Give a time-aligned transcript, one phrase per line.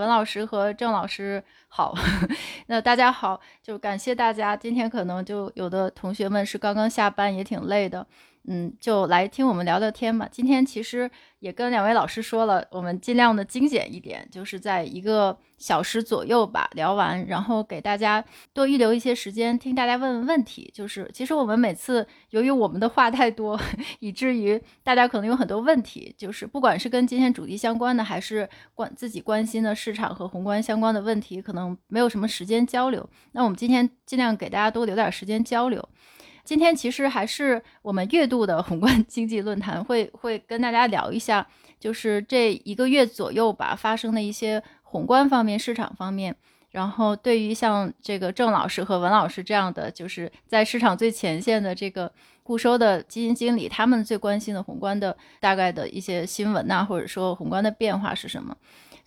[0.00, 1.94] 文老师和郑老师好，
[2.68, 4.56] 那大家好，就感谢大家。
[4.56, 8.06] 今天可能就有的同学们是刚刚下班，也挺累的。
[8.46, 10.26] 嗯，就来听我们聊聊天吧。
[10.30, 11.08] 今天其实
[11.40, 18.24] 也跟两位老师说了，我们尽量的精简一点，就是在一个小时左右吧聊完，然后给大家
[18.54, 20.70] 多预留一些时间听大家问问问题。
[20.74, 23.60] 就是其实我们每次由于我们的话太多，
[24.00, 33.08] 以至于大家可能有很多问题，就是不管是跟今天主题相关的，还是关自己关心的市场和宏观相关的问题，可能没有什么时间交流。
[33.32, 35.86] 那我们今天尽量给大家多留点时间交流。
[36.50, 41.46] 今天其实还是我们月度的宏观 经济论坛，会会跟大家聊一下，
[41.78, 46.34] 就是这一个月左右吧发生的一些宏观方面、市场方面。
[46.72, 58.56] 然后对于像这个郑老师和文老师这样的，就是在市场最前线的这个固收的基金经理，他们最关心的宏观的大概的一些新闻呐，或者说宏观的变化是什么？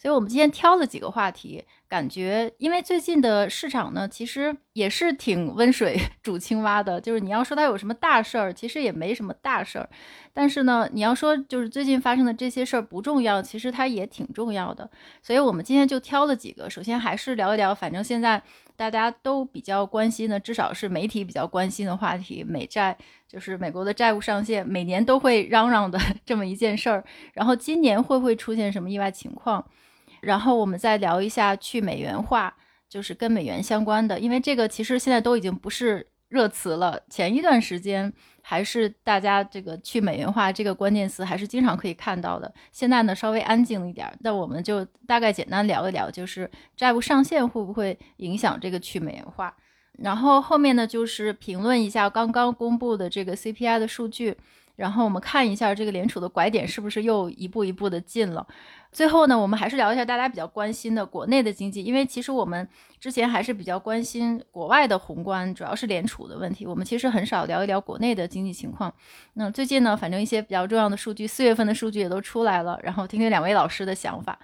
[0.03, 1.63] 所以我们今天挑了几个话题。
[1.87, 6.99] 感觉，因为最近的市场呢，其实也是挺温水 煮青蛙的。
[6.99, 9.87] 就是你要说它有什么大事儿，其实也没什么大事儿。
[10.33, 14.89] 但是呢，你要说就是最近发生的这些事儿不重要，其实它也挺重要的。
[15.21, 16.69] 所以我们今天就挑了几个。
[16.69, 18.41] 首先还是聊一聊，反正现在
[18.75, 27.03] 大家都比较关心的，至少是媒体比较关心的话题——美债，就是美国的债务上限，每年都会嚷嚷的 这么一件事儿。
[27.33, 29.63] 然后今年会不会出现什么意外情况？
[30.23, 32.55] 然后我们再聊一下去美元化，
[32.89, 36.99] 就是跟美元相关的，因为这个其实现在都已经不是热词了。
[37.09, 42.51] 前一段时间还是大家这个去美元化这个关键词还是经常可以看到的。
[42.71, 49.55] 现在呢稍微安静一点，那我们就大概简单聊一聊，就是债务上限会不会影响这个去美元化。
[49.99, 54.37] 然后后面呢就是评论一下刚刚公布的这个 CPI 的数据。
[54.75, 58.45] 然后我们看一下这个联储的拐点是不是又一步一步的近了。
[58.91, 62.67] 最后呢，我们还是聊一下大家比较关心的国内的经济，因为其实我们
[62.99, 66.65] 之前还是比较关心国外的宏观，主要是联储的问题。
[66.65, 68.93] 我们其实很少聊一聊国内的经济情况。
[69.33, 74.37] 那最近呢，反正一些比较重要的数据，四月份的数据也都出来了，然后听听两位老师的想法。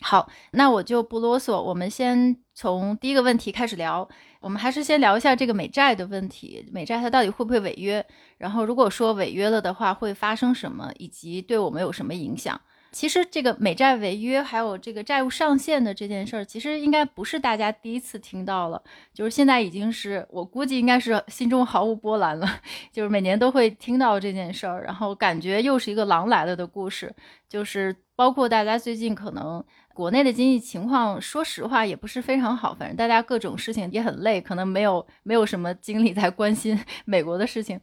[0.00, 4.08] 好，那我就不啰嗦，我们先从第一个问题开始聊。
[4.42, 8.04] 我们还是先聊一下这个美债的问题，美债它到底会不会违约？
[8.36, 12.60] 然后如果说违约了的话，会发生什么，以及对我们有什么影响？
[12.90, 18.82] 其实这个美债违约还有这个债务上限的这件事儿，其实应该不是大家第一次听到了，
[19.14, 22.46] 就是现在已经是我估计应该是心中毫无波澜了，
[22.92, 27.14] 就是每年都会听到这件事儿，然后感觉又是一个狼来了的故事，
[27.48, 29.64] 就是包括大家最近可能。
[29.94, 37.80] 国内的经济情况，说实话也不是非常好，反正大家各种事情也很累，可能没有没有什么精力在关心美国的事情。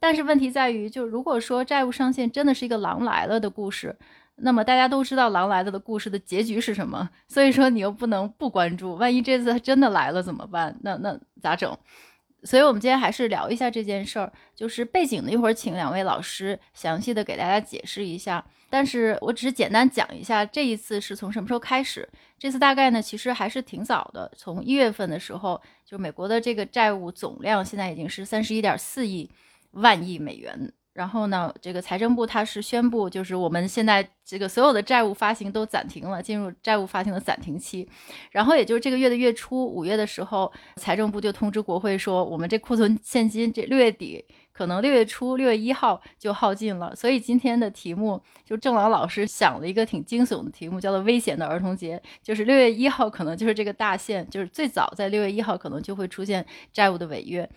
[0.00, 3.96] 但是问题在于，就如果说债务上限真的是一个狼来了的故事，
[4.36, 10.76] 那么大家都知道狼来了的故事的结局是什么，所以说你又不能不关注，万一这次它真的来了怎么办？
[10.82, 11.76] 那那咋整？
[12.44, 18.44] 所以我们今天还是聊一下这件事儿，就是背景的，一会儿请两位老师详细的给大家解释一下。
[18.68, 22.08] 但是我只是简单讲一下，这一次是从什么时候开始？
[22.38, 29.30] 这次大概呢，其实还是挺早的，从一月份的时候，就美国的这个债务总量现在已经是三十一点四亿
[29.72, 30.72] 万亿美元。
[30.92, 37.88] 然后呢，这个财政部它是宣布，就是我们现在这个所有的债务发行都暂停了，进入债务发行的暂停期。
[38.30, 46.94] 然后也就是这个月的月初，五月的时候，财政部就通知国会说，我们这库存现金这六月底可能六月初六月一号就耗尽了。
[46.94, 57.48] 所以今天的题目就郑老老师想了一个挺惊悚的题目，叫做“危险的儿童节”，就是六月一号可能就是这个大限，就是最早在六月一号可能就会出现债务的违约。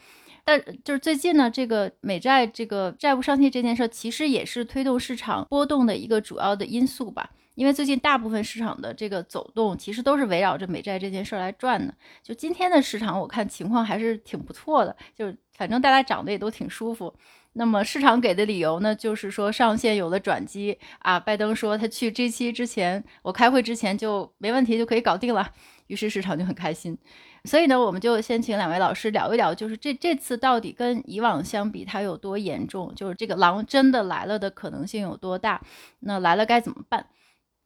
[0.45, 7.31] 但就是最近呢，这个美债这个债务上限这件事儿，其实也是推动市场波动的一个主要的因素吧。
[7.55, 11.93] 因为最近大部分市场的这个走动，其实都是围绕着美债这件事儿来转的。
[12.21, 17.13] 就今天的市场，我看情况还是挺不错的，就是反正大家涨得也都挺舒服。
[17.53, 21.17] 那么市场给的理由呢，就是说上限有了转机啊。
[21.17, 25.49] 拜登说他去 G 七之前，我开会之前就没问题，就可以搞定了。
[25.87, 26.97] 于是市场就很开心。
[27.45, 32.91] 所以呢，我们就先请两位老师聊一聊，就是这这次到底跟以往相比，它有多严重？
[32.95, 35.61] 就是这个狼真的来了的可能性有多大？
[35.99, 37.05] 那来了该怎么办？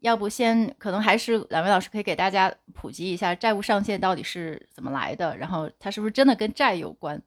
[0.01, 7.21] 要不先，可能还是两位老师可以给大家普及一下债务上限到底是怎么来的，然后它是不是真的跟债有关？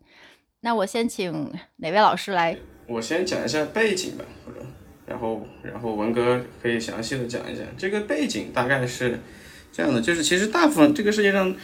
[0.60, 2.56] 那我先请哪位老师来？
[2.86, 4.64] 我先讲一下背景吧，或者
[5.06, 9.18] 然后然后文哥可以详细的讲一下这个背景大概是
[9.72, 11.54] 这样的，就是其实大部分这个世界上。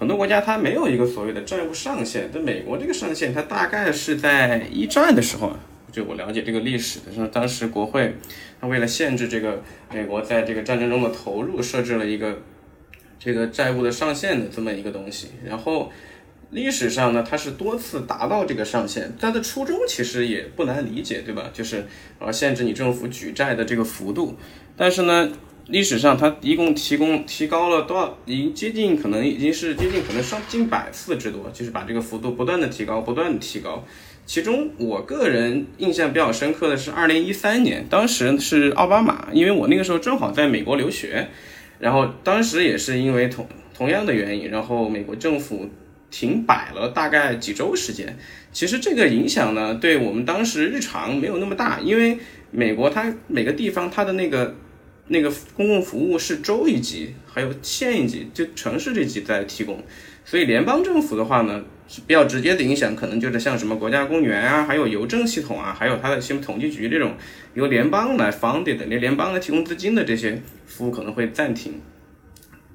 [0.00, 5.60] 很多国家它没有一个所谓的债务上限，但美国这个上限，它大概是在一战的时候啊，
[5.92, 8.16] 就我了解这个历史的时候，当时国会
[8.58, 9.62] 它为了限制这个
[9.92, 12.38] 美国在这个战争中的投入，设置了一个
[13.18, 15.32] 这个债务的上限的这么一个东西。
[15.44, 15.92] 然后
[16.48, 21.50] 历史上呢，它是多次达到这个上限，它的初衷其实也不难理解，对吧？
[21.52, 21.84] 就是
[22.18, 24.38] 呃限制你政府举债的这个幅度。
[24.78, 25.30] 但是呢，
[25.70, 28.18] 历史上它一共提供提高了多少？
[28.26, 33.84] 已经接近可能已经是接近可能上近百次之多，就是把这个幅度不断的提高，不断的提高。
[34.26, 41.28] 其中我个人印象比较深刻的是二零一三年，当时是奥巴马，因为我那个时候正好在美国留学，
[41.78, 45.68] 然后当时也是因为同同样的原因，然后美国政府
[46.10, 48.16] 停摆了大概几周时间。
[48.52, 52.18] 其实这个影响呢，对我们当时日常没有那么大，因为
[52.50, 54.54] 美国它每个地方它的那个
[55.10, 59.84] 那个公共服务是州一级，还有县一级，就城市这级在提供，
[60.24, 61.62] 所以联邦政府的话呢。
[61.92, 67.16] 是比较直接的影响，可能就是像什么国家公园啊，还有邮政系统啊，还有它的什么统计局这种
[67.54, 71.80] 由联邦来 funded 的，联联邦来提供资金的这些服务可能会暂停。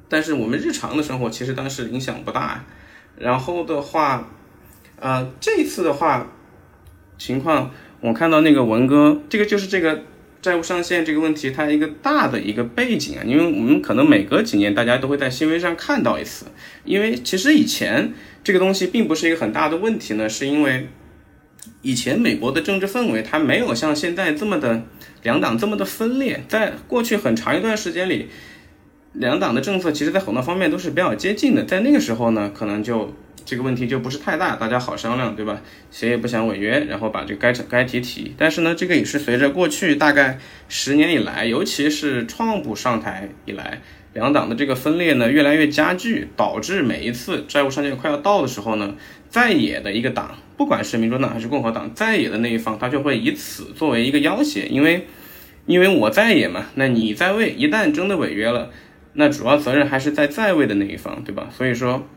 [0.09, 2.65] 但是我们日常的生活其实当时影响不大。
[3.17, 4.27] 然后的话，
[4.99, 6.29] 呃，这次的话
[7.17, 7.71] 情况，
[8.01, 10.03] 我看到那个文哥，这个就是这个。
[10.45, 16.45] 债务上限这个问题，它一个大的一个背景啊，因为我们可能每隔几年，大家都会在新闻上看到一次。
[16.83, 18.13] 因为其实以前
[18.44, 20.88] 这个东西并不是一个很大的问题呢，是因为
[21.81, 24.83] 以前美国的政治氛围它没有像现在这么的
[25.24, 28.30] 两党这么的分裂，在过去很长一段时间里，
[29.17, 33.13] 两党的政策其实在很多方面都是比较接近的，在那个时候呢，可能就。
[33.47, 35.62] 这个问题就不是太大，大家好商量，对吧？
[35.91, 38.33] 谁也不想违约，然后把这个该该提提。
[38.35, 43.81] 但是呢，这个也是随着过去大概十年以来，尤其是创普上台以来，
[44.13, 48.95] 两党的这个分裂呢越来越加剧，导致每一次债务上限快要到的时候呢，
[49.29, 55.06] 在野的一个党，不管是民主党还是共和党，在野的那一方，他就会以此作为一个要挟，因为
[55.67, 58.71] 因为我在野嘛，那你在位，一旦真的违约了，
[59.15, 61.50] 那主要责任还是在在位的那一方，对吧？
[61.51, 62.07] 所以说。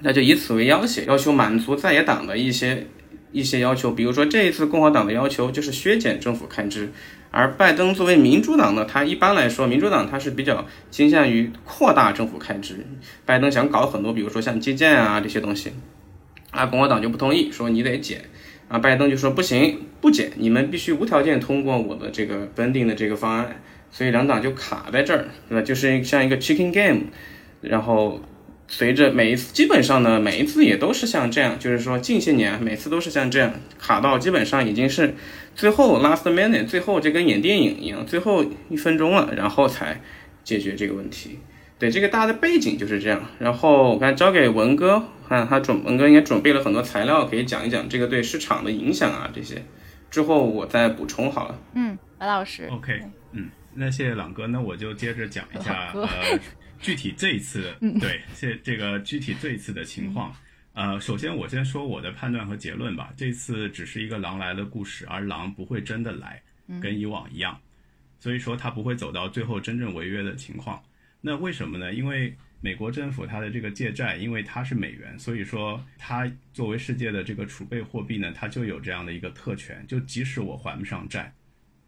[0.00, 2.88] 那就以此为要挟，要求满足在野党的一些
[3.30, 6.90] 一些要求，比如说这一次共和党的要求就是削减政府开支，
[7.30, 12.84] 而拜登作为民主党呢，他一般来说，民主党他是比较倾向于扩大政府开支，
[13.24, 15.72] 拜登想搞很多，比如说像基建啊这些东西，
[16.50, 18.24] 啊共和党就不同意，说你得减，
[18.68, 23.62] 啊拜登就说不行，不减，你们必须无条件通过我的这个本定的这个方案，
[23.94, 25.62] 所以两党就卡在这儿，对吧？
[25.62, 27.02] 就是像一个 chicken game，
[27.60, 28.20] 然后。
[28.66, 35.14] 随着每一次，基本上呢，每一次也都是像这样，就是说近些年每次都是像这样卡到，基本上已经是
[35.54, 40.00] 最后 last minute，最后就跟演电影一样，最后一分钟了，然后才
[40.44, 41.38] 解决这个问题。
[41.78, 43.22] 对，这个大的背景就是这样。
[43.38, 49.62] 然后我看交给文哥，看他准文哥应该准备了很多材料，可以讲一讲这个对市场的影响啊这些。
[50.10, 51.58] 之后我再补充好了。
[51.74, 52.66] 嗯，白老师。
[52.72, 52.98] OK，
[53.32, 56.38] 嗯，那谢谢朗哥，那我就接着讲一下呃。
[56.80, 60.36] 具体这一次， 对这这个具体这一次的情况，
[60.74, 63.10] 呃，首先我先说我的判断和结论吧。
[63.16, 66.42] 这次只是一个狼来的故事，而狼不会真的来，
[66.82, 67.58] 跟以往一样，
[68.20, 70.82] 所以说它不会走到最后真正违约的情况。
[71.22, 71.94] 那为什么呢？
[71.94, 81.32] 因为美国政府它的这个借债，因为它是美元，所以说它作为世界的这个储备货币呢，它就有这样的一个特权，就即使我还不上债。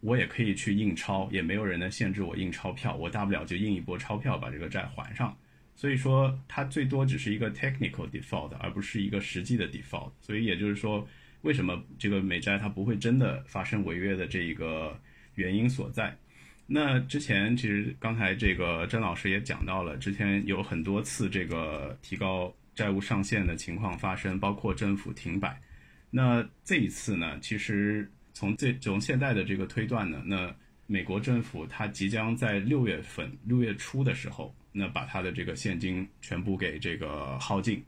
[0.01, 2.95] 我也可以去印钞，也没有人能限制我印钞票。
[2.95, 5.35] 我大不了就印一波钞票把这个债还上。
[5.75, 10.11] 所以说，它最多只是一个 technical default，而不是一个实际的 default。
[10.21, 11.07] 所以也就是说，
[11.41, 14.99] 为什么这个美债它不会真的发生违约的这一个
[15.35, 16.15] 原因所在。
[16.65, 25.59] 那之前其实刚才这个甄老师也讲到了，之前有很多次这个提高债务上限的情况发生，包括政府停摆。
[26.09, 28.11] 那这一次呢，其实。
[28.37, 37.83] 从这从现在的这个推断呢，那美国政府它即将在六月份六月初的时候，那把它的这个现金全部给这个耗尽。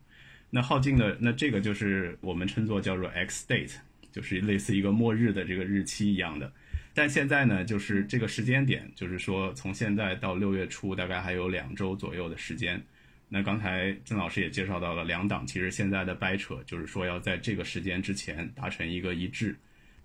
[0.50, 3.76] 那耗尽的那这个就是我们称作叫做 X date，
[4.12, 6.52] 就是类似一个末日的这个日期一样的。
[6.96, 12.82] 但现在呢，就是这个时间点，就是说从现在到六月初大概还有两周左右的时间。
[13.28, 19.56] 那刚才郑老师也介绍到了，两党其实现在的掰扯就是说要在这个时间之前达成一个一致。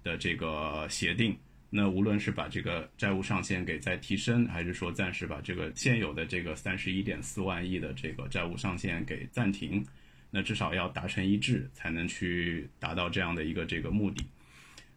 [0.05, 1.37] 的这个协定，
[1.71, 9.85] 那无论是把这个债务上限给再提升，还是说暂时把这个现有的这个三十一点四万亿的这个债务上限给暂停，
[10.31, 14.25] 那至少要达成一致，才能去达到这样的一个这个目的。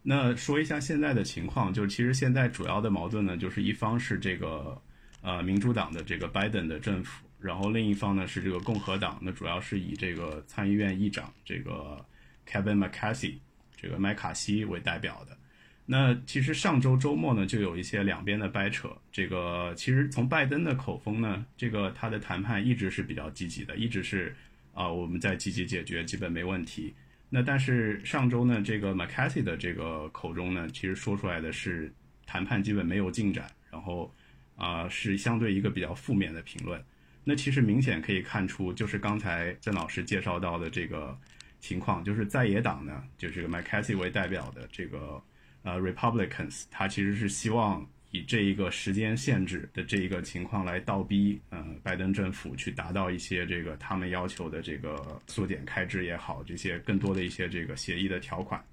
[0.02, 4.80] 那说一下现在的情况，就是其实现在主要的矛盾呢，就是一方是这个
[5.22, 12.04] 呃民主党的这个拜登的政府，然后另一方呢是这个共和党，那主要是以这个参议院议长这个
[12.46, 13.34] Kevin McCarthy。
[13.80, 15.38] 这个麦卡锡为代表的，
[15.86, 18.90] 那其实上周周末呢，就有一些两边的掰扯。
[19.12, 24.34] 这个其实从拜登的口风呢，这个他的谈判一直是比较积极的，一直是
[24.74, 26.92] 啊我们在积极解决，基本没问题。
[27.30, 31.92] 那但是上周呢，这个 mccasy 的这个口中呢，其实说出来的是
[32.26, 34.12] 谈判基本没有进展，然后
[34.56, 36.82] 啊是相对一个比较负面的评论。
[37.24, 41.16] 那其实明显可以看出，就是刚才郑老师介绍到的这个
[41.60, 45.22] 情况，就是在野党呢，就这个 McCarthy 为代表的这个。
[45.64, 58.64] 呃，Republicans，他其实是希望以这一个时间限制的这一个情况来倒逼，呃，拜登政府去达到一些这个他们要求的这个缩减开支也好，这些更多的一些这个协议的条款。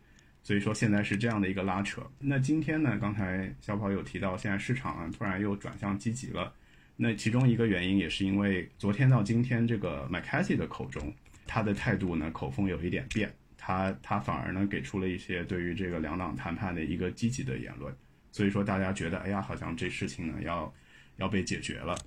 [0.44, 2.04] 所以说现在是这样的一个拉扯。
[2.20, 6.54] 那今天呢，刚才小跑有提到，现在市场突然又转向积极了。
[6.96, 11.14] 那其中一个原因也是因为昨天到今天这个 McCarthy 的口中，
[11.46, 13.34] 他的态度呢口风有一点变。
[13.58, 17.92] 他他反而呢给出了一些对于这个两党谈判的一个积极的言论，
[18.32, 20.72] 所以说大家觉得哎呀好像这事情呢要
[21.16, 21.98] 要被解决了，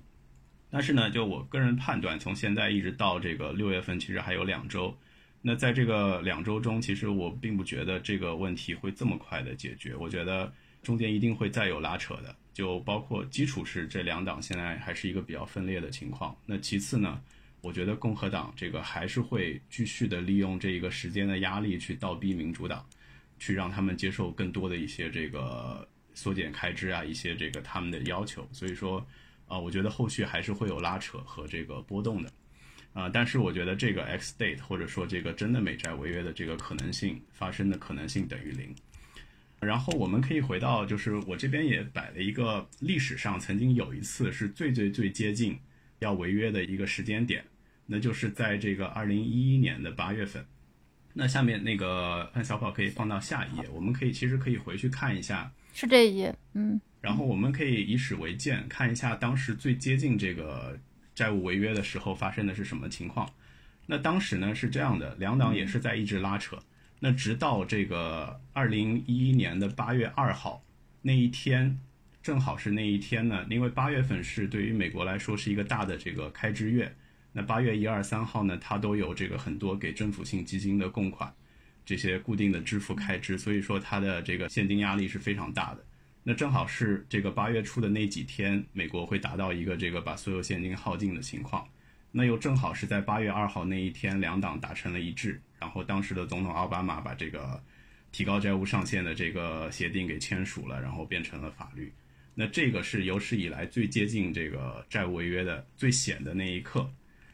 [0.69, 4.97] 但是呢就我个人判断，从现在一直到这个六月份，其实还有两周，
[5.41, 17.21] 那在这个两周中，其实我并不觉得这个问题会这么快的解决，我觉得中间一定会再有拉扯的，就包括基础是这两党现在还是一个比较分裂的情况，那其次呢。
[17.61, 22.85] 我觉得共和党这个还是会继续的利用这一个时间的压力去倒逼民主党，
[23.37, 28.47] 去让他们接受更多的一些这个缩减开支啊，一些这个他们的要求。
[28.53, 29.05] 所以说，
[29.45, 32.31] 啊，我觉得后续还是会有拉扯和这个波动的，
[32.93, 38.73] 啊，但是我觉得这个 X date 或者说这个真的美债违约的这个可能性发生的可能性等于零。
[39.59, 45.59] 然后我们可以回到，就是我这边也摆了一个历史上曾经有一次是最最最接近。
[45.99, 47.43] 要违约的一个时间点，
[47.85, 50.45] 那就是在这个二零一一年的八月份。
[51.13, 56.79] 那下面那个潘小跑可以放到下一页，我们可以其实可以回去看一下，是这一页，嗯。
[57.01, 60.77] 然后我们可以以史为鉴，看一下当时最接近这个
[61.15, 63.29] 债务违约的时候发生的是什么情况。
[63.87, 66.59] 那当时呢是这样的，两党也是在一直拉扯。
[66.99, 70.63] 那直到这个二零一一年的八月二号
[71.01, 71.79] 那一天。
[72.21, 76.93] 正好是那一天呢，因为八月份是对于美国来说是一个大的这个开支月。
[77.31, 81.33] 那八月一二三号呢，它都有这个很多给政府性基金的供款，
[81.85, 85.85] 这些固定的支付开支，所以说它的这个现金压力是非常大的。
[86.23, 91.65] 那正好是这个八月初的那几天，美国会达到一个这个把所有现金耗尽的情况。
[92.11, 97.61] 那又正好是在八月二号那一天，两党达成了一致，然后当时的总统奥巴马把这个
[98.11, 101.93] 提高债务上限的这个协定给签署了，然后变成了法律。
[102.35, 106.89] 那这个是有史以来最接近这个债务违约的最险的那一刻。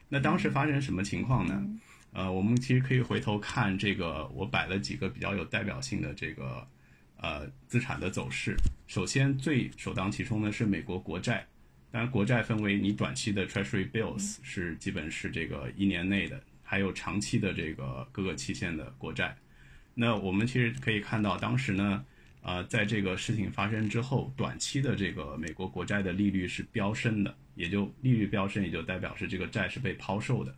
[0.10, 1.64] 那当时发生什么情况呢？
[2.12, 6.68] 呃，我们其实可以回头看这个，我摆了几个比较有代表性的这个
[7.18, 8.56] 呃资产的走势。
[8.88, 11.46] 首先最首当其冲的是美国国债，
[11.92, 19.38] 当然国债分为你短期的 Treasury Bills 是基本是这个一年内的，还有长期的这个各个期限的国债。
[19.94, 22.04] 那我们其实可以看到当时呢。
[22.48, 30.56] 呃，在这个事情发生之后，短期的这个美国国债的利率是飙升的，也就利率飙升，也就代表是这个债是被抛售的。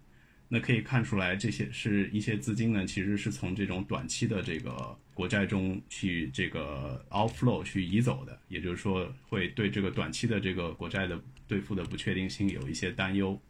[0.50, 11.18] 那可以看出来，这些是一些资金呢，其实是从这种短期的这个国债中去这个 outflow 去移走的，也就是说，会对这个短期的这个国债的
[11.48, 13.42] 兑付的不确定性有一些担忧。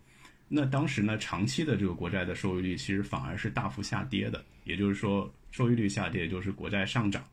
[0.48, 7.28] 那当时呢，长期的这个国债的收益率其实反而是大幅下跌的，也就是说，收益率下跌就是国债上涨。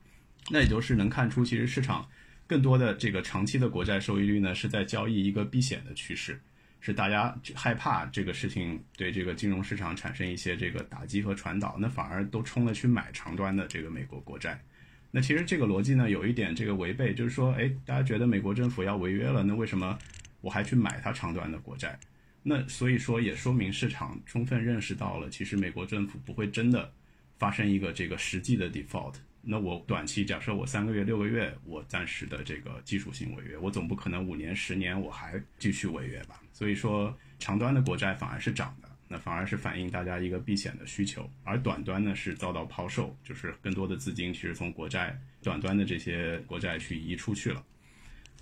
[0.50, 2.06] 那也就是能看出，其实市场
[2.46, 6.38] 更多的这个长期的国债收益率呢，是在交易一个避险的趋势，
[6.80, 14.62] 是大家害怕这个事情对这个金融市场产生一些这个打击和传导，那反而都冲了去买长端的这个美国国债。
[15.10, 19.98] 那其实这个逻辑呢，有一点这个违背，就是说，哎，大家觉得美国政府要违约了，那为什么
[20.40, 21.98] 我还去买它长端的国债？
[22.42, 26.92] 那所以说也说明市场充分认识到了，其实美国政府不会真的
[27.38, 29.14] 发生一个这个实际的 default。
[29.46, 36.40] 那我短期假设我三个月、六个月，我暂时的这个技术性违约，我总不可能五年、十年我还继续违约吧？
[36.52, 47.62] 所以说，长端的国债反而是涨的，那反而是反映大家一个避险的需求，而短端呢是遭到抛售，就是更多的资金其实从国债短端的这些国债去移出去了，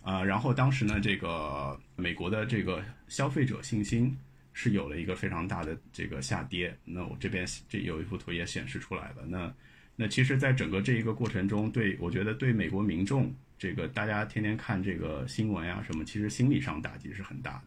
[0.02, 4.16] 啊，然后当时呢，这个美国的这个消费者信心
[4.52, 9.52] 是有了一个非常大的这个下跌，那我这边这有一幅图也显示出来了，那。
[10.02, 17.62] 那其实，在整个这一个过程中，对我觉得对美国民众，这个大家天天看这个新闻啊什么，其实心理上打击是很大的。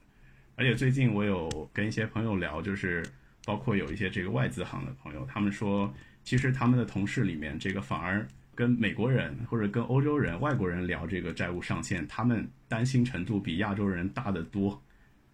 [0.57, 3.05] 而且最近我有跟一些朋友聊，就是
[3.45, 5.93] 包括有一些这个外资行的朋友，他们说，
[6.25, 14.83] 其实他们的同事里面，这个反而跟美国人或者跟欧洲人、外国人聊这个债务上限，他们担心程度比亚洲人大得多。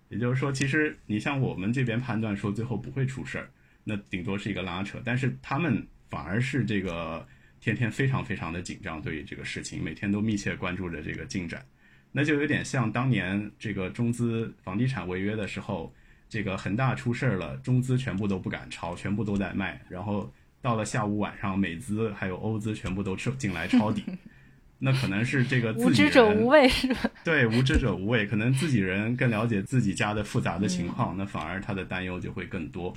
[0.10, 3.50] 也就是说，其实你像我们这边判断说最后不会出事儿，
[3.84, 7.26] 那顶多是一个拉扯，但是他们反而是这个
[7.60, 11.66] 天天非常非常的紧张，对于这个事情每天都密切关注着这个进展。
[12.12, 15.92] 那就有点像当年这个中资房地产违约的时候，
[16.28, 20.30] 这个恒大出事儿了，中资全部都不敢抄，全部都在卖，然后
[20.62, 24.04] 到了下午晚上，美资还有欧资全部都撤进来抄底。
[24.84, 27.10] 那可能是这个无知者无畏是吧？
[27.24, 32.92] 对，无知者无畏，可能自己人更了解自己家的复杂的情况，那反而他的担忧就会更多。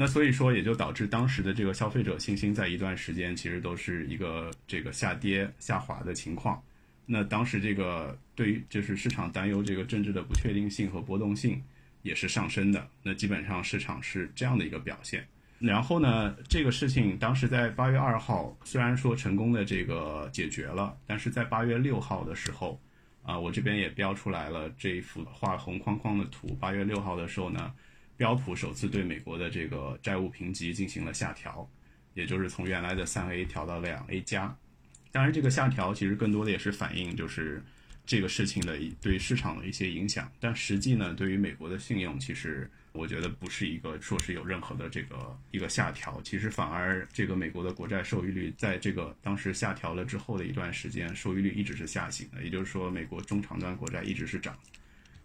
[0.00, 6.62] 那所以说，也就导致当时的这个消费者信心在一段时间其实都是一个这个下跌下滑的情况。
[7.04, 11.60] 那当时这个对于就是市场担忧这个政治的不确定性和波动性
[12.02, 12.86] 也是上升的。
[13.02, 15.26] 那基本上市场是这样的一个表现。
[15.58, 22.80] 然后呢，这个事情当时在八月二号，虽然说成功的这个解决了，但是在八月六号的时候，
[23.24, 26.56] 啊，我这边也标出来了这一幅画红框框的图。
[26.60, 27.72] 八月六号的时候呢，
[28.18, 31.66] 标普首次对美国的这个债务评级进行了下调，
[32.12, 34.54] 也就是从原来的三 A 调到了两 A 加。
[35.10, 37.62] 当然，这个下调其实更多的也是反映就是
[38.04, 42.70] 这个事情的对市场的一些影响，但实际呢，对于美国的信用其实。
[42.92, 54.58] 我觉得不是一个说是有任何的这个一个下调，其实反而这个美国的国债收益率在这个当时下调了之后的一段时间，收益率一直是下行的，也就是说美国中长端国债一直是涨。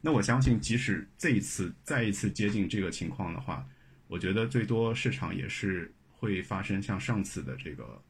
[0.06, 3.66] 那我相信，即使这一次再一次接近这个情况的话，
[4.10, 8.02] 我觉得最多市场也是会发生像上次的这个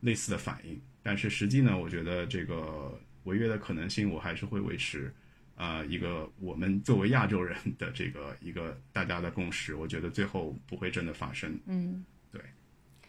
[0.00, 0.80] 类似的反应。
[1.02, 5.12] 但是实际呢，我觉得这个违约的可能性我还是会维持。
[5.54, 11.60] 啊，一个我们作为亚洲人 的这个一个大家的共识，我觉得最后不会真的发生。
[11.66, 12.40] 嗯，对，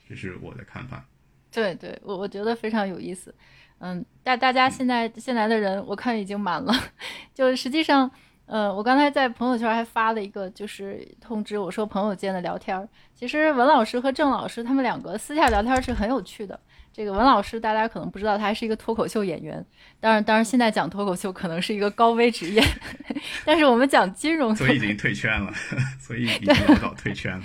[0.07, 1.07] 这是我的看法。
[1.49, 3.33] 对对，我我觉得非常有意思。
[3.79, 6.73] 嗯，大大家现在现在的人，我看已经满了。
[7.33, 8.11] 就实际上，
[8.45, 12.87] 呃，我刚才在朋友圈还发了一个就是通知，我说朋友间的聊天。
[13.15, 16.59] 其实文老师和郑老师他们两个私下聊天是很有趣的。
[16.91, 19.65] 这个文老师，大家可能不知道，他还是一个脱口秀演员。
[19.99, 22.61] 当然，当然，现在讲脱口秀可能是一个高危职业，
[23.43, 25.51] 但是我们讲金融，所以已经退圈了，
[25.99, 27.43] 所以已经老早退圈了。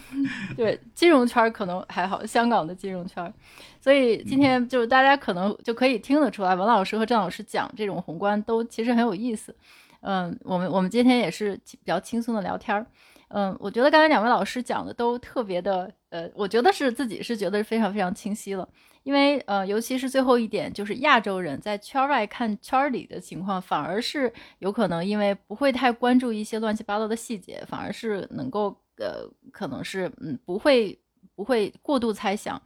[0.56, 3.30] 对，金融圈可能还好，香港的金融圈。
[3.78, 9.54] 所以今天就是大家可能就可以听得出来，文老师和郑老师讲这种宏观都其实很有意思。
[9.54, 12.86] 嗯，嗯我们我们今天也是比较轻松的聊天儿。
[13.30, 18.66] 嗯，我觉得刚才两位老师讲的都特别的，呃，我觉得是自己是觉得非常非常清晰了，
[19.02, 30.98] 因为呃，尤其是最后一点，就是亚洲人在圈外看圈里的情况，反而是有可能因为不会太关注一些乱七八糟的细节，反而是能够呃，可能是嗯，不会
[31.36, 32.58] 不会过度猜想。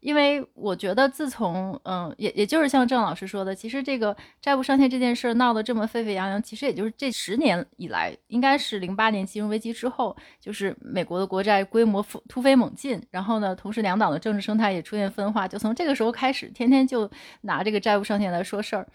[0.00, 18.86] 因为我觉得，自从嗯，也也就是像郑老师说的，其实这个债务上限这件事闹得这么沸沸扬扬，其实也就是这十年以来，应该是零八年金融危机之后，就是美国的国债规模突飞猛进，然后呢，同时两党的政治生态也出现分化，就从这个时候开始，天天就拿这个债务上限来说事儿，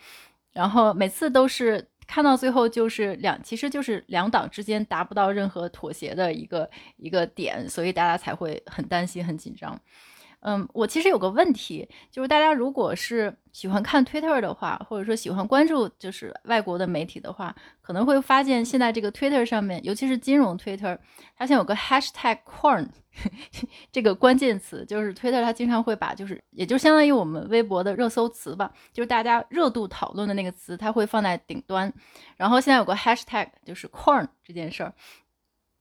[0.53, 9.77] 然后每次都是看到最后就是两，其实就是两党之间达不到任何妥协的一个一个点，所以大家才会很担心、很紧张。
[10.45, 20.97] 嗯，我其实有个问题，就是大家如果是喜欢看 Twitter 的话，或者说喜欢关注就是外国的媒体的话，可能会发现现在这个 Twitter 上面，尤其是金融 Twitter，
[21.37, 22.89] 它现在有个 Hashtag Corn
[23.89, 31.93] 这个关键词，就是 Twitter 它经常会把就是，也就相当于我们微博的热搜词吧，就是大家热度讨论的那个词，它会放在顶端。
[32.35, 34.93] 然后现在有个 Hashtag 就是 Corn 这件事儿。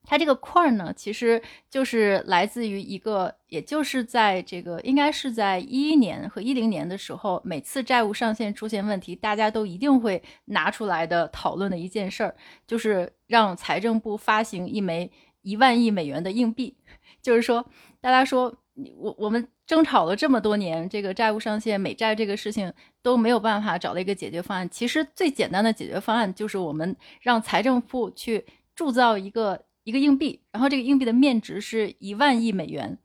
[0.05, 12.35] 它这个块儿呢，其实就是来自于一个，也就是在这个应该是在一一年和一零年的时候，每次债务上限出现问题，大家都一定会拿出来的讨论的一件事儿，
[12.67, 15.11] 就是让财政部发行一枚
[15.43, 16.77] 一万亿美元的硬币。
[17.23, 17.65] 就是说，
[18.01, 18.53] 大家说，
[18.97, 24.69] 我我们争吵了这么多年，这个债务上限、美债这个事情都没有办法找到一个解决方案。
[24.69, 29.65] 其实最简单的解决方案就是我们让财政部去铸造一个。
[29.85, 32.97] 一个硬币，然后这个硬币的面值是一万亿美元，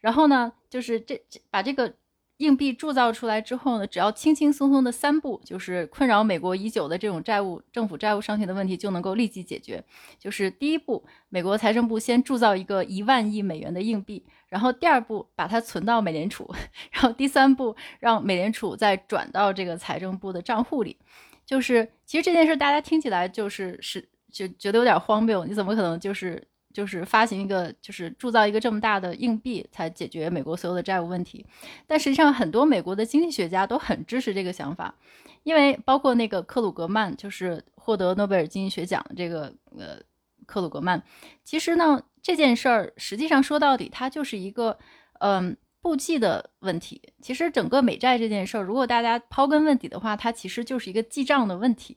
[0.00, 1.94] 然后呢，就是这这把这个
[2.36, 9.82] 硬币铸造出来之后呢，只要轻轻松松的三步，就是困扰美国已久的这种债务政府债务上限的问题就能够立即解决。
[10.18, 16.54] 就是第一步，美国财政部先铸造一个一万亿美元的硬币，然后第二步把它存到美联储，
[16.90, 20.98] 然后第三步让美联储再转到这个财政部的账户里。
[21.46, 24.06] 就是其实这件事大家听起来就是是。
[24.30, 31.46] 就觉得有点荒谬，你怎么可能就是就是发行一个，就是铸造一个这么大的硬币，才解决美国所有的债务问题。
[31.86, 34.94] 但实际上，很多美国的经济学家都很支持这个想法，
[35.42, 39.98] 因为包括那个克鲁格曼，就是获得诺贝尔经济学奖的这个呃
[40.44, 41.02] 克鲁格曼。
[41.44, 44.78] 其实呢，这件事儿实际上说到底，它就是一个
[45.20, 47.00] 嗯布记的问题。
[47.22, 51.96] 其实整个美债这件事儿，如果大家刨根问底的话，它其实就是一个记账的问题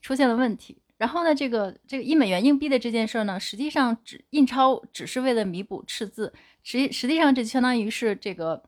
[0.00, 0.78] 出现了问题。
[1.00, 6.30] 然后呢，这个这个一美元硬币的这件事儿呢，实际上只印钞只是为了弥补赤字，
[6.62, 8.62] 实实际上这相当于是这个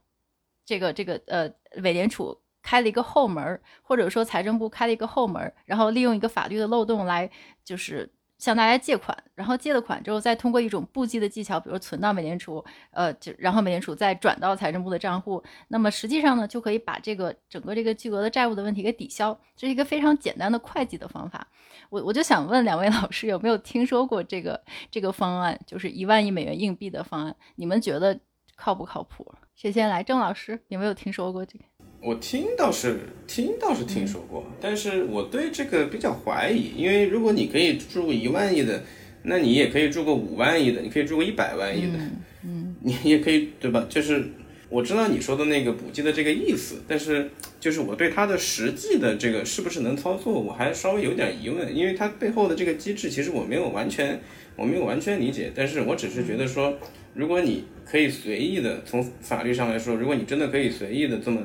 [0.65, 7.31] 这个这个呃，美联储开了一个后门，或者说财政部开了一个后门，然后利用一个法律的漏洞来
[7.63, 8.11] 就是。
[8.43, 21.47] 向大家借款，然后借了款之后，再通过一种布记的技巧，比如存到美联储，呃，就然后美联储再转到财政部的账户，那么实际上呢，就可以把这个整个这个巨额的债务的问题给抵消，这是一个非常简单的会计的方法。
[21.89, 27.37] 我我就想问两位 老师，有没有听说过这个这个方案，就是一万亿美元硬币的方案？
[27.55, 28.19] 你们觉得
[28.57, 29.33] 靠不靠谱？
[29.55, 30.03] 谁先来？
[30.03, 31.65] 郑老师有没有听说过这个？
[32.03, 38.83] 我听倒是听倒是听说过，但是我对这个比较怀疑，因为如果你可以注个一万亿的，
[39.23, 41.99] 那你也可以注个五万亿的，你可以注个一百万亿的，
[42.45, 43.87] 嗯，你也可以对吧？
[43.89, 44.25] 就是
[44.69, 54.21] 我知道你说的那个补记的这个意思，但是就是我对它的实际的这个是不是能操作，我还稍微有点疑问，因为它背后的这个机制其实我没有完全
[54.57, 56.77] 我没有完全理解，但是我只是觉得说，
[57.15, 61.41] 如果你可以随意的从法律上来说，如果你真的可以随意的这么。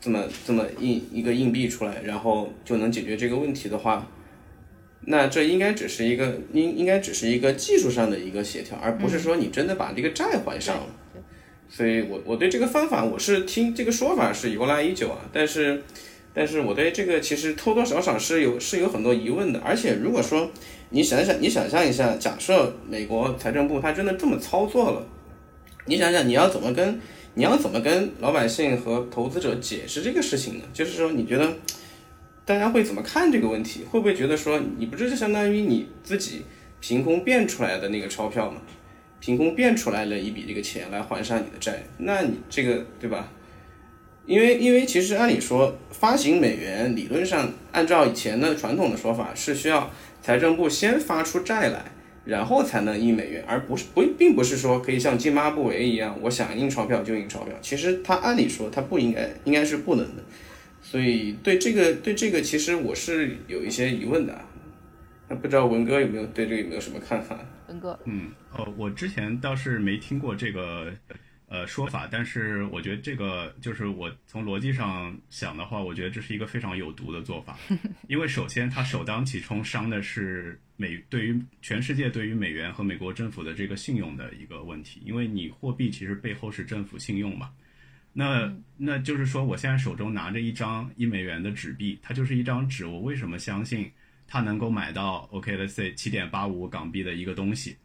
[0.00, 4.06] 这么这么硬一个硬币出来，然后就能解决这个问题的话，
[5.00, 10.86] 那这应该只是一个应应该只是一个技术上的一个协调，而不是说你真的把这个债还上了。
[11.68, 15.82] 所以，我我对这个方法我是听这个说法是由来已久啊，但是
[16.32, 19.58] 但是我对这个其实多多少少是有是有很多疑问的。
[19.60, 20.50] 而且如果说
[20.90, 25.04] 你想想你想象一下，假设美国财政部他真的这么操作了，
[25.86, 27.00] 你想想你要怎么跟？
[27.38, 30.64] 你要怎么跟老百姓和投资者解释这个事情呢？
[30.72, 31.52] 就是说，你觉得
[32.46, 33.84] 大家会怎么看这个问题？
[33.84, 36.46] 会不会觉得说，你不是就相当于你自己
[36.80, 38.62] 凭空变出来的那个钞票吗？
[39.20, 41.84] 凭空变出来了一笔这个钱来还上你的债？
[41.98, 43.30] 那你这个对吧？
[44.24, 49.90] 因为因为其实按理说，发行美元理论上按照以前的传统的说法是需要
[50.22, 51.92] 财政部先发出债来。
[52.26, 57.54] 然后才能印美元，而不是不并不是说可以像津巴布韦一样，我想印钞票就印钞票。
[57.62, 60.22] 其实它按理说它不应该，应该是不能的。
[60.82, 64.38] 所以对这个对这个，其实我是有一些疑问的。
[65.28, 67.38] 那不知道文哥有没有对这个有没有什么看法？
[67.68, 70.92] 文哥，嗯，呃，我之前倒是没听过这个。
[71.48, 77.56] 呃，说法，但是我觉得这个就是我从逻辑上想的话，我觉得这是一个非常有毒的做法，
[78.08, 87.52] 因为首先它首当其冲伤的是美对于全世界对于美元和美国政府的这个信用的一个问题，因为你货币其实背后是政府信用嘛，
[88.12, 93.88] 那那就是说我现在手中拿着一张一美元的纸币，它就是一张纸，我为什么相信
[94.26, 97.76] 它能够买到 OK，let's say 七点八五港币的一个东西？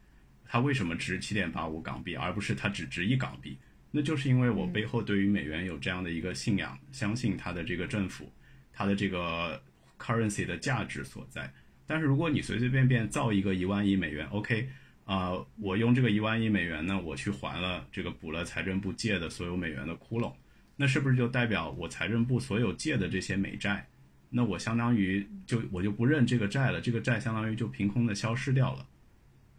[0.52, 3.58] 它为什么值七点八五港币，而不是它只值一港币？
[3.90, 8.30] 那就是因为我背后对于美元有这样的一个信仰，相信它的这个政府，
[8.74, 9.64] 它的这个
[9.98, 11.50] currency 的价值所在。
[11.88, 14.68] 但是如果你随随便便造一个一万亿美元，OK，
[15.06, 20.34] 啊，我用这个一万亿美元呢，我去还了这个补了财政部借的所有美元的窟窿，
[20.76, 23.88] 那是不是就代表我财政部所有借的这些美债，
[24.30, 28.86] 那我相当于就我就不认这个债了，这个债相当于就凭空的消失掉了？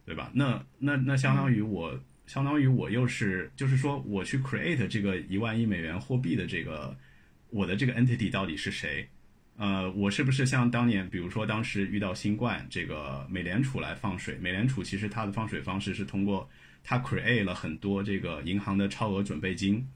[0.05, 0.33] 对吧？
[0.35, 6.97] 那那那相当于我，相当于我又是，就是说我去 create 这个一万亿美元货币的这个，
[7.51, 9.09] 我的这个 entity 到底是谁？
[9.57, 14.37] 呃，我是不是像当年，比如说当时遇到新冠，这个美联储来放水？
[14.39, 16.51] 美联储其实它的放水方式是通过
[16.83, 19.87] 它 create 了很多这个银行的超额准备金，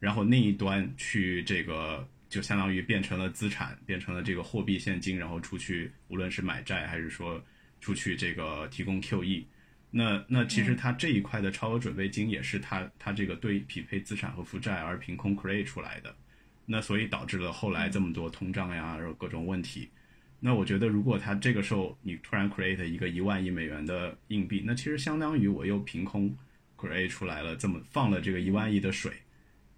[0.00, 7.44] 然后那一端去这个就相当于变成了资产，变成了这个货币现金，然后出去无论是买债还是说。
[7.82, 9.44] 出去这个提供 QE，
[9.90, 16.16] 那那其实它这一块的超额准备金也是它它这个对匹配资产和负债而凭空 create 出来的，
[16.64, 19.90] 那所以导致了后来这么多通胀呀，然后各种问题。
[20.38, 26.34] 那我觉得如果它这个时候你突然 create 一个一万亿美元的硬币，那其实相当于我又凭空
[26.76, 29.12] create 出来了这么放了这个一万亿的水，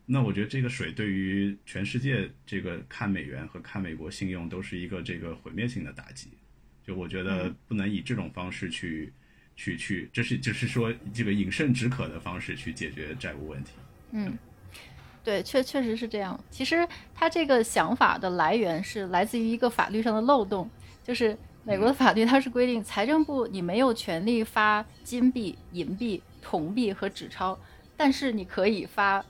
[0.05, 6.29] 那我觉得这个水对于全世界这个看美元和看美国信用都是一个这个毁灭性的打击。
[6.87, 9.13] 就我觉得不能以这种方式去，
[9.57, 13.73] 去去，这是就是说这个饮鸩止渴的方式去解决债务问题。
[14.13, 14.37] 嗯，
[15.25, 16.39] 对，确确实是这样。
[16.51, 20.69] 其实他这个想法的来源是来自于一个法律上的漏洞，
[21.03, 27.59] 就是美国的法律它是规定，财政部你没有权利发金币、银币、铜币和纸钞，
[27.97, 29.25] 但是你可以发。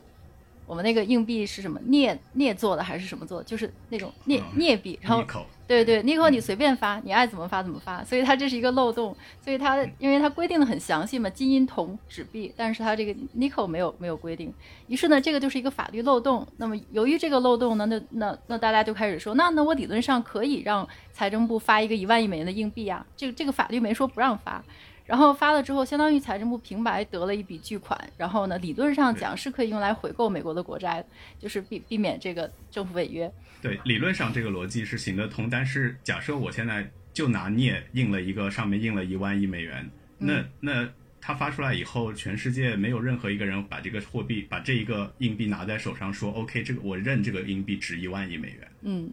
[0.67, 3.43] 我们那个硬币是什么镍镍做的还是什么做？
[3.43, 5.23] 就是那种镍镍币，然后
[5.66, 8.05] 对对，，Nico 你随便发，你爱怎么发怎么发。
[8.05, 14.53] 所以它这是一个漏洞，所以它因为它规定的很详细嘛，金银铜纸币，但是它这个 Nico 没有没有规定，
[14.88, 16.46] 于是呢，这个就是一个法律漏洞。
[16.59, 24.62] 那么由于这个漏洞呢，那那那大家就开始说，那那我理论上可以让财政部发一个一万亿美元的硬币啊，这个这个法律没说不让发。
[25.05, 27.99] 然后发了之后，相当于财政部平白得了一笔巨款。
[28.17, 31.05] 然后呢，理论上讲是可以用来回购美国的国债，
[31.38, 33.31] 就是避避免这个政府违约。
[33.61, 35.49] 对，理论上这个逻辑是行得通。
[35.51, 39.88] 但是假设我现在就拿镍印了一个，上面印了一万亿美元，
[40.19, 40.88] 那那
[41.21, 48.69] 它发出来以后，全世界没有任何一个人把这个货币、把这一个硬币拿在手上说，OK，这个我认这个硬币值一万亿美元。
[48.83, 49.11] 嗯，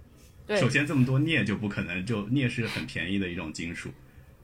[0.48, 0.58] 对。
[0.58, 3.90] 首先这么多镍就不可能，就镍是很便宜的一种金属。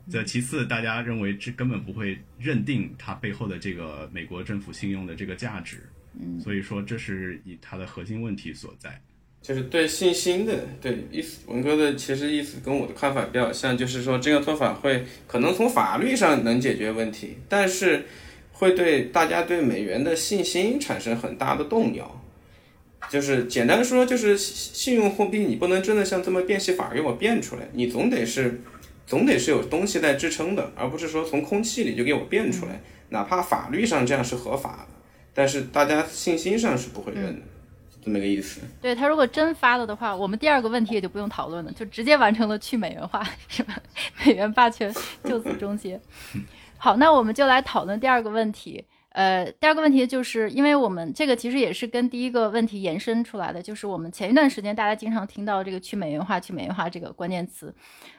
[0.10, 5.84] 这其次，大家认为这根本不会认定它背后的这个美国政府信用的这个价值，
[6.18, 9.02] 嗯，所以说这是以它的核心问题所在，
[9.42, 11.42] 就是对信心的对意思。
[11.48, 18.06] 文哥的其实意思跟我的看法比较像，就是说这个做法会可能从法律上能解决问题，但是
[18.54, 22.24] 会对大家对美元的信心产生很大的动摇。
[23.10, 28.62] 就是简单说，就是信用货币你不能真的像这么变戏法给我变出来，你总得是。
[29.08, 32.80] 总得是有东西在支撑的，而不是说从空气里就给我变出来。
[33.10, 34.94] 哪怕法律上这样是合法的，
[35.34, 37.42] 但是大家信心上是不会认的，
[38.04, 38.60] 这么个意思。
[38.82, 43.74] 对他如果真发了的话，我们第二个问题也就不用讨论了，就直接完成了去美元化，是吧？
[44.26, 44.94] 美元霸权
[45.24, 45.98] 就此终结。
[46.78, 48.84] 好，那我们就来讨论第二个问题。
[49.18, 57.74] 呃，第二个问题就是，因为我们这个其实也是跟第一个问题延伸出来的，就是我们前一段时间大家经常听到这个去美元化、去美元化这个关键词，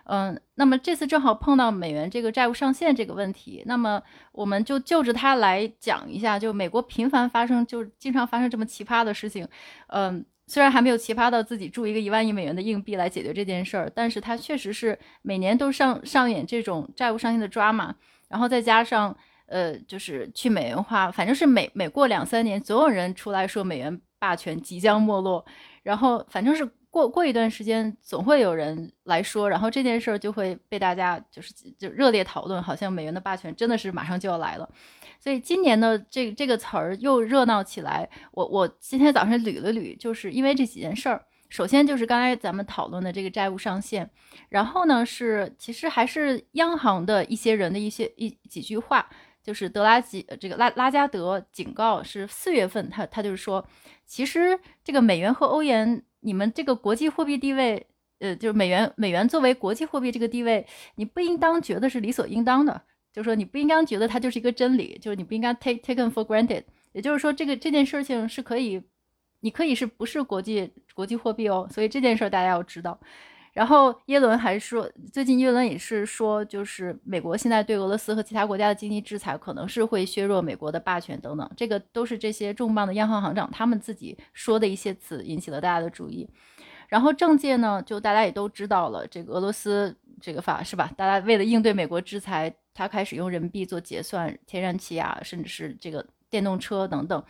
[0.07, 9.47] 嗯，那么这次正好碰到美元这个债务上限这个问题，那么我们就就着它来讲一下，就美国频繁发生，就经常发生这么奇葩的事情，
[9.91, 17.95] 嗯，虽然还没有奇葩到自己铸一个一万亿美元的硬币来解决这件事儿，但是它确实是每年都上上演这种债务上限的抓马，
[18.27, 19.17] 然后再加上。
[19.49, 25.45] 呃，就是去美元化，反正是每每过两三年，总有人出来说美元霸权即将没落，
[25.83, 34.69] 然后反正是过过一段时间，总会有人来说，然后这件事儿就会被大家就是就热烈讨论，好像美元的霸权真的是马上就要来了。
[35.21, 38.09] 所以今年的这这个词儿又热闹起来。
[38.33, 41.25] 我我今天早上捋了捋，就是因为这几件事儿。
[41.49, 44.09] 首先就是刚才咱们讨论的这个债务上限，
[44.51, 49.09] 然后呢是其实还是央行的一些人的一些一几句话。
[49.49, 53.67] 就是德拉吉，这个拉拉加德警告是四月份，他他就是说，
[54.05, 57.87] 其实这个美元和欧元，你们这个国际货币地位，
[58.19, 68.83] 呃，就是美元美元作为国际货币这个地位，你不应当觉得是理所应当的，就是说你不应该觉得它就是一个真理，就是你不应该 take taken for granted，也就是说这个这件事情是可以，
[69.41, 73.01] 你可以是不是国际国际货币哦，所以这件事大家要知道。
[73.59, 81.51] 然后耶伦还说，最近耶伦也是说，就是美国现在对俄罗斯和其他国家的经济制裁，可能是会削弱美国的霸权等等。
[81.57, 86.31] 这个都是这些重磅的央行行长他们自己说的一些词，引起了大家的注意。
[86.87, 90.93] 然后政界呢，就大家也都知道了，这个俄罗斯这个法是吧？
[90.97, 97.21] 大家为了应对美国制裁，他开始用人民币做结算，天然气啊，甚至是这个电动车等等。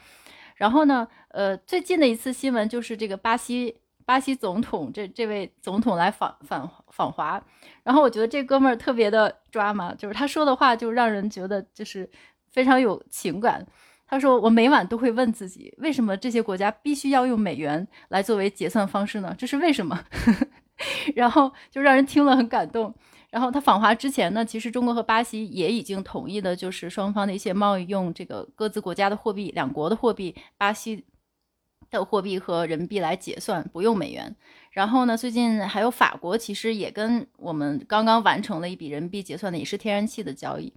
[0.56, 3.78] 然后呢，呃，最近的一次新闻就是这个巴西。
[4.08, 7.38] 巴西总统这这位总统来访访访华，
[7.82, 12.08] 然后我觉得这哥们儿特别的抓马，就是他说的话就让人觉得就是
[12.50, 13.66] 非常有情感。
[14.06, 19.34] 他说：“我每晚都会问自己，为什么这些国家必须要用美元来作为结算方式呢？
[19.36, 20.02] 这是为什么？”
[21.14, 22.94] 然后就让人听了很感动。
[23.28, 31.04] 然后他访华之前呢，其实中国和巴西也已经同意的，就是双方的一些贸易用这个各自国家的货币，两国的货币，巴西。
[31.90, 34.34] 的货币和人民币来结算，不用美元。
[34.70, 40.72] 然后呢，最近还有法国，其实也跟我们刚刚完成了一笔人民币结算的，也是天然气的交易。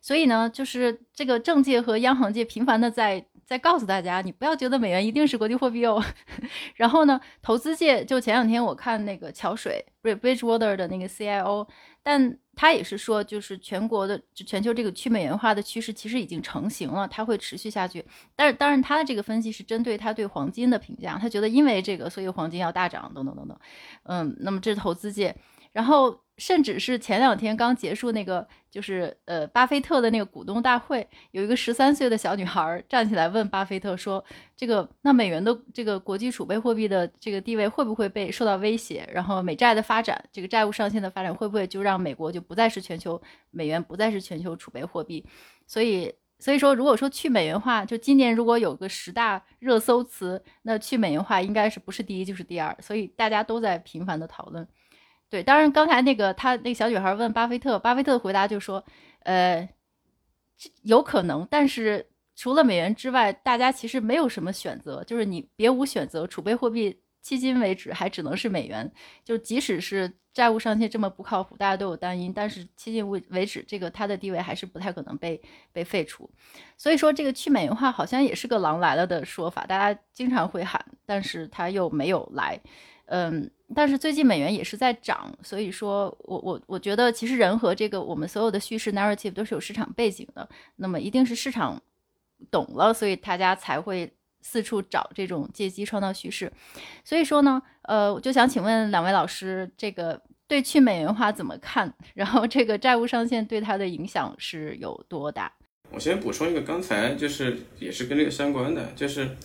[0.00, 6.00] 所以呢，就是这个政界和央行界频繁的在在告诉大家，你不要觉得美元一定是国际货币哦。
[6.76, 11.66] 然后呢，投资界就前两天我看那个桥水 Bridgewater 的那个 CIO。
[12.02, 18.02] 但他也是说，就是全国的就全球这个去美元化的趋势其实已经成型了，它会持续下去。
[18.36, 23.58] 但是，当然他的这个分析是针对他对黄金的评价，他觉得因为这个，所以黄金要大涨，等等等等。
[24.04, 25.34] 嗯，那么这是投资界。
[25.72, 34.24] 然后甚至是前两天刚结束那个，就是呃，巴菲特的那个股东大会，有一个十三岁的小女孩站起来问巴菲特说
[34.56, 39.06] ：“这个那美元的这个国际储备货币的这个地位会不会被受到威胁？
[39.12, 45.22] 然后美债的发展，这个债务上限的发展会不会就让美国就不再是全球美元不再是全球储备货币？
[45.66, 54.66] 所以，所以说如果说去美元化，就今年如果有个十大热搜词，那去美元化应该是不是第一就是第二，所以大家都在频繁的讨论。”
[55.30, 58.84] 对，当然，刚才那个他那个小女孩问巴菲特，巴菲特回答就说，
[59.20, 59.66] 呃，
[60.82, 68.90] 有可能，但是除了美元之外，大家其实没有什么选择，就是你别无选择，储备货币迄今为止还只能是美元，
[69.24, 75.40] 就即使是债务上限这么不靠谱，大家都有担忧，但是迄今为为止，这个它的地位还是不太可能被
[75.72, 76.28] 被废除，
[76.76, 82.58] 所以说这个去美元化好像也是个狼来了的说法，大家经常会喊，但是它又没有来。
[83.06, 91.80] 嗯，但是最近美元也是在涨，所以说我我我觉得其实人和这个我们所有的叙事 narrative 都是有市场背景的，那么一定是市场
[92.50, 96.52] 懂了，所以大家才会四处找这种借机创造叙事。
[97.04, 101.94] 所以说呢，呃，我就想请问两位老师，这个对去美元化怎么看？
[102.14, 105.52] 然后这个债务上限对它的影响是有多大？
[105.92, 109.36] 我先补充一个，刚才就是也是跟这个相关的，就是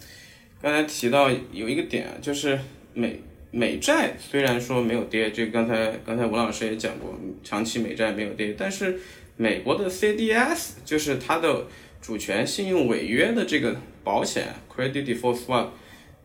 [0.59, 2.59] 刚才提到有一个点，就是
[2.93, 3.21] 美。
[3.55, 8.99] 美债虽然说没有跌，这刚才刚才吴老师也讲过，长期美债没有跌，但是
[9.37, 11.65] 美国的 CDS 就是它的
[12.01, 15.67] 主权信用违约的这个保险 Credit Default Swap，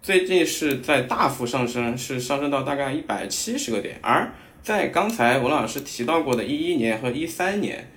[0.02, 7.92] 最近是在大幅上升，是上升到大概一百七十个点，而在刚才吴老师提到过的一一年和一三年，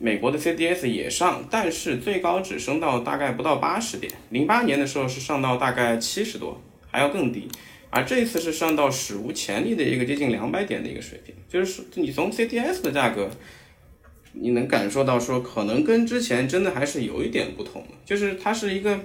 [0.00, 7.48] 美国的 CDS 也上，但是最高只升到大概不到八十点，零八年的时候是上到大概七十多，还要更低。
[7.90, 13.30] 而这一次是上到史无前例的一个接近两百点的一个水平，就是你从 CDS 的价格，
[14.34, 19.00] 你能感受到说可能跟之前真的还是有一点不同，就是它是一个，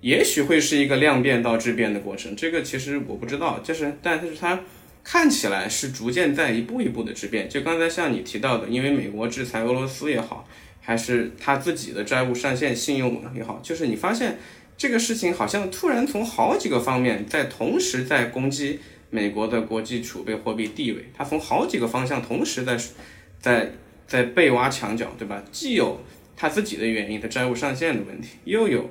[0.00, 4.60] 也许会是一个量变到质变的过程，这个其实我不知道，就是但是它
[5.02, 10.48] 看起来是逐渐在一步一步的质变，就刚才像你提到的，因为美国制裁俄罗斯也好，
[10.80, 14.38] 还是他自己的债务上限信用也好，就是你发现。
[14.76, 22.76] 这个事情好像突然从好几个方面在同时在攻击美国的国际储备货币地位，它从好几个方向同时在
[23.38, 23.70] 在
[24.06, 25.42] 在被挖墙角，对吧？
[25.52, 26.00] 既有
[26.36, 28.90] 它自己的原因它债务上限的问题，又有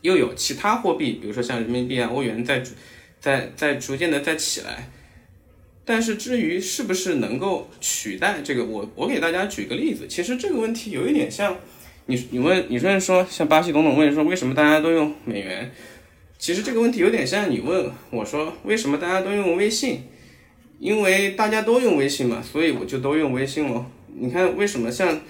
[0.00, 2.62] 又有其他货币，比如说像人民币啊、欧元在
[3.20, 4.90] 在在逐渐的在起来。
[5.84, 11.56] 但是至于是不是能够取代这个，我我给大家举个例子，其实这个问题有一点像。
[12.06, 15.70] 你你问你说说像巴西总统问说为什么大家都用美元？
[16.38, 20.02] 其实这个问题有点像你问我说为什么大家都用微信？
[20.80, 23.86] 因为大家都用微信嘛，所以我就都用微信喽。
[24.18, 25.20] 你看为什么像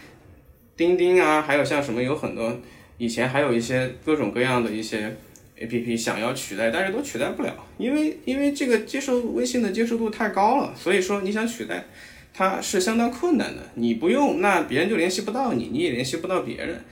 [0.75, 2.59] 钉钉啊，还有像什么有很多
[2.97, 5.15] 以前还有一些各种各样的一些
[5.61, 11.85] A P P 想要取代，但是都取代不了，因为因为这个接受微信的接受度太高了，所以说你想取代。
[12.35, 16.83] 它是相当困难的，你不用，那别人就联系不到你，你也联系不到别人。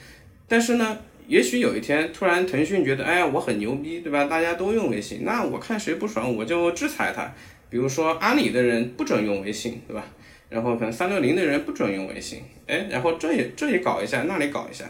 [0.46, 4.24] 但是呢，也许有一天突然腾讯觉得，哎呀，我很牛逼，对吧？
[4.24, 7.33] 大家都用微信，那我看谁不爽，我就制裁他。
[7.70, 10.05] 比如说阿里的人不准用微信，对吧？
[10.48, 14.85] 然后可能三六零的人不准用微信，哎，然后这也这里搞一下，那里搞一下，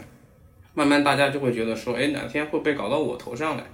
[0.72, 3.64] 慢慢大家就会觉得说，哎，哪天会被搞到我头上来？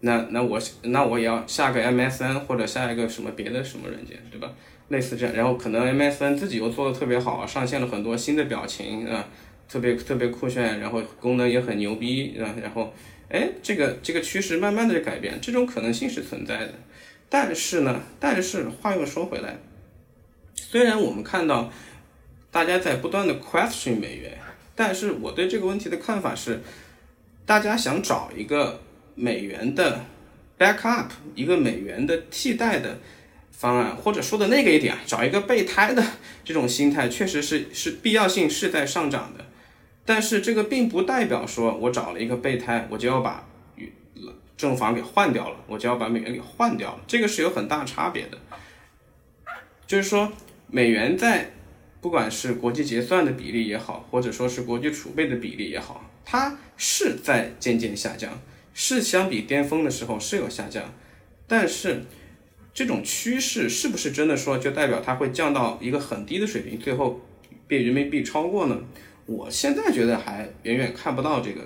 [0.00, 4.52] 那那我那我也要下个 MSN 或者下一个什么别的什么软件，对吧？
[4.88, 9.28] 类似这样，然后可能 MSN 自己又做的特别好，上线了很多新的表情啊，
[9.68, 12.94] 特别特别酷炫，然后功能也很牛逼啊，然后，
[13.28, 16.74] 哎，这个这个趋势慢慢的改变，这种可能性是存在的。
[17.28, 19.58] 但是呢，但是话又说回来，
[20.54, 21.72] 虽然我们看到
[22.52, 24.38] 大家在不断的 question 美元，
[24.76, 26.60] 但是我对这个问题的看法是，
[27.44, 28.80] 大家想找一个
[29.16, 30.04] 美元的
[30.56, 32.96] backup，一个美元的替代的。
[33.58, 36.04] 方案，或者说的那个一点，找一个备胎的
[36.44, 39.46] 这种心态，确实是是必要性是在上涨的，
[40.04, 43.48] 但是这个并不代表说我找了一个备胎，我就要把
[44.58, 48.38] 正房给换掉了，我就要把美元给换掉了，这个是有很大差别的。
[49.86, 50.30] 就是说，
[50.66, 51.52] 美元在
[52.02, 58.38] 不管是国际结算的比例也好，或者说是国际储备的比例也好，它是在渐渐下降，
[58.74, 60.92] 是相比巅峰的时候是有下降，
[61.46, 62.04] 但是。
[62.76, 67.18] 这种趋势是不是真的说就代表它会降到一个很低的水平，最后
[67.66, 68.78] 被人民币超过呢？
[69.24, 71.62] 我现在觉得还远远看不到这个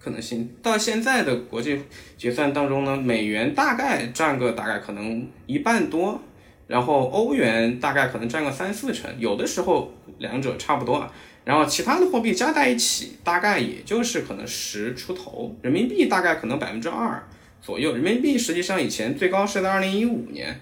[0.00, 0.52] 可能性。
[0.60, 1.80] 到现在的国际
[2.18, 6.20] 结算当中呢，美元大概占个大概可能一半多，
[6.66, 11.14] 然后欧元大概可能占个三四成，有的时候两者差不多啊。
[11.44, 17.22] 然后其他的货币加在一起，大概也就是可能十出头，人民币大概可能百分之二
[17.64, 17.94] 左右。
[17.94, 20.60] 人民币实际上以前最高是在二零一五年，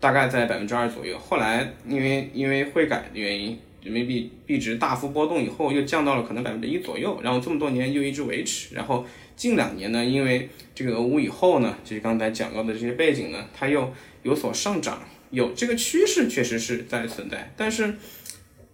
[0.00, 1.18] 大概在百分之二左右。
[1.18, 7.20] 后来因为因为汇改的原因，人民币币值大幅波动以后，又降到了可能百分之一左右。
[7.22, 8.74] 然后这么多年又一直维持。
[8.74, 13.92] 然后近两年呢，因为这个俄乌以后呢，就是刚才讲到的这些背景呢，它又
[14.22, 17.94] 有所上涨，有这个趋势确实是在存在，但是。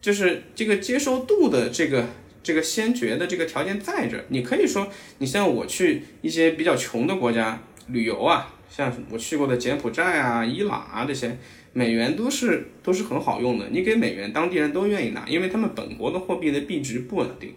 [0.05, 2.07] 就是这个接受度的这个
[2.45, 4.87] 这个先决的这个条件在这，你可以说，
[5.19, 11.37] 你像我去一些比较穷的国家旅游啊，像我去过的柬埔寨啊、伊朗啊这些，
[11.73, 17.55] 美元都是都是很好用的，你给美元，当地人都愿意拿，因为他们本国的货币的币值不稳定，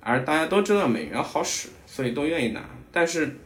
[0.00, 2.64] 而大家都知道美元好使，所以都愿意拿。
[2.92, 3.36] 但是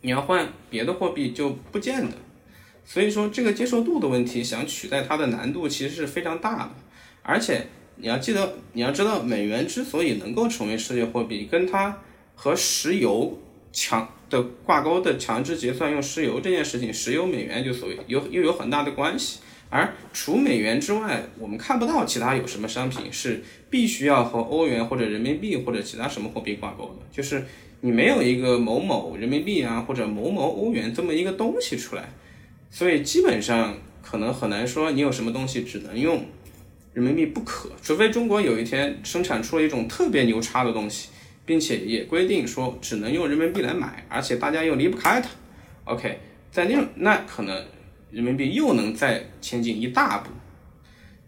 [0.00, 2.16] 你要换别的货币就不见得，
[2.84, 6.70] 所以说这个接受度的问题，想取代它的难度其实是非常大的。
[7.22, 7.66] 而且
[7.96, 12.02] 你要记得，你要知道，美元之所以能够成为世界货币，跟它
[12.34, 13.38] 和石油
[13.72, 19.38] 强的挂钩的强制结算用石油这件事情，石油美元就所谓有又有很大的关系。
[19.70, 27.44] 而除美元之外，我们看不到其他有什么商品是必须要和欧元或者人民币或者其他什么货币挂钩的，就是
[27.80, 32.12] 你没有一个某某人民币啊或者某某欧元这么一个东西出来，
[32.70, 36.24] 所以基本上可能很难说你有什么东西只能用。
[36.94, 41.10] 人民币不可，除非中国有一天生产出了一种特别牛叉的东西，
[41.44, 45.28] 并且也规定说只能用人民币来买，而且大家又离不开它。
[45.84, 46.18] OK，
[46.50, 47.64] 在那那可能
[48.10, 50.30] 人民币又能再前进一大步。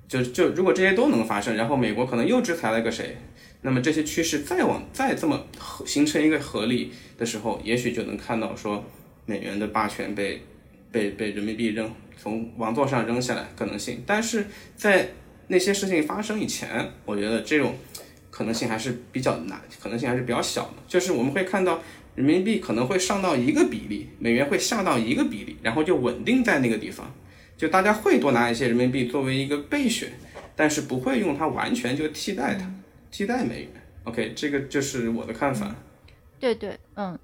[0.08, 3.16] 就就如果这些都能发生，然后美国可能又制裁了个谁，
[3.62, 5.44] 那么这些趋势再往再这么
[5.84, 8.84] 形成一个合力的时候，也许就能看到说
[9.24, 10.40] 美元的霸权被
[10.92, 14.46] 被被人民币扔从王座上扔下来可能性，但是
[14.76, 15.08] 在
[15.48, 17.76] 那些事情发生以前，我觉得这种
[18.30, 20.74] 可能性还是比较难，可能性还是比较小的。
[20.88, 21.80] 就是我们会看到
[22.14, 27.12] 人民币可能会上到一个比例，美元会下到一个比例，然后就稳定在那个地方。
[27.56, 30.12] 就大家会多拿一些人民币作为一个备选，
[30.54, 32.70] 但是不会用它完全就替代它，
[33.10, 33.70] 替代美元。
[34.04, 35.74] OK，这个就是我的看法。
[36.38, 37.18] 对对，嗯，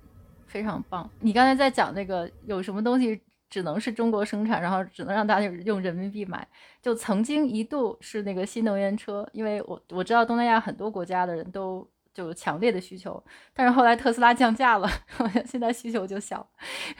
[0.46, 1.10] 非常棒。
[1.20, 3.20] 你刚才在讲那个有什么东西？
[3.52, 6.48] 只能是中国生产，然后只能让大家用人民币买。
[6.80, 13.22] 就曾经一度是那个新能源车，因为我我知道东南亚很多国家的人都就有强烈的需求，
[13.52, 14.88] 但是后来特斯拉降价了，
[15.44, 16.48] 现在需求就小。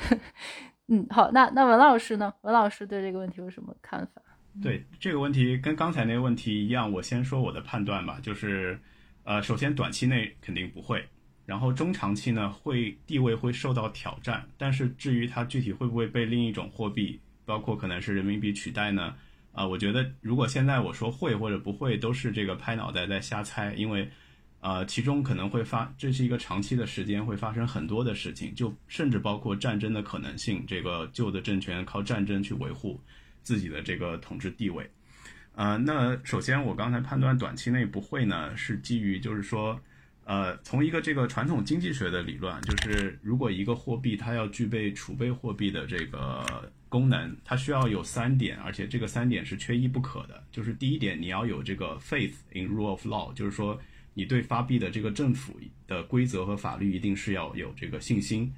[0.89, 2.35] 嗯，好，那那文老师呢？
[2.43, 4.21] 文老师对这个问题有什么看法？
[4.63, 8.79] 对这个问题跟刚才那个问题一样，我先说我的判断吧，就是
[9.25, 11.09] 呃，首先短期内肯定不会。
[11.45, 19.15] 然后中长期呢，会地位会受到挑战，但是至于它具体会不会被另一种货币，包括可能是人民币取代呢？
[19.51, 24.09] 啊，我觉得如果现在我说会或者不会，都是这个拍脑袋在瞎猜，因为，
[24.61, 32.99] 呃，其中可能会发，这是一个长期的时间会发生很多的事情，就甚至包括战争的可能性，这个旧的政权靠战争去维护
[33.43, 34.89] 自己的这个统治地位，
[35.57, 39.79] 呃，那首先我刚才判断短期内不会呢，是基于就是说。
[40.25, 50.45] 呃，从一个这个传统经济学的理论，就是如果一个货币它要具备储备货币的这个功能，它需要有三点，而且这个三点是缺一不可的。
[50.53, 53.77] 就是第一点，你要有这个 faith in rule of law，就是说
[54.15, 55.59] 你对发币的这个政府
[55.89, 58.53] 的规则和法律一定是要有这个信心。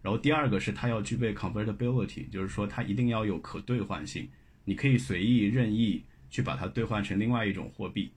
[0.00, 4.26] 然后第二个是它要具备 convertibility，就是说它一定要有可兑换性，
[4.64, 8.10] 你可以随意任意去把它兑换成另外一种货币。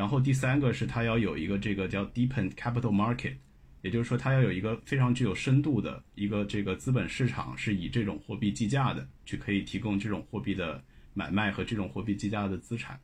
[0.00, 3.34] 然后第三个是它要有一个这个叫 deepened capital market，
[3.82, 10.82] 也就是说它要有一个非常具有深度的一个这个资本市场，是以这种货币计价的，去可以提供这种货币的
[11.12, 12.98] 买卖和这种货币计价的资产。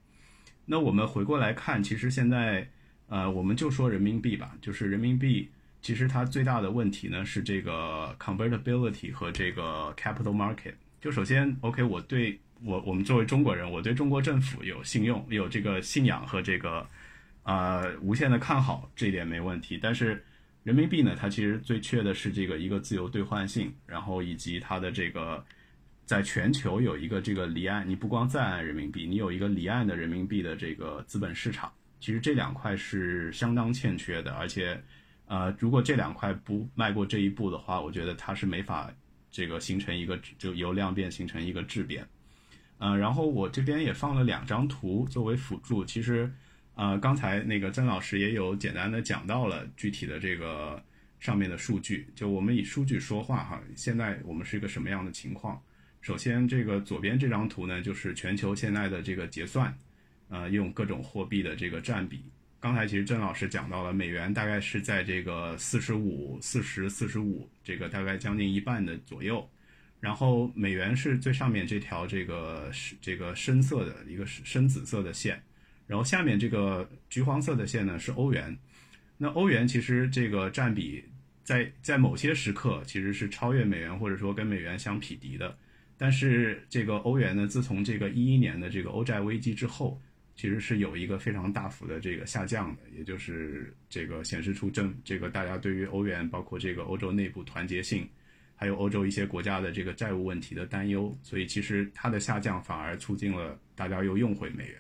[0.65, 2.67] 那我们回过来看，其实现在
[3.09, 5.51] 呃，我们就说人民币吧，就是人民币
[5.83, 10.73] 其实它最大的问题呢是这个 convertibility 和这个 capital market。
[10.99, 12.41] 就首先，OK，我对。
[12.67, 16.85] 我我们作为中国人，我对中国政府有信用、有这个信仰和这个，
[17.45, 19.79] 呃，无限的看好，这一点没问题。
[19.81, 20.23] 但是
[20.64, 25.45] 人民币呢，它其实最缺的是这个一个自由兑换性，然后以及它的这个
[26.05, 34.33] 在全球有一个这个离岸，你不光在岸人民币，你有一个离岸的人民币的这个资本市场，其实这两块是相当欠缺的。
[34.33, 34.77] 而且，
[35.27, 38.93] 呃，如果这两块不迈过这一步的话，我觉得它是没法
[39.31, 42.05] 这个形成一个就由量变形成一个质变。
[42.79, 45.85] 呃，然后我这边也放了两张图作为辅助。
[45.85, 46.31] 其实，
[46.74, 50.83] 呃，刚才那个曾老师也有简单的讲到了具体的这个
[51.18, 52.07] 上面的数据。
[52.14, 55.61] 就我们以数据说话哈，现在我们是一个什么样的情况？
[56.03, 59.77] 首先，这个左边这张图呢，就是全球现在的这个结算，
[60.29, 62.22] 呃，用各种货币的这个占比。
[62.61, 69.49] 刚才其实郑老师讲到了，美元大概是在这个四十五、四十四十五，这个大概将近一半的左右。
[69.99, 75.43] 然后美元是最上面这条这个是这个深色的一个深紫色的线，
[75.87, 78.57] 然后下面这个橘黄色的线呢是欧元。
[79.17, 81.03] 那欧元其实这个占比
[81.43, 85.57] 在在某些时刻其实是超越美元或者说跟美元相匹敌的。
[85.97, 89.99] 但是这个欧元呢，自从这个一一年的这个欧债危机之后，
[90.35, 98.07] 其实是有一个非常大幅的这个下降的，也就是这个显示出正这个大家对于欧元包括这个欧洲内部团结性。
[98.57, 104.77] 还有欧洲一些国家的这个债务问题的担忧，所以其实它的下降反而促进了大家又用回美元。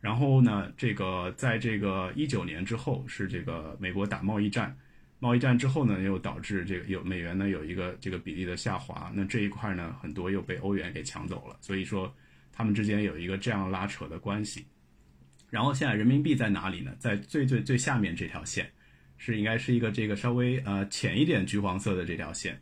[0.00, 4.76] 然后呢，这个在这个一九年之后是这个美国打贸易战，
[5.18, 12.12] 贸易战之后呢又导致这个有美元呢有一个这个比例的下滑，那这一块呢很多又被欧元给抢走了，所以说
[12.52, 14.66] 他们之间有一个这样拉扯的关系。
[15.50, 16.94] 然后现在人民币在哪里呢？
[16.98, 18.70] 在最最最下面这条线，
[19.16, 22.60] 是应该是一个这个稍微呃浅一点橘黄色的这条线。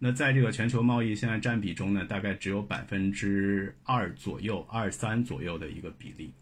[0.00, 6.32] 那在这个全球贸易现在占比中呢，大概只有百分之二左右、二三左右的一个比例。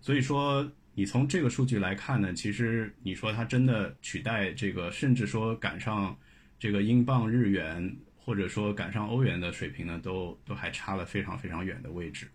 [0.00, 6.16] 所以说，你从这个数据来看呢，其实你说它真的取代这个，甚至说赶上
[6.58, 12.26] 这个英镑、日元，或者说赶上欧元的水平呢，都都还差了非常非常远的位置。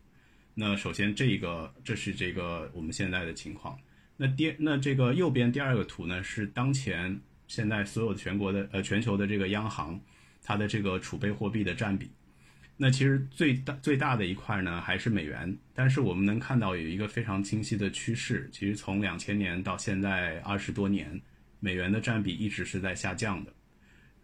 [0.54, 3.76] 那首先，这个这是这个我们现在的情况。
[4.16, 10.00] 那第那这个右边第二个图呢，是当前现在所有全国的呃全球的这个央行。
[10.44, 12.10] 它的这个储备货币的占比，
[12.78, 21.22] 那其实最大最大的一块呢还是美元，但是我们能看到有一个非常清晰的趋势，其实从两千年到现在二十多年，
[21.60, 23.54] 美元的占比一直是在下降的。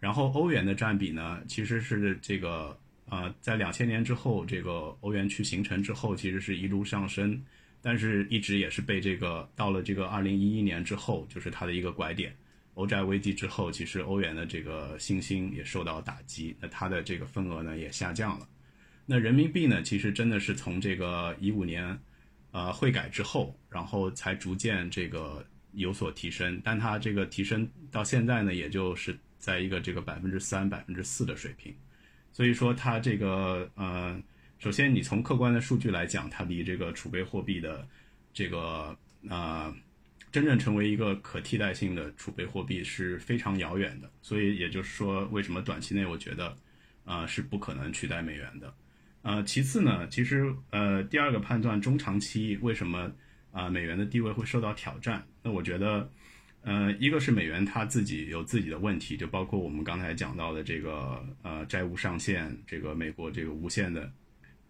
[0.00, 7.40] 然后欧元的占比呢，其实是这个呃，在两千年之后，这个欧元区形成之后，其实是一路上升，
[7.80, 12.34] 但是一直也是被这个到了这个二零一一年之后，就是它的一个拐点。
[12.78, 18.48] 欧债危机之后，其实欧元的这个信心也受到打击，那它的这个份额呢也下降了。
[19.04, 21.98] 那人民币呢，其实真的是从这个一五年，
[22.52, 31.74] 呃汇改之后，然后才逐渐这个有所提升，但它这个提升到现在呢，也就是在一个这个百分之三、百分之四的水平。
[32.32, 34.22] 所以说它这个呃，
[34.60, 37.84] 首先你从客观的数据来讲，它离这个储备货币的
[38.32, 38.96] 这个
[39.28, 39.74] 呃。
[40.30, 46.54] 真正成为一个可替代性的储备货币是非常遥远的，所以也就是说，为什么短期内我觉得，
[47.04, 48.74] 啊是不可能取代美元的，
[49.22, 53.10] 呃，其次呢，其实呃第二个判断，中长期为什么
[53.52, 55.26] 啊美元的地位会受到挑战？
[55.42, 56.10] 那我觉得，
[56.62, 64.12] 呃，一个是美元它自己有自己的问题，就包括我们刚才讲到的这个呃债务上限，这个美国这个无限的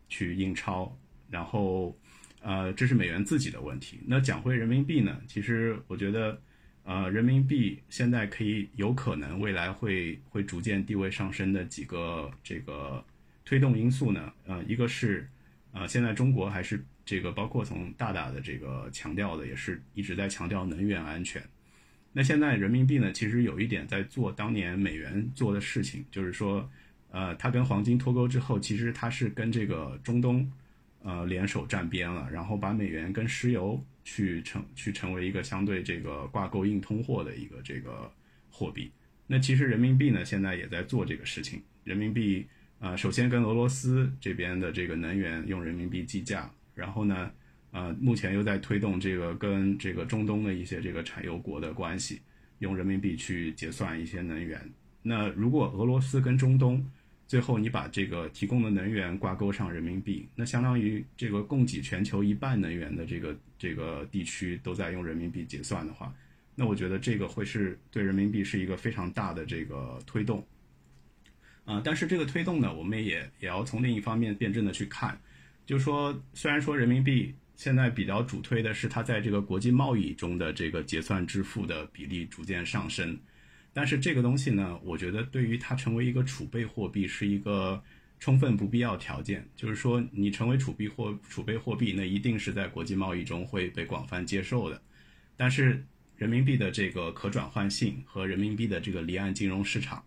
[0.09, 0.97] 去印钞，
[1.29, 1.99] 然后。
[2.41, 3.99] 呃，这是美元自己的问题。
[4.07, 5.21] 那讲回人民币呢？
[5.27, 6.41] 其实我觉得，
[6.85, 13.05] 呃，人民币现在可以有可能未来会会逐渐地位上升的几个这个
[13.45, 14.33] 推动因素呢？
[14.47, 15.29] 呃，一个是，
[15.73, 21.43] 呃，现在中国还是这个包括从大大的这个强调的，也是一直在强调能源安全。
[22.13, 26.71] 那现在人民币呢，其实有一点在做当年美元做的事情，就是说，
[27.11, 30.49] 呃，它跟黄金脱钩之后，其实它是跟这个中东。
[31.03, 38.11] 呃，联手站边了，然后把美元跟石油去成去成为一个相对这个挂钩硬通货的一个这个
[38.51, 38.91] 货币。
[39.27, 41.63] 那其实人民币呢，现在也在做这个事情。
[41.85, 42.47] 人民币
[42.81, 47.31] 呃，首先跟俄罗斯这边的这个能源用人民币计价，然后呢，
[47.71, 52.21] 呃，目前又在推动这个跟这个中东的一些这个产油国的关系，
[52.59, 54.61] 用人民币去结算一些能源。
[55.03, 56.85] 那如果俄罗斯跟中东，
[57.29, 66.11] 最后，你把这个提供的能源挂钩上人民币，那相当于这个供给全球一半能源的这个这个地区都在用人民币结算的话，
[66.55, 70.43] 那我觉得这个会是对人民币是一个非常大的这个推动。
[71.67, 75.21] 啊，但是这个推动呢，我们也也要从另一方面辩证的去看，
[75.67, 83.19] 就是说，虽然说人民币现在比较主推的是它在这个国际贸易中的这个结算支付的比例逐渐上升。
[83.79, 87.81] 但是这个东西呢，我觉得对于它成为一个储备货币是一个
[88.19, 89.49] 充分不必要条件。
[89.55, 94.83] 就是说，你成为储备货储备货币，那一定是在国际贸易中会被广泛接受的。
[95.37, 100.05] 但是人民币的这个可转换性和人民币的这个离岸金融市场，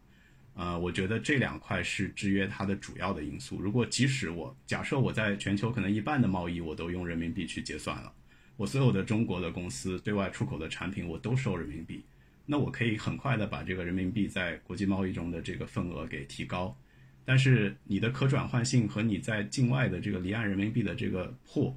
[0.54, 3.62] 呃，我觉得这两块是制约它的主要的因素。
[3.62, 8.12] 如果即使我假设我在全球可能一半的贸易我都用人民币去结算了，
[8.58, 12.04] 我所有的中国的公司对外出口的产品我都收人民币。
[12.46, 16.76] 那我可以很快的把这个人民币在国际贸易中的这个份额给提高，
[17.24, 21.74] 但是你的可转换性和你在境外的这个离岸人民币的这个破，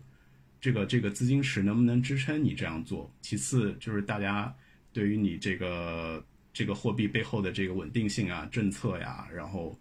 [0.60, 3.12] 这个这个资金池能不能支撑你这样做？
[3.20, 4.52] 其次就是大家
[4.92, 9.78] 对于你这个这个货币背后的这个稳定性啊、政策呀，然后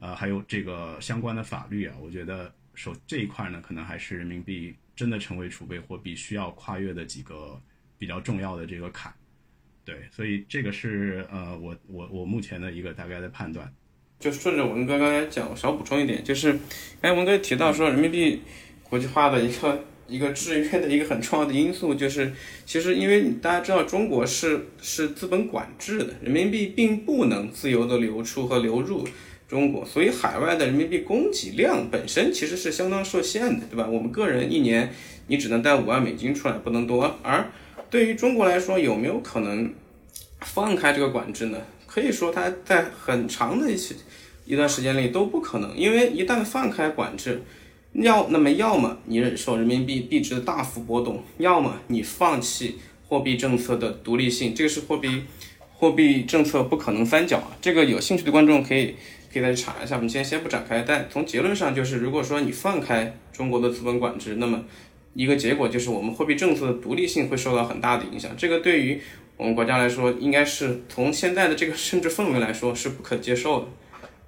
[0.00, 7.58] 呃还有这个相关的法律啊，我觉得首这一块呢，可能还是人民币真的成为储备货币需要跨越的几个
[7.96, 9.14] 比较重要的这个坎。
[9.84, 13.72] 对，所以这个是呃我我我目前的一个大概的判断。
[14.18, 16.52] 就顺着文哥刚才讲，我少补充一点，就是
[17.02, 18.40] 刚才文哥提到说，人民币
[18.82, 22.32] 国际化的一个一个制约的一个很重要的因素，就是
[22.64, 29.06] 其实因为大家知道中国是是资本管制的，人民币并不能自由的流出和流入
[29.46, 33.86] 中国，所以海外的人民币供给量本身其实是相当受限的，对吧？
[33.86, 34.90] 我们个人一年
[35.26, 37.18] 你只能带五万美金出来，不能多。
[37.22, 37.50] 而
[37.94, 39.72] 对于中国来说，有没有可能
[40.40, 41.58] 放开这个管制呢？
[41.86, 43.94] 可以说，它在很长的一些
[44.44, 47.40] 一段时间里都不可能，因为一旦放开管制，
[47.92, 55.22] 要那么要么你忍受人民币币值的大幅波动，要么你放弃货币政策的独立性，这个是货币
[55.74, 57.56] 货币政策不可能三角啊。
[57.62, 58.96] 这个有兴趣的观众可以
[59.32, 60.82] 可以再查一下，我们今天先不展开。
[60.82, 64.64] 但从结论上就是，如果说你放开中国的资本管制，那么
[65.14, 68.32] 一个结果就是我们货币政策的独立性会受到很大的影响。
[68.36, 69.00] 这个对于
[69.36, 73.66] 我们国家来说，应该是从现在的这个政治氛围来说是不可接受的，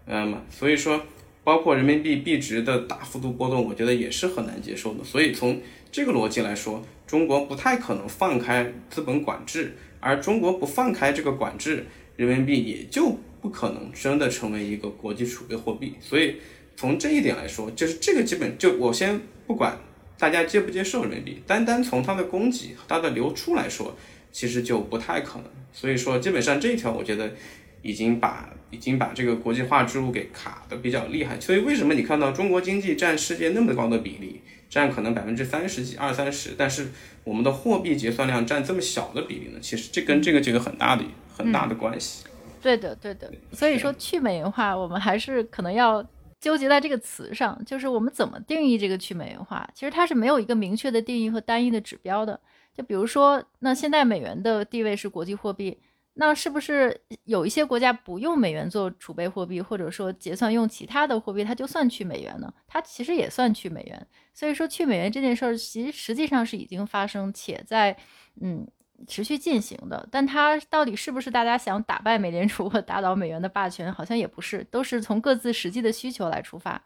[0.07, 1.01] 嗯所以说，
[1.45, 5.05] 包括人民币币值的大幅度波动，我觉得也是很难接受的。
[5.05, 5.61] 所以从
[5.93, 15.95] 这个逻辑来说，中国不太可能放开资本管制，而中国不放开这个管制，人民币也就不可能真的成为一个国际储备货币。
[16.01, 16.37] 所以
[16.75, 19.79] 从这一点来说，就是这个基本就我先不管
[20.19, 23.97] 大家接不接受人民币，单单从它的供给、它的流出来说。
[24.33, 27.33] 其实就不太可能，所以说基本上这一条，我觉得
[27.81, 31.41] 已经把已经把这个国际化之路给卡的比较厉害。
[31.41, 36.89] 所以为什么你看到中国经济占世界那么高的比例，占可能百分之三十几、二三十，但是
[37.25, 39.59] 我们的货币结算量占这么小的比例呢？
[39.63, 41.05] 其实这跟这个就有很大的
[41.35, 42.25] 很大的关系。
[42.61, 43.33] 对的，对的。
[43.55, 46.07] 所以说去美元化，我们还是可能要
[46.41, 49.69] 纠结在这个词上，就是我们怎么定义这个去美元化？
[49.75, 52.39] 其实它是没有一个明确的定义和单一的指标的。
[52.75, 55.79] 就比如说，那现在美元的地位是国际货币，
[56.15, 62.53] 那是不是有一些国家不用美元做储备货币，或者说结算用其他的货币，它就算去美元呢？
[62.67, 64.07] 它其实也算去美元。
[64.35, 67.97] 所以说去美元这件事儿，其实实际上是已经发生且在
[68.43, 68.67] 嗯
[69.07, 70.07] 持续进行的。
[70.11, 76.81] 但它到底是不是大家想打败美联储和打倒美元的霸权，好像也不是，都是从各自实际的需求来出发。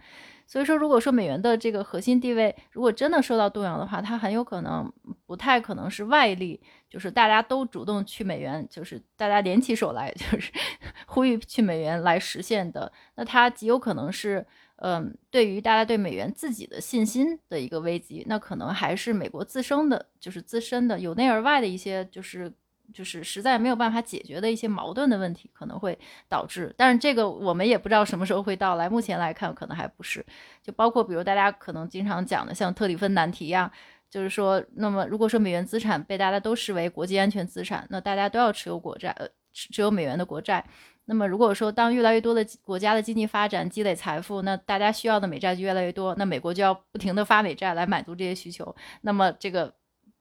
[0.46, 4.92] 所以说，如果说美元的这个核心地位如果真的受到动摇的话，它很有可能
[5.24, 10.50] 不太可能是外力，就是大家都主动去美元，就是大家联起手来，就是
[11.06, 12.90] 呼吁去美元来实现的。
[13.14, 14.44] 那它极有可能是，
[14.80, 18.24] 嗯，对于大家对美元自己的信心的一个危机。
[18.28, 22.52] 那可能还是美国自身的，就是自身的由内而外的一些，就是。
[22.92, 25.96] 就是实在没有办法解决的一些矛盾的问题，可能会
[26.28, 28.90] 导致，但是这个我们也不知道什么时候会到来。
[28.90, 30.26] 目前来看，可能还不是。
[30.60, 33.70] 就包括比如大家可能经常讲的，像特里芬难题呀，
[34.10, 40.66] 就是说，那么如果说美元资产被大家都视为国际安全资产，那大家都要持有国债，呃，持有美元的国债。
[41.10, 48.74] 那么如果说当越来越多的国家的经济发展积累财富，那大家需要的美债就越来越多，那美国就要不停的发美债来满足这些需求。
[49.02, 49.74] 那么这个。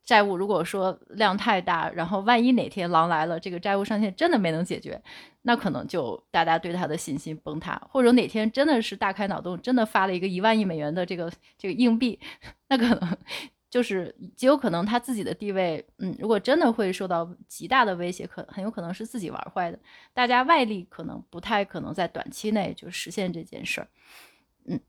[0.05, 4.99] 债务如果说量太大，然后万一哪天狼来了，这个债务上限真的没能解决，
[5.43, 12.19] 那可能就大家对他的信心崩塌，或者哪天真的是大开脑洞，真的发了一个一万亿美元的这个这个硬币，
[12.69, 13.17] 那可能
[13.69, 19.79] 就是极有可能他自己的地位，嗯，如果真的会受到极大的威胁，可很有可能是自己玩坏的，
[20.13, 23.87] 大家外力可能不太可能在短期内就实现这件事儿。
[24.65, 24.79] 嗯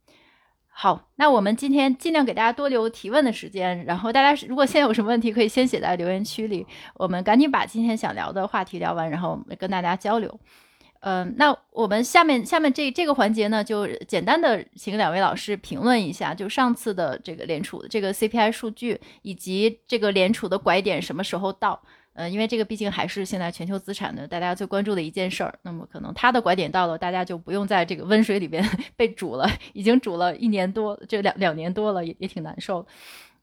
[0.72, 10.41] 好，那我们今天尽量给大家多留提问的时间，然后大家如果现在有什么问题，可以先写在留言区里，我们赶紧把今天想聊的话题聊完，然后跟大家交流。
[11.01, 21.80] 嗯，那我们下面下面这这个环节呢，就简单的请两位老师评论一下，就上次的这个联储的这个 CPI 数据，以及这个联储的拐点什么时候到。
[22.12, 28.62] 呃，因为这个毕竟还是现在全球资产的大家最关注的一件事儿，那么可能它的拐点到了，大家就不用在这个温水里边
[28.96, 32.84] 被煮了，已经煮了一年多，这两两年多了，也也挺难受。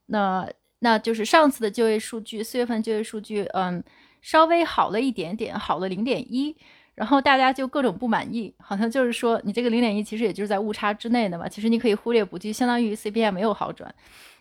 [0.08, 0.48] 那
[0.80, 3.82] 那就是上次的就业数据，四月份就业数据，嗯，
[4.22, 6.56] 稍微好了一点点，好了零点一，
[6.98, 13.94] 然后大家就各种不满意，好像就是说你这个零点一其实也就是在误差之内的嘛，其实你可以忽略不计，相当于 CPI 没有好转。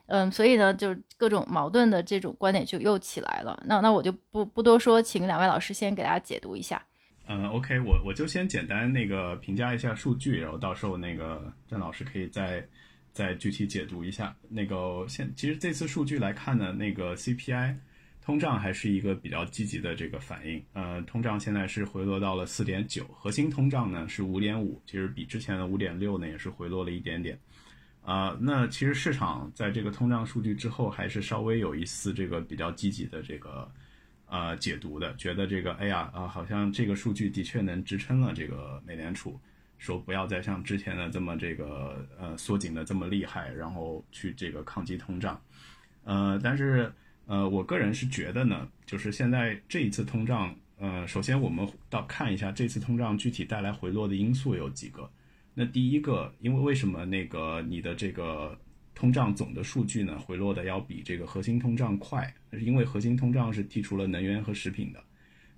[0.07, 3.63] 嗯，所以呢，就各种矛盾的这种观点就又起来了。
[3.67, 6.83] 那那我就不不多说，请两位老师先给大家解读一下。
[7.29, 12.67] 嗯，OK，我我就先简单那个评价一下数据，然后到时候那个郑老师可以再
[13.13, 14.35] 再具体解读一下。
[14.49, 17.75] 那个现其实这次数据来看呢，那个 CPI
[18.27, 20.61] 通胀还是一个比较积极的这个反应。
[20.73, 27.39] 呃，通胀现在是回落到了四点九，核心通胀呢是五点五，其实比之前的五点六呢也是回落了一点点。
[28.03, 33.71] 啊，那其实市场在这个通胀数据之后，还是稍微有一丝这个比较积极的这个
[34.27, 39.39] 呃解读的，觉得这个哎呀啊，好像这个数据的确能支撑了这个美联储
[39.79, 45.41] 说不要再像之前的这么这个呃缩紧的这么厉害，然后去这个抗击通胀。
[46.03, 46.93] 呃，但是
[47.27, 55.11] 呃，我个人是觉得呢，就是现在这一次通胀，呃，首先我们到看一下这次通胀具体带来回落的因素有几个。
[55.55, 58.57] 那第一个，因为为什么那个你的这个
[58.95, 62.33] 通胀总的数据呢回落的要比这个核心通胀快？
[62.53, 65.03] 是因为核心通胀是剔除了能源和食品的，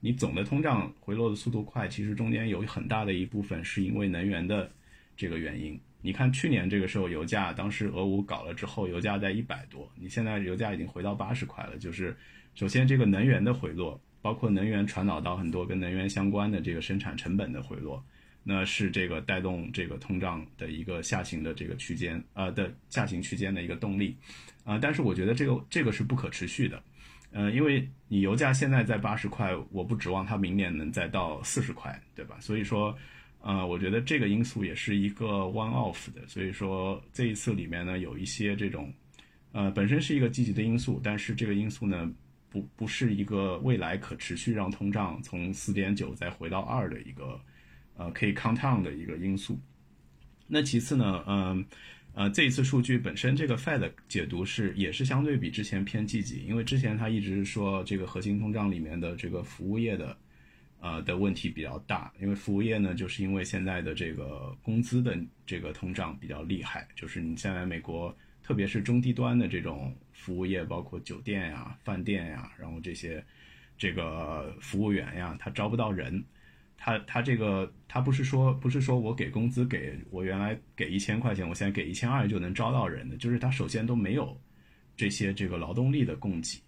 [0.00, 4.70] 你总的通胀回落的速度快，其实中间有很大的一部分是因为能源的
[5.16, 5.78] 这个原因。
[6.00, 11.76] 你看去年这个时候油价，当时俄乌搞了之后，油价在一百多，你现在油价已经回到八十块了。
[11.78, 12.16] 就是
[12.54, 18.04] 首先这个能源的回落，包括能源传导到很多跟能源相关的这个生产成本的回落。
[18.44, 24.16] 那是这个带动这个通胀的一个下行的这个区间，呃的下行区间的一个动力，
[24.64, 26.82] 啊，但是我觉得这个这个是不可持续的，
[27.30, 32.38] 呃，因为你油价现在在八十块，我不指望它明年能再到四十块，对吧？
[32.40, 32.96] 所以说，
[33.48, 38.92] 呃，我觉得这个因素也是一个 one off 的，所以说这一次里面呢有一些这种，
[39.52, 42.12] 呃，本身是一个积极的因素，但是这个因素呢
[42.50, 47.40] 不不是一个未来可持续让通胀从四点九再回到二的一个。
[48.00, 49.58] 呃，可以 count on 的一个因素。
[50.46, 51.66] 那其次呢，嗯，
[52.14, 60.16] 呃，这一次数据本身这个 Fed 解读是也是相对比之前偏积极，因为之前他一直说这个核心通胀里面的这个服务业的，
[60.80, 73.24] 呃的问题比较大，因为服务业呢，就是因为现在的这个工资的这个通胀比较厉害，就是你现在美国特别是中低端的这种服务业，包括酒店呀、饭店呀，然后这些
[73.76, 76.24] 这个服务员呀，他招不到人。
[76.80, 84.40] 他他这个他不是说不是说我给工资给我原来给一千块钱，我现在给一千二就能招到人的，就是他首先都没有
[84.96, 86.60] 这些这个劳动力的供给，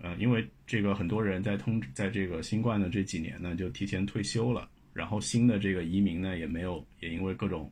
[0.00, 7.70] 呃，因为这个很多人在通在这个新冠的这几年呢就提前退休了，然后新的这个移民呢也没有也因为各种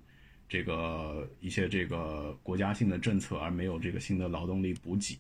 [0.49, 5.19] 这个一些这个国家性的政策而没有这个新的劳动力补给，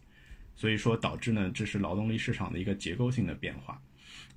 [0.55, 3.81] 所以说导致呢这是劳动力市场的一个结构性的变化。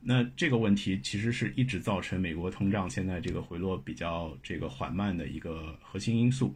[0.08, 6.56] 那这个问题其实是一直造成美国通胀现在这个回落比较这个缓慢的一个核心因素，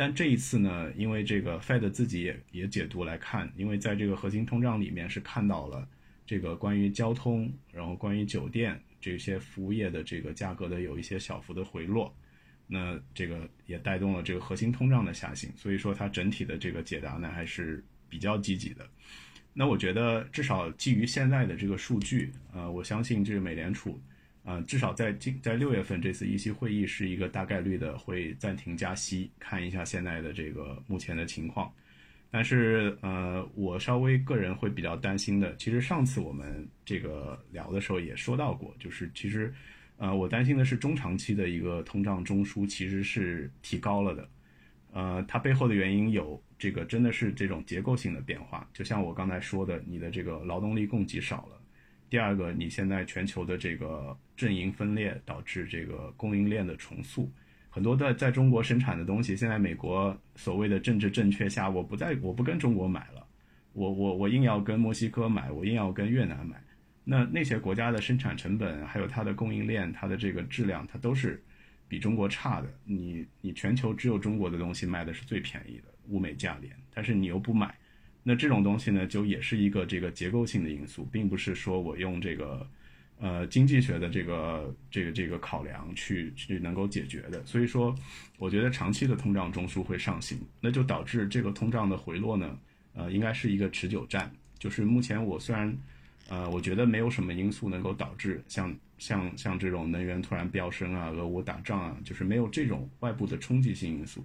[0.00, 5.86] 但这一次呢，因为这个 Fed 自己也也解读来看，因为在这个核心通胀里面是看到了
[6.24, 12.16] 这个关于交通，然后关于酒店这些服务业的这个价格的有一些小幅的回落，
[12.66, 18.88] 那这个也带动了这个核心通胀的下行，所以说它整体的这个解答呢还是比较积极的。
[19.52, 24.00] 那我觉得，至少基于现在的这个数据，呃，我相信这个美联储，
[24.44, 31.72] 呃，至少在今在六月份这次议息会议是一个大概率的会暂停加息，看一下现在的这个目前的情况。
[32.30, 39.52] 但是，呃，我稍微个人会比较担心的，其实上次我们这个聊的时候也说到过，就是其实，
[39.96, 44.28] 呃，我担心的是中长期的一个通胀中枢其实是提高了的，
[44.92, 46.42] 呃，它背后的原因有。
[46.60, 51.58] 这个真的是这种结构性的变化，就像我刚才说的，你的这个劳动力供给少了。
[52.10, 57.30] 第二个，你现在全球的这个阵营分裂导致这个供应链的重塑，
[57.70, 63.24] 很多在在中国生产的东西，现在美国所谓的政治正确下，我不在我不跟中国买了，
[63.72, 66.60] 我我我硬要跟墨西哥买，我硬要跟越南买。
[67.04, 71.42] 那那些国家的生产成本，还有它的供应链，它的这个质量，它都是
[71.86, 72.68] 比中国差的。
[72.84, 75.84] 你你全球只有中国的东西卖的是最便宜的。
[76.08, 77.72] 物美价廉，但是你又不买，
[78.22, 82.66] 那这种东西呢，就也是一个这个结构性的因素，并不是说我用这个，
[83.18, 87.44] 呃，经济学的这个这个这个考量去去能够解决的。
[87.46, 87.94] 所以说，
[88.38, 92.58] 我觉得长期的通胀中枢会上行，那就导致这个通胀的回落呢，
[92.94, 94.30] 呃，应该是一个持久战。
[94.58, 95.74] 就是目前我虽然，
[96.28, 104.22] 呃，我觉得没有什么因素能够导致像像像这种能源突然飙升啊，俄乌打仗啊，就是没有这种外部的冲击性因素。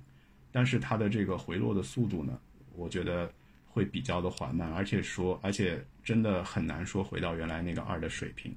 [0.51, 2.37] 但是它的这个回落的速度呢，
[2.75, 3.31] 我觉得
[3.76, 8.55] 会比较的缓慢，而且说，而且真的很难说回到原来那个二的水平。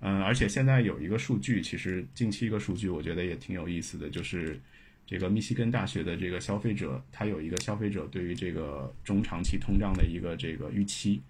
[0.00, 4.60] 嗯，而且现在有一个数据，其实近期一个数据，我觉得也挺有意思的，就是
[5.06, 11.22] 这个密西根大学的这个消费者，他有一个消费者对于这个中长期通胀的一个这个预期。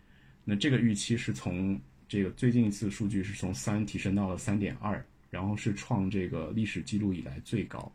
[0.44, 5.00] 那这个预期是从这个最近一次数据是从三提升到了三点二，
[5.30, 7.92] 然后是创这个历史记录以来最高。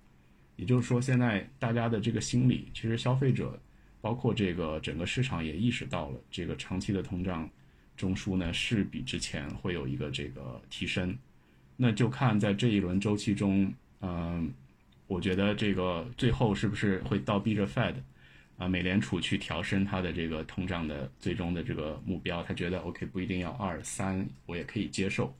[0.55, 3.59] 也就是说，现在大家的这个心理，其实消费者，
[4.07, 7.49] 包括这个整个市场也意识到了，这个长期的通胀
[7.97, 11.13] 中枢呢是比之前会有一个这个提升。
[11.75, 14.49] 那就看在这一轮周期中，嗯，
[15.07, 17.95] 我觉得这个最后是不是会倒逼着 Fed
[18.57, 22.41] 啊，美联储去调升它的这个通胀的最终的这个目标？
[22.41, 25.35] 他觉得 OK，不一定要二三，我也可以接受。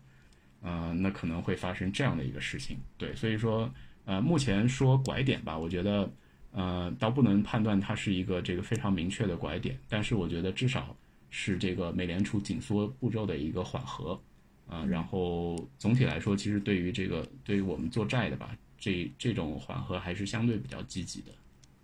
[0.62, 2.78] 嗯，那可能会发生这样的一个事情。
[2.98, 3.74] 对，所以说。
[4.10, 6.10] 呃，目前说拐点吧，我觉得，
[6.58, 10.96] 呃，倒不能判断它是一个这个非常明确的拐点，但是我觉得至少
[11.30, 14.20] 是这个美联储紧缩步骤的一个缓和，
[14.68, 21.32] 啊，然后总体来说，其实对于这个对于我们做债的吧，这这种缓和还是相对比较积极的。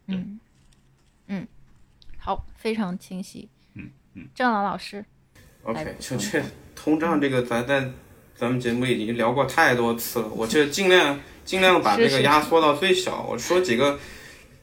[0.07, 0.39] 嗯
[1.27, 1.47] 嗯，
[2.17, 3.47] 好，非常清晰。
[3.75, 5.05] 嗯嗯，郑朗老师
[5.61, 6.43] ，OK，就这
[6.75, 7.91] 通胀这个，咱在
[8.35, 11.19] 咱们节目已经聊过太多次了，我就尽量。
[11.45, 13.21] 尽量把这个压缩到最小。
[13.23, 13.99] 我说几个，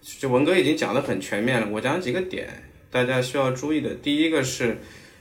[0.02, 1.68] 就文哥已经讲的很全面了。
[1.70, 2.48] 我讲几个点，
[2.90, 3.94] 大家需要注意的。
[3.96, 4.78] 第一个是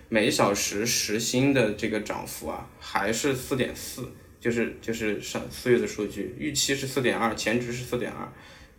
[0.07, 4.09] 每小时时薪的这个涨幅啊，还是四点四，
[4.39, 8.27] 就是就是上四月的数据，预期是四点二，前值是四点二。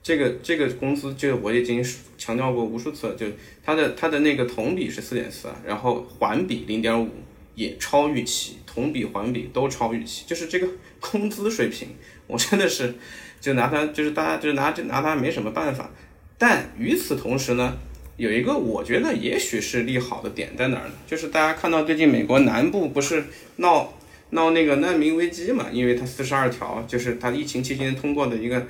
[0.02, 1.84] 这个这个工资就我已经
[2.16, 3.26] 强调过无数次了，就
[3.62, 7.10] 它的它的那个同比是四点四，然后环比零点五
[7.54, 10.66] 也超预期，同比环比都超预期，就是这个
[10.98, 11.88] 工资水平。
[12.26, 12.94] 我真的是，
[13.40, 15.90] 就拿它，就是大家就拿就拿它没什么办法。
[16.36, 17.76] 但与此同时呢，
[18.16, 20.92] 有一个我觉得也许是利好的点在哪儿呢？
[21.06, 23.24] 就是大家看到最近美国南部不是
[23.56, 23.92] 闹
[24.30, 25.66] 闹那个难民危机嘛？
[25.72, 28.66] 因为它四十二条，就是它疫情期间通过的一个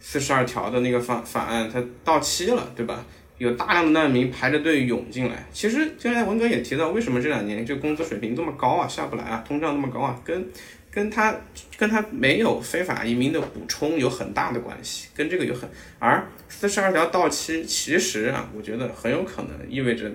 [0.00, 3.04] 四十二条的那个法法案，它到期了，对吧？
[3.38, 5.46] 有大量的难民排着队涌进来。
[5.52, 10.46] 其实刚才文哥也提到，为什么这两年这工资水平这么高啊，下不来啊，通胀那么高啊，跟。
[10.94, 11.34] 跟他
[11.76, 15.68] 跟他没有非法移民的补充有很大的关系，跟这个有很
[15.98, 20.08] 而四十二条到期，其实啊，我觉得很有可能意味着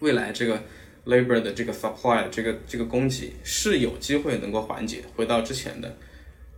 [0.00, 0.60] 未来这个
[1.06, 5.96] labor 的这个 supply 这个这个供给是有机会能够缓解，回到之前的，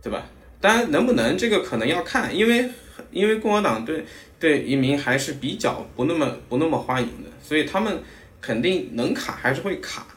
[0.01, 0.25] 对吧？
[0.59, 2.67] 当然能不能这个可能要看，因为
[3.11, 4.03] 因为共和党对
[4.39, 8.01] 对移民还是比较不那么不那么欢迎的，所以他们
[8.41, 10.07] 肯定能卡还是会卡。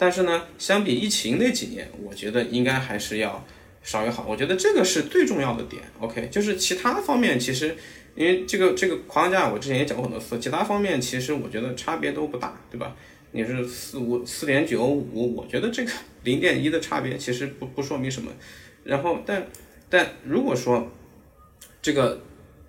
[0.00, 3.44] 但是呢，相比疫情那几年，我觉得应该还是要
[3.82, 4.24] 稍微好。
[4.26, 5.82] 我觉得这个是最重要的点。
[5.98, 7.76] OK，就是其他方面其实，
[8.14, 12.96] 因为这个这个框架我之前也讲过很多次，其他方面其实我觉得差别都不大，对吧？
[13.32, 15.92] 你是四五四点九五，我觉得这个
[16.24, 18.32] 零点一的差别其实不不说明什么。
[18.84, 19.46] 然后，但
[19.90, 20.90] 但如果说
[21.82, 22.22] 这个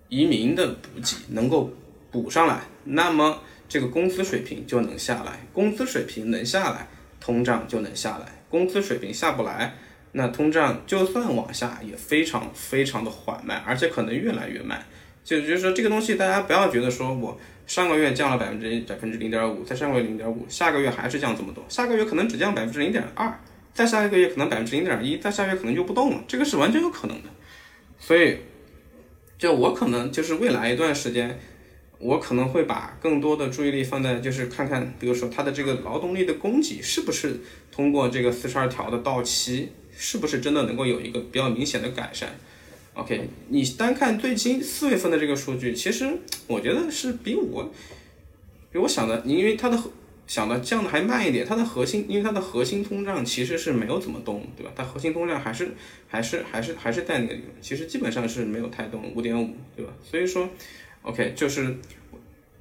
[0.10, 1.72] 移民的补给能够
[2.12, 6.90] 补上来，那么这个工资水平就能下来，工资水平能下来。
[7.22, 9.76] 通胀就能下来，工资水平下不来，
[10.14, 14.84] 那通胀就算往下也非常非常的缓慢，而且可能越来越慢。
[15.24, 23.32] 就就是说这个东西，大家不要觉得说我上个月降了百分之百分之零点五，再上个月零点五，下个月还是降这么多，下个月可能只降百分之零点二，
[23.72, 27.30] 再下一个月可能百分之零点一，再下个月可能就不动了，这个是完全有可能的。
[28.00, 28.36] 所以，
[29.38, 31.40] 就我可能就是未来一段时间。
[32.02, 37.39] 我可能会把更多的注意力放在，就是看看，比如说它的这个劳动力的供给是不是
[37.72, 42.30] 通过这个四十二条的到期，是不是真的能够有一个比较明显的改善
[42.95, 46.12] ？OK，你单看最近四月份的这个数据，其实
[46.47, 47.72] 我觉得是比我
[48.72, 49.80] 比我想的，因为它的
[50.26, 54.72] 想的降的还慢一点，它的核心，因为它的核心通胀其实是没有怎么动，对吧？
[54.76, 55.70] 它核心通胀还是
[56.08, 59.93] 还是还是还是在那个地方，其实基本上是没有太动，五点五，对吧？
[60.04, 60.49] 所以说。
[61.04, 61.78] OK，就是，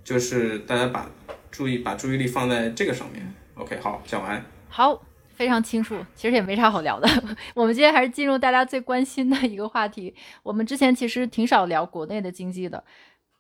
[0.03, 1.11] 就是大家把
[1.51, 3.35] 注意把注意力放在这个上面。
[3.55, 4.43] OK，好，讲完。
[4.69, 5.97] 好，非常清楚。
[6.15, 7.09] 其实也没啥好聊的。
[7.55, 10.15] 我们今天还是进入大家最关心的一个话题。
[10.43, 12.83] 我们之前其实挺少聊国内的经济的，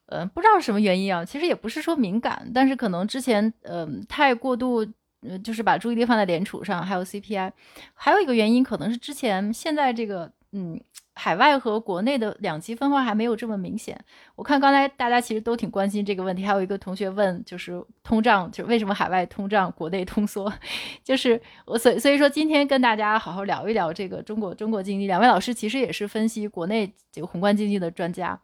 [0.06, 1.24] 嗯，不知道什么原因啊。
[1.24, 4.84] 其实也不是说敏感，但是可能之前嗯太过度，
[5.22, 7.50] 嗯，就是把注意力放在联储上，还有 CPI。
[7.94, 10.80] 还有一个原因可能是之前现在这个嗯。
[11.12, 13.98] 海外和国内的两极分化还没有这么明显。
[14.36, 16.42] 我看刚才大家其实都挺关心这个问题。
[16.42, 20.50] 还有一个同学问，就是通胀，就是为什么海外通胀，国内通缩？
[21.04, 25.06] 就是我所以所以说，今天跟大家好好聊一聊这个中国中国经济。
[25.06, 28.40] 两位老师其实也是分析国内这个宏观经济的专家，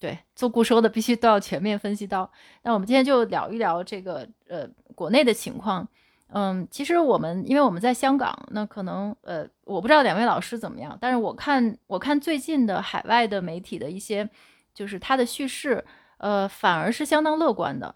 [0.00, 2.28] 对做固收的必须都要全面分析到。
[2.64, 5.86] 那我们今天就聊一聊这个呃国内的情况。
[6.28, 14.28] 嗯，其实我们因为我们在香港，那可能呃，我不知道两位老师怎么样，但是我看我看最近的海外的媒体的一些，
[14.74, 15.84] 就是它的叙事，
[16.18, 17.94] 呃，反而是相当乐观的。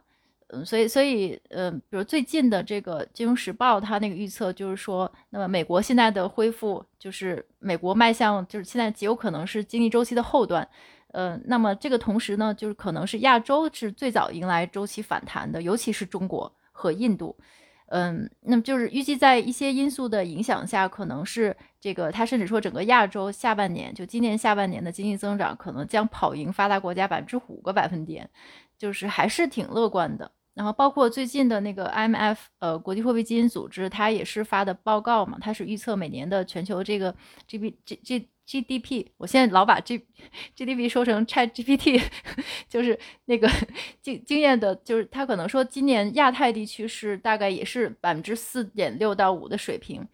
[0.52, 10.66] 嗯，所以所以呃，比如最近的这个《金融时报》它那个预测就是说，那么美国现在的恢复就是美国迈向就是现在极有可能是经济周期的后段，
[11.12, 17.36] 呃，那么这个同时呢，就是可能是亚洲是最早迎来周期反弹的，尤其是中国和印度。
[17.90, 28.28] 嗯，那么就是预计在一些因素的影响下，可能是这个，他甚至说整个亚洲下半年，就今年下半年的经济增长可能将跑赢发达国家百分之五个百分点，
[28.78, 30.30] 就是还是挺乐观的。
[30.54, 37.14] 然后包括最近的那个 IMF，呃，国际货币基金组织，它也是发的报告嘛，它是预测每年的全球这个
[37.46, 38.28] G B G G。
[38.50, 40.04] GDP，我现在老把 G
[40.56, 42.02] GDP 说成 Chat GPT，
[42.68, 43.48] 就是那个
[44.02, 50.04] 经经验的，就是他可能说今年亚太地区是大概也是百分之四点六到五的水平。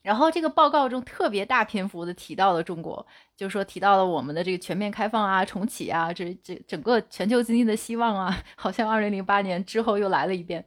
[0.00, 3.04] 然后这个报告中特别大篇幅的提到了中国，
[3.36, 10.64] 就是说提到了我们的这个全面开放啊、重启啊，这这整个全球经济的希望啊， 好像二零零八年之后又来了一遍。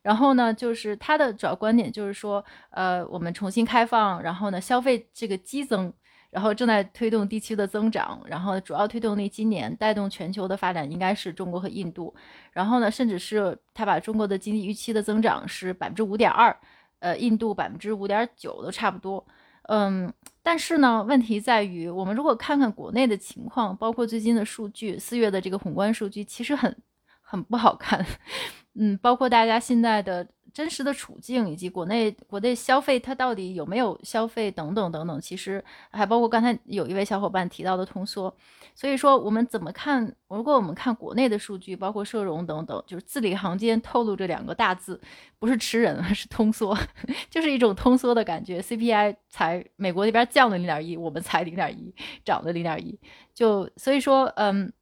[0.00, 5.92] 然后呢，就是他的主要观点就是说，呃，我们重新开放，然后呢，消费这个激增。
[6.32, 12.12] 然后正在推动地区的增长，然后主要推动力今年带动全球的发展应该是中国和印度。
[12.52, 16.56] 然后呢，甚至是他把中国的经济预期的增长是百分之五点二，
[17.00, 19.22] 呃，印度百分之五点九都差不多。
[19.64, 20.10] 嗯，
[20.42, 26.74] 但是呢，问题在于我们如果看看国内的情况，包括最近的数据，四月的这个宏观数据其实很
[27.20, 28.02] 很不好看。
[28.74, 30.26] 嗯，包括大家现在的。
[30.52, 38.34] 真实的处境以及国内国内消费它到底有没有消费等等等等，其实还包括刚才有一位小伙伴提到的通缩。
[38.74, 40.14] 所以说我们怎么看？
[40.28, 45.00] 如果我们看国内的数据，包括社融等等，就是字里行间透露着两个大字，
[45.38, 46.76] 不是吃人，是通缩，
[47.28, 48.60] 就是一种通缩的感觉。
[48.60, 51.94] CPI 才美国那边降了零点一，我们才零点一，
[52.24, 52.98] 涨了零点一，
[53.34, 54.72] 就所以说，嗯。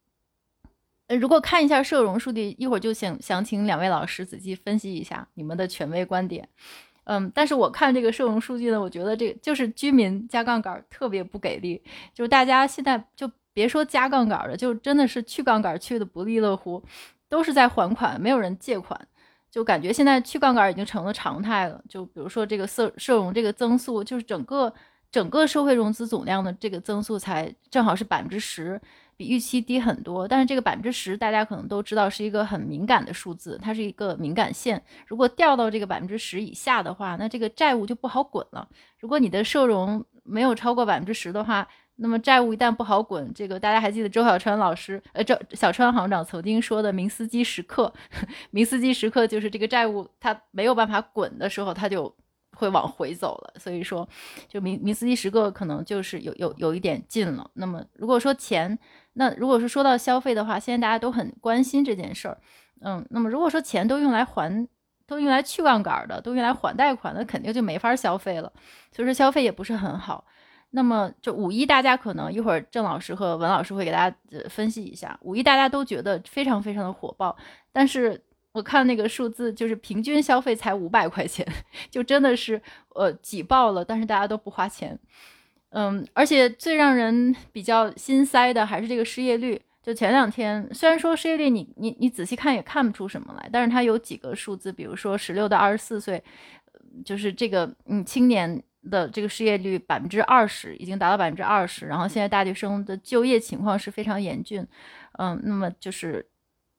[1.19, 6.49] 如果看一下社融数据，一会儿就想想请两位老师仔细分析一下你们的权威观点。
[7.05, 11.83] 嗯，但是我看这个社融数据呢，我觉得这就是居民加杠杆特别不给力，
[12.15, 16.81] 就是大家现在就别说加杠杆了，就真的是去杠杆去的不亦乐乎，
[17.29, 19.01] 都是在还款，没有人借款，
[19.51, 21.83] 就感觉现在去杠杆已经成了常态了。
[21.89, 24.73] 就比如说这个社社融这个增速，就是整个
[25.11, 28.81] 整个社会融资总量的这个增速才正好是百分之十。
[29.21, 34.83] 比预期低很多，但是这个百分之十，大家可能都知道是一个很敏感的数字，它是一个敏感线。
[35.07, 38.67] 如果掉到这个百分之十以下的话，那这个债务就不好滚了。
[38.99, 47.93] 如果你的社融没有超过百分之十的话，那么债务一旦不好滚，这个大家还记得周小川老师，呃，周小川行长曾经说的“明斯基时刻”，
[48.51, 52.17] 明斯基时刻就是这个债务它没有办法滚的时候，它就。
[52.57, 54.07] 会往回走了，所以说，
[54.47, 57.49] 就明明斯基时刻可能就是有有有一点近了。
[57.55, 58.79] 那么如果说钱，
[59.21, 62.39] 那如果是说到消费的话，现在大家都很关心这件事儿，
[62.81, 64.67] 嗯，那么如果说钱都用来还，
[65.07, 68.51] 都用来去杠杆的，都用来还贷款，那肯定就没法消费了。
[68.91, 70.25] 所以说消费也不是很好。
[70.71, 74.17] 那么就五一，大家可能一会儿郑老师和文老师会给大家
[74.49, 77.37] 分析一下，五一大家都觉得非常非常的火爆，
[77.73, 78.19] 但是。
[78.53, 81.47] 我看那个数字，就是平均消费才五百块钱，
[81.89, 82.61] 就真的是
[82.97, 83.85] 呃挤爆了。
[83.85, 84.99] 但是大家都不花钱，
[85.71, 89.61] 嗯，而且最让人比较心塞的还是这个失业率。
[89.83, 96.23] 就前两天，虽然说失业率你你你仔细看也看不出什么来，但是它有几个数字，比如说十六到二十四岁，
[97.05, 101.87] 就是这个嗯青年的这个失业率百分之二十，已经达到百分之二十。
[101.87, 104.67] 然后现在大学生的就业情况是非常严峻，
[105.19, 106.27] 嗯，那么就是。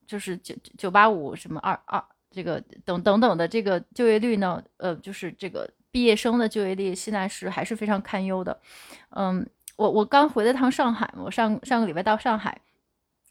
[0.04, 4.62] 就是九九八五什么二二这个等等等的这个就业率呢？
[4.76, 8.60] 呃，就是这个毕业生的就业率现在是还是非常堪忧的。
[9.10, 12.60] 嗯，我我刚回了趟上海，我上上个礼拜到上海，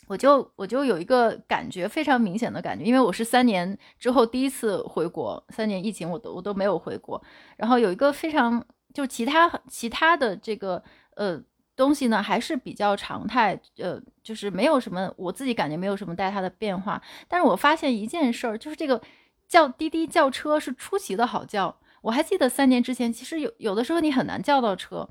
[0.07, 7.21] 我就我就有一个感觉非常明显的感觉，因为我是三年之后第一次回国，三年疫情我都我都没有回国，
[7.57, 10.81] 然后有一个非常就其他其他的这个
[11.15, 11.43] 呃。
[11.73, 17.01] 东西呢还是比较常态，呃，就是没有什么，我自己感觉没有什么带它的变化。
[17.27, 19.01] 但是我发现一件事儿，就是这个
[19.47, 21.75] 叫滴滴叫车是出奇的好叫。
[22.01, 25.07] 我还记得三年之前，其实有有的时候你很难叫到车，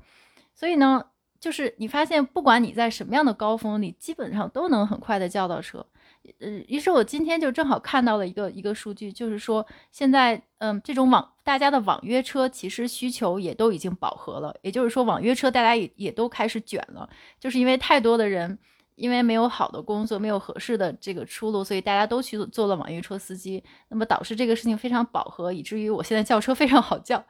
[0.53, 1.03] 所以呢，
[1.39, 5.85] 就是你发现不管你在什么样的高峰，你基本上都能很快的叫到车。
[6.39, 18.59] 呃，于是我今天就正好看到了一个一个数据，就是说现在，嗯，这种网大家的网约车其实需求也都已经饱和了，也就是说网约车大家也也都开始卷了，就是因为太多的人
[18.95, 27.23] 因为没有好的工作，没有合适的这个出路，所以大家都去做了网约车司机，那么导致这个事情非常饱和，以至于我现在叫车非常好叫。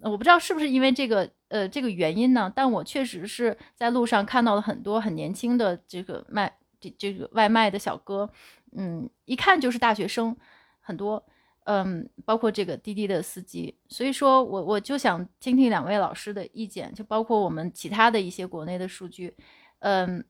[0.00, 2.52] 我不知道是不是因为这个呃这个原因呢？
[2.54, 6.52] 但我确实是在路上看到了很多很年轻的这个卖。
[6.80, 8.30] 这这个外卖的小哥，
[8.76, 10.36] 嗯，一看就是大学生，
[10.80, 11.20] 很多，
[11.64, 13.76] 嗯，包括这个滴滴的司机。
[13.88, 19.34] 所以说我我就想听听两位老师的意见，就包括我们其他的一些国内的数据，
[19.80, 20.24] 嗯。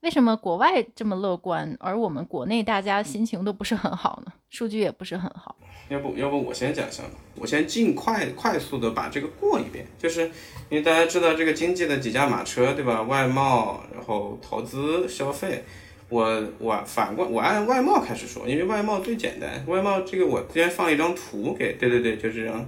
[0.00, 4.32] 为什么国外这么乐观，而我们国内大家心情都不是很好呢？
[4.48, 5.56] 数据也不是很好。
[5.88, 10.26] 要不要不我先讲一下吧，我先尽快快速的把这个过一遍，就是
[10.68, 13.02] 因为大家知道这个经济的几驾马车，对吧？
[13.02, 15.64] 外贸，然后投资、消费。
[16.08, 19.64] 我我反过我按外贸开始说，因为外贸最简单。
[19.66, 22.64] 外贸这个我先放一张图给，对对对，就这张，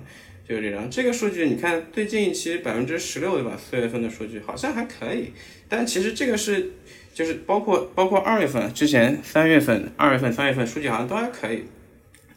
[0.47, 0.91] 就是这张。
[0.91, 3.57] 这个数据你看最近一期百分之十六对吧？
[3.57, 5.33] 四月份的数据好像还可以，
[5.68, 6.72] 但其实这个是。
[7.20, 11.64] 就是包括包括二月份之前三月份二月份三月份数据好像都还可以，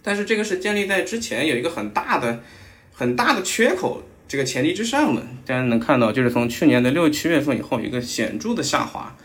[0.01, 2.43] 但是这个是建立在之前有一个很大的
[2.91, 9.15] 很大的缺口这个前提之上的，大家能看到就是从去年的六七月份以后有一个显著的下滑，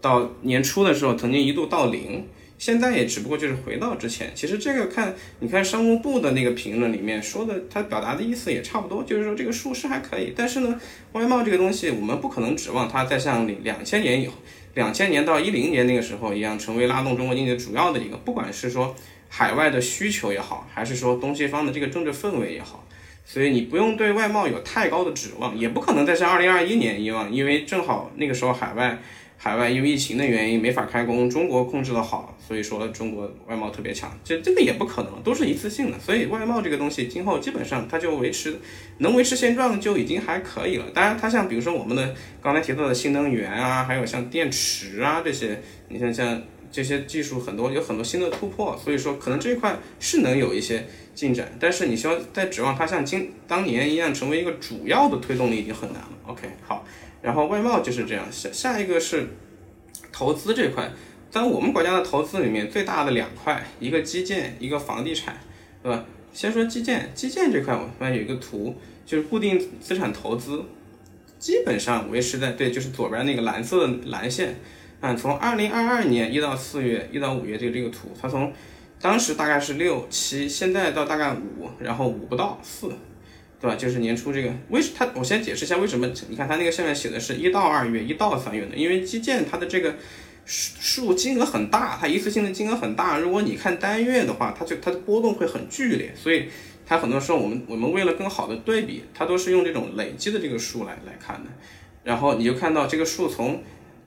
[0.00, 2.24] 到年初的时候曾经一度到零，
[2.56, 4.30] 现在也只不过就是回到之前。
[4.36, 14.34] 其实这个看你看商务部的那个评论里面说的，它表达的意思也差不多，就是说这个数是还可以，但是呢，外贸这个东西我们不可能指望它再像两千年以后。
[14.78, 18.94] 两千年到一零年那个时候一样，成为拉动中国经济的主要的一个，不管是说
[19.28, 22.86] 海外的需求也好，还是说东西方的这个政治氛围也好，
[23.24, 29.02] 所以你不用对外贸有太高的指望，也不可能再像二零二一年一样，因为正好那个时候海外。
[29.40, 34.10] 海外因为疫情的原因没法开工，中国控制的好，所以说中国外贸特别强。
[34.24, 35.98] 这这个也不可能，都是一次性的。
[36.00, 38.58] 所以外贸这个东西，今后基本上它就维持，
[38.98, 40.90] 能维持现状就已经还可以了。
[40.92, 42.12] 当然，它像比如说我们的
[42.42, 50.84] 刚才提到的新能源啊，还有像电池啊这些，你像像这些技术很多有很多新的突破，所以说可能这一块是能有一些
[51.14, 51.56] 进展。
[51.60, 56.08] 但是你需要再指望它像今当年一样成为一个主要的推动力，已经很难了。
[56.26, 56.84] OK，好。
[57.20, 59.26] 然后外贸就是这样，下下一个是
[60.12, 60.90] 投资这块，
[61.30, 65.38] 在我们国家的投资里面最大的两块，一个基建，一个房地产，
[65.82, 66.04] 对吧？
[66.32, 70.62] 先说基建，基建这块我发现有一个图，就是固定资产投资，
[71.38, 74.54] 基本上维持在对，就是左边那个蓝色的蓝线，
[75.00, 78.52] 嗯，从二零二二年一到四月，一到五月这个这个图，它从
[79.00, 82.92] 当时大概是六七，现在到大概五，然后五不到四。
[83.60, 83.74] 对吧？
[83.76, 85.08] 就是年初这个，为什它？
[85.14, 86.08] 我先解释一下为什么。
[86.28, 89.96] 你看它那个下面写的是一到二月，一到三月的，因为基建它的这个
[90.46, 90.76] 数
[91.08, 93.18] 数金额很大，它一次性的金额很大。
[93.18, 96.46] 如果你看单月的话，它就它的波动会很剧烈，所以
[96.86, 101.50] 它很多时候我们我们为了更好的对比，它都是用这种累积的这个数来来看的。
[102.04, 103.60] 然后你就看到这个数从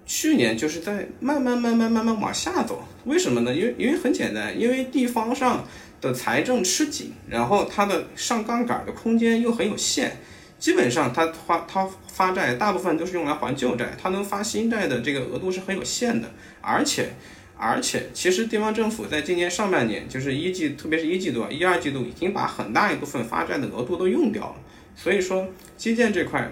[0.06, 3.54] 去年就是在慢慢慢慢慢慢往下走，为什么呢？
[3.54, 5.68] 因为因为很简单，因为地方上。
[6.02, 10.12] 的财政吃紧，然后它的上杠杆的空间又很有限，
[10.58, 17.14] 基本上它发它发债大部分都是用来还旧债，它能发新债的这个额度是很有限的，而且
[17.56, 24.56] 而且其实地方政府在今年上半年，就是一季，特别是一季度啊、一二季度，已经把很大一部分发债的额度都用掉了，
[24.96, 25.48] 所以说
[25.78, 26.52] 基建这块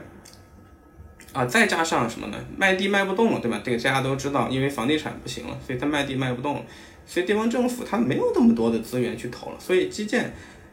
[1.34, 2.38] 啊，再加上什么呢？
[2.56, 3.60] 卖地卖不动了，对吧？
[3.64, 6.62] 这个大家都知道，因为房地产不行了，所以它卖地卖不动了。
[7.10, 10.32] 所以地方政府它没有那么多的资源去投了，所以基建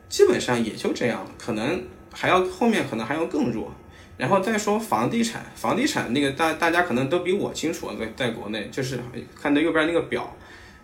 [0.08, 1.82] 基本上也就这样了，可能
[2.12, 3.72] 还要后面可能还要更弱。
[4.18, 9.00] 然后再说房地产，房地产那个大大家可能都比我清楚，在在国内就是
[9.34, 10.36] 看到右边那个表，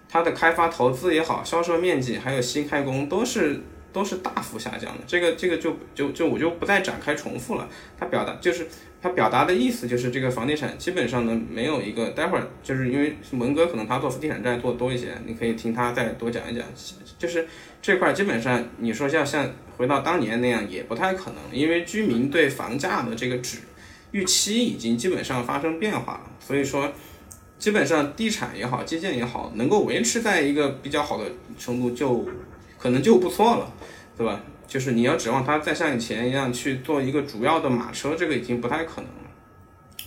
[0.09, 3.61] 它的开发投资也好，销售面积还有新开工都是。
[3.93, 7.69] 都是大幅下降的，这个这个就就就我就不再展开重复了。
[8.01, 8.67] 它表达就是
[9.03, 16.65] 它表达的意思就是这个房地产基本上呢没有一个，待会儿就是因为文哥可能他做房地产债做多一些，你可以听他再多讲一讲。
[17.19, 17.47] 就是
[17.83, 23.59] 这块基本上你说像像回到当年那样也不太可能，因为居民对房价的这个指
[24.13, 26.93] 预期已经基本上发生变化了，所以说
[27.59, 31.25] 基本上地产也好，基建也好，能够维持在一个比较好的
[31.59, 32.27] 程度就。
[32.79, 33.73] 可能就不错了，
[34.19, 34.41] 对吧？
[34.73, 39.31] 就是你要指望它再像以前一样去做一个主要的马车，这个已经不太可能了。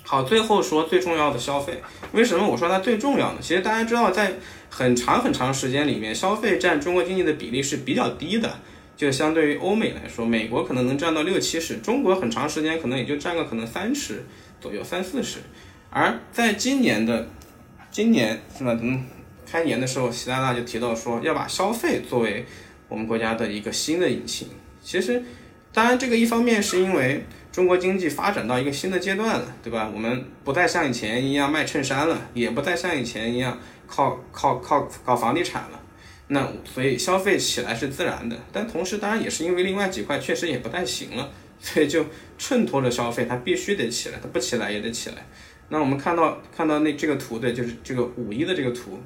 [0.01, 1.83] 好，最后说最重要的消费，
[2.13, 3.37] 为什么我说它最重要呢？
[3.39, 4.33] 其实大家知道，在
[4.67, 8.57] 很长很长时间里面，消费占中国经济的比例是比较低的，
[8.97, 14.25] 就相对于欧美来说，美国可能能占到六七十，中国很长时间可能也就占个可能三十
[14.59, 15.41] 左右，三四十。
[15.91, 17.27] 而在今年的
[17.91, 18.75] 今年是吧？
[18.81, 19.05] 嗯，
[19.45, 22.43] 开年的时候，习大大就提到说要把消费作为
[22.89, 24.47] 我们国家的一个新的引擎，
[24.85, 25.23] 其实，
[25.73, 29.89] 当然这个一方面是因为中国经济发展到一个新的阶段了，对吧？
[29.91, 35.81] 我们不再像以前一样卖衬衫了，也不再像以前一样靠靠靠搞房地产了，
[36.27, 38.37] 那所以消费起来是自然的。
[38.53, 42.05] 但同时，当然也是因为另外几块确实也不太行了，所以就
[42.37, 45.15] 衬托着消费，它必须得起来，它不起来也得起来。
[45.69, 49.01] 那我们看到看到那这个图的就是这个五一的这个图。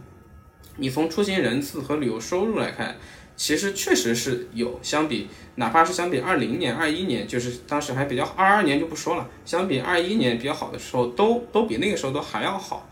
[0.76, 2.96] 你从出行人次和旅游收入来看，
[3.40, 12.90] 其实确实是有相比，哪怕是相比二零年、二一年，就是当时还比较二二年就不说了，相比二一年比较好的时候，都都比那个时候都还要好，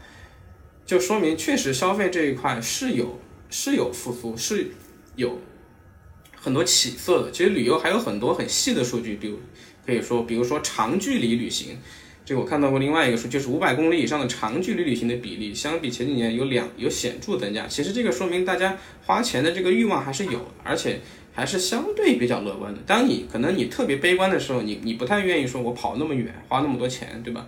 [0.85, 3.19] 就说明确实消费这一块是有
[3.49, 4.71] 是有复苏，是
[5.17, 5.41] 有
[6.33, 7.29] 很多起色的。
[7.29, 9.37] 其实旅游还有很多很细的数据，比如
[9.85, 11.77] 可以说，比如说长距离旅行。
[12.27, 17.65] 这个我看到过另外一个数，就是五百公里以上的长距离旅行的比例，相比前几年有两有显著增加。
[17.67, 20.99] 其实这个说明大家花钱的这个欲望还是有，而且
[21.33, 22.81] 还是相对比较乐观的。
[22.85, 27.47] 当你可能你特别悲观的时候，你你不太愿意说我跑那么远，花那么多钱，对吧？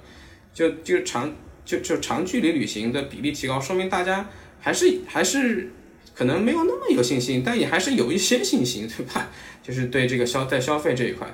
[0.53, 1.35] 就就长
[1.65, 4.29] 就就长距离旅行的比例提高，说明大家
[4.61, 5.73] 还是还是
[6.15, 9.29] 可能没有那么有信心，但也还是有一些信心，对吧？
[9.61, 11.27] 就是对这个消在消费这一块，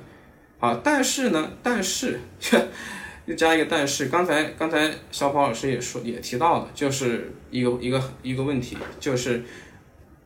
[0.57, 2.19] 好，但是呢，但是。
[3.26, 9.43] 又加一个但是，刚才刚才小跑老师也说也提到了，就是一个一个一个问题，就是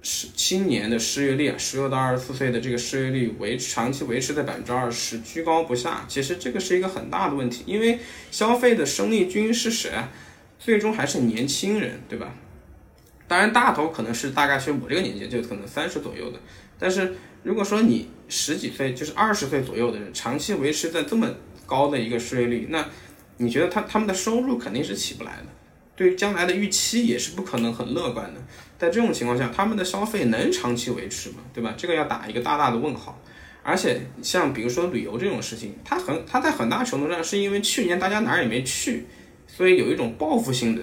[0.01, 6.03] 是青年的失业率啊，十六到二十四岁的这个失业率维长期维持在百分之二十，居高不下。
[6.09, 7.99] 其实这个是一个很大的问题，因为
[8.31, 10.11] 消费的生力军是谁啊？
[10.59, 12.33] 最终还是年轻人，对吧？
[13.29, 16.39] 当然大头可能是大概是我这个年纪，就可能三十左右的。
[16.77, 17.13] 但是
[17.43, 21.33] 如果说你十几岁，就是二十岁左右的人，长期维持在这么。
[21.69, 22.83] 高的一个失业率，那
[23.37, 25.45] 你觉得他他们的收入肯定是起不来的，
[25.95, 28.41] 对于将来的预期也是不可能很乐观的。
[28.79, 31.35] 在这种情况下，他们的消费能长期维持吗？
[31.53, 31.75] 对吧？
[31.77, 33.21] 这个要打一个大大的问号。
[33.61, 39.05] 而且像比如说旅游这种事情，它很它在很大程度上是因为去年大家哪儿也没去，
[39.45, 40.81] 所以有一种报复性的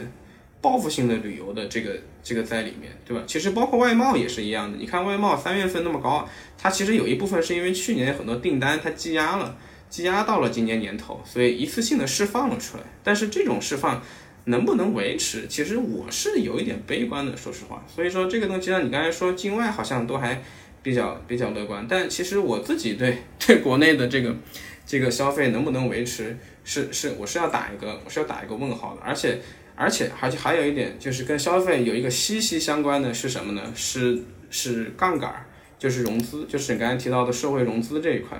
[0.60, 3.24] 报复性的旅游的这个这个在里面，对吧？
[3.26, 4.76] 其实包括外贸也是一样的。
[4.78, 9.56] 你看外贸三月份那么高，它其实有一部分是因为去年很多订单它积压了。
[9.96, 12.82] 积压到了今年年头，所以一次性的释放了出来。
[13.02, 14.02] 但是这种释放
[14.44, 17.82] 能不能维持，其实我是有一点悲观的，说实话。
[17.88, 20.42] 所以说这个东西，像你刚才说境外好像都还
[20.82, 24.36] 比较比较乐观，但其实我自己对对国内的这个
[24.84, 29.00] 这个消费能不能维持，是是我是要打一个我是要打一个问号的。
[29.02, 29.40] 而且
[29.74, 33.72] 而且而且还有一点就是跟消费有一个息息相关的是什么呢？
[33.74, 35.46] 是是杠杆，
[35.78, 38.38] 就是融资，就是你刚才提到的社会融资这一块。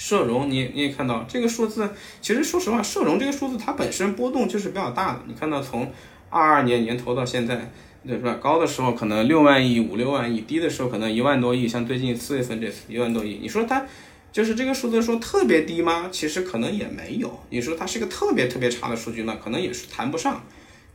[0.00, 1.90] 社融，你你也看到这个数字，
[2.22, 5.20] 其实说实话，社融这个数字它本身波动就是比较大的。
[5.26, 5.92] 你看到从
[6.30, 7.70] 二二年年头到现在，
[8.06, 8.38] 对吧？
[8.40, 13.40] 高的时候可能六万亿、五六万亿，低的时候可能一万多亿，像最近四月份这次一万多亿。
[13.42, 13.84] 你说它
[14.32, 16.08] 就是这个数字说特别低吗？
[16.10, 17.38] 其实可能也没有。
[17.50, 19.36] 你说它是个特别特别差的数据吗？
[19.44, 20.42] 可能也是谈不上，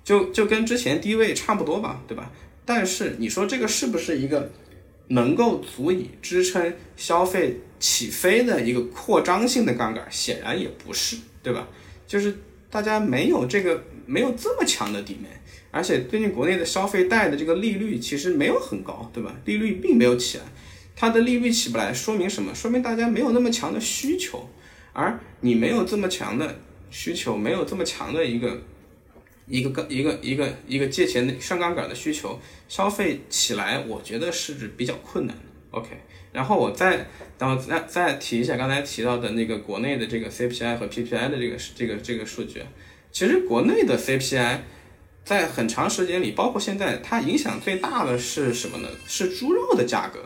[0.03, 2.31] 就就跟之前低位差不多吧，对吧？
[2.65, 4.49] 但是你说这个是不是一个？
[5.07, 11.67] 能够足以支撑消费起飞的一个扩张性的杠杆，显然也不是，对吧？
[12.07, 12.37] 就是
[12.69, 15.31] 大家没有这个没有这么强的底面，
[15.71, 19.35] 而且最近国内的消费贷的这个利率其实没有很高，对吧？
[19.45, 20.43] 利率并没有起来，
[20.95, 22.53] 它的利率起不来，说明什么？
[22.55, 24.49] 说明大家没有那么强的需求，
[24.93, 26.59] 而你没有这么强的
[26.89, 28.61] 需求，没有这么强的一个。
[29.47, 35.43] 一个杠一个一个一个借钱的上杠杆的需求消费起来，我觉得是比较困难的。
[35.71, 35.89] OK，
[36.31, 37.07] 然后我再
[37.37, 42.63] 然后再再提一下刚才提到的那个国内的这个 CPI 和 PPI 的这个这个这个数据。
[43.11, 44.59] 其实国内的 CPI
[45.23, 48.89] 在很长时间里，包括现在，它影响最大的是什么呢？
[49.07, 50.19] 是猪肉的价格。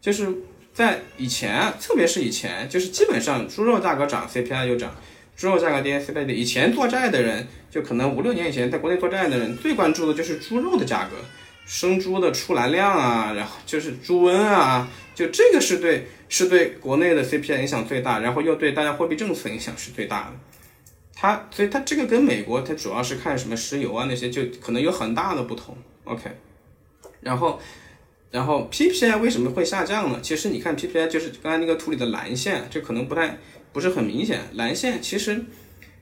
[0.00, 0.28] 就是
[0.72, 4.94] 在以前，特别是以前，就是基本上猪肉价格涨，CPI 就涨。
[5.36, 6.34] 猪肉价格跌，CPI 跌。
[6.34, 11.16] 以前做债的人，就可能五六年以前在国内做债的人，最关注的就是猪肉的价格，
[11.66, 20.32] 生猪的出栏量啊，然后就是猪瘟啊，就这个是对是对国内的 CPI 影响最大，然后又对大家货币政策影响是最大的。
[21.16, 25.76] 它所以它这个跟美国，它主要是看什么石油啊那些，就可能有很大的不同。
[26.04, 26.30] OK，
[27.20, 27.60] 然后
[28.30, 30.20] 然后 PPI 为什么会下降呢？
[30.22, 33.36] 其实你看 PPI 就是刚才那个图里的蓝线，这可能不太。
[33.74, 35.44] 不是很明显，蓝线其实，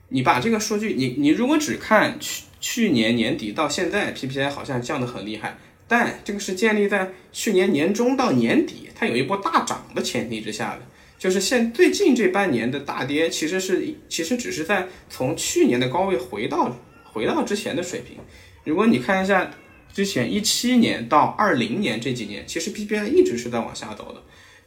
[0.09, 10.81] 你把这个数据，你你如果只看去去年年底到现在，PPI 好像降得很厉害，但这个是建立在去年年中到年底它有一波大涨的前提之下的，
[11.17, 18.17] 就是现最近这半年的大跌，其实是其实只是在从去年的高位回到回到之前的水平。
[18.65, 19.51] 如果你看一下
[19.91, 24.21] 之前一七年到二零年这几年，其实 PPI 一直是在往下走的。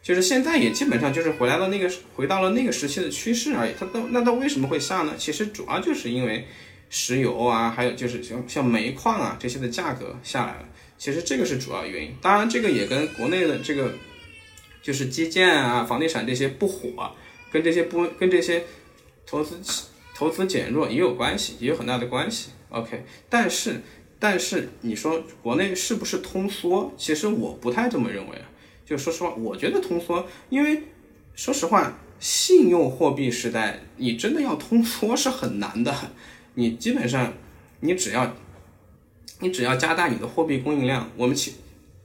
[0.06, 3.72] 就是现在也基本上就是回来了那个回到了那个时期的趋势而已。
[3.76, 5.14] 它都那它为什么会下呢？
[5.18, 6.46] 其实主要就是因为
[6.88, 10.68] 石油啊，还有就是像像煤矿啊这些的价格下来了。
[10.96, 12.14] 其实这个是主要原因。
[12.22, 13.92] 当然这个也跟国内的这个
[14.80, 17.10] 就是基建啊、房地产这些不火，
[17.50, 18.62] 跟这些不跟这些
[19.26, 19.56] 投资
[20.14, 22.50] 投资减弱也有关系，也有很大的关系。
[22.68, 23.82] OK，但是
[24.20, 26.94] 但是你说国内是不是通缩？
[26.96, 28.46] 其实我不太这么认为啊。
[28.86, 30.84] 就说实话，我觉得通缩，因为
[31.34, 35.94] 说实话，信用货币时代，你真的要通缩是很难的。
[36.54, 37.34] 你基本上，
[37.80, 38.34] 你只要，
[39.40, 41.54] 你只要加大你的货币供应量，我们其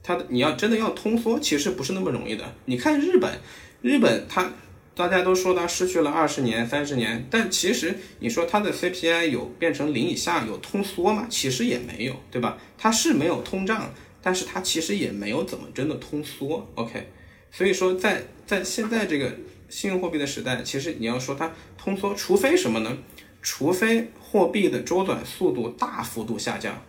[0.02, 2.52] 它的你要真的要通缩，其实不是那么容易的。
[2.66, 3.38] 你看日本，
[3.80, 4.50] 日本它。
[4.94, 11.26] 大家都说它失去了二十年、三十年，但其实你说它的 CPI 有变成零以下有通缩吗？
[11.30, 12.58] 其实也没有，对吧？
[12.76, 13.90] 它是没有通胀，
[14.22, 16.66] 但是它其实也没有怎么真的通缩。
[16.76, 17.08] OK，
[17.50, 19.30] 所以说在在现在这个
[19.68, 22.96] 信用货币的时代，其实你要说它通缩，除非什么呢？
[23.42, 26.80] 除非货币的周转速度大幅度下降，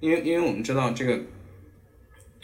[0.00, 1.18] 因为因为我们知道这个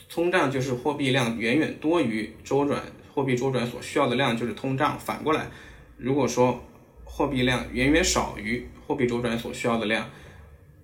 [0.08, 2.82] 通胀就是货币量远远多于周转。
[3.12, 4.96] 货币周转所需要的量就是通胀。
[4.98, 5.50] 反过来，
[5.96, 6.64] 如果说
[7.04, 10.08] 货币量远远少于货币周转所需要的量，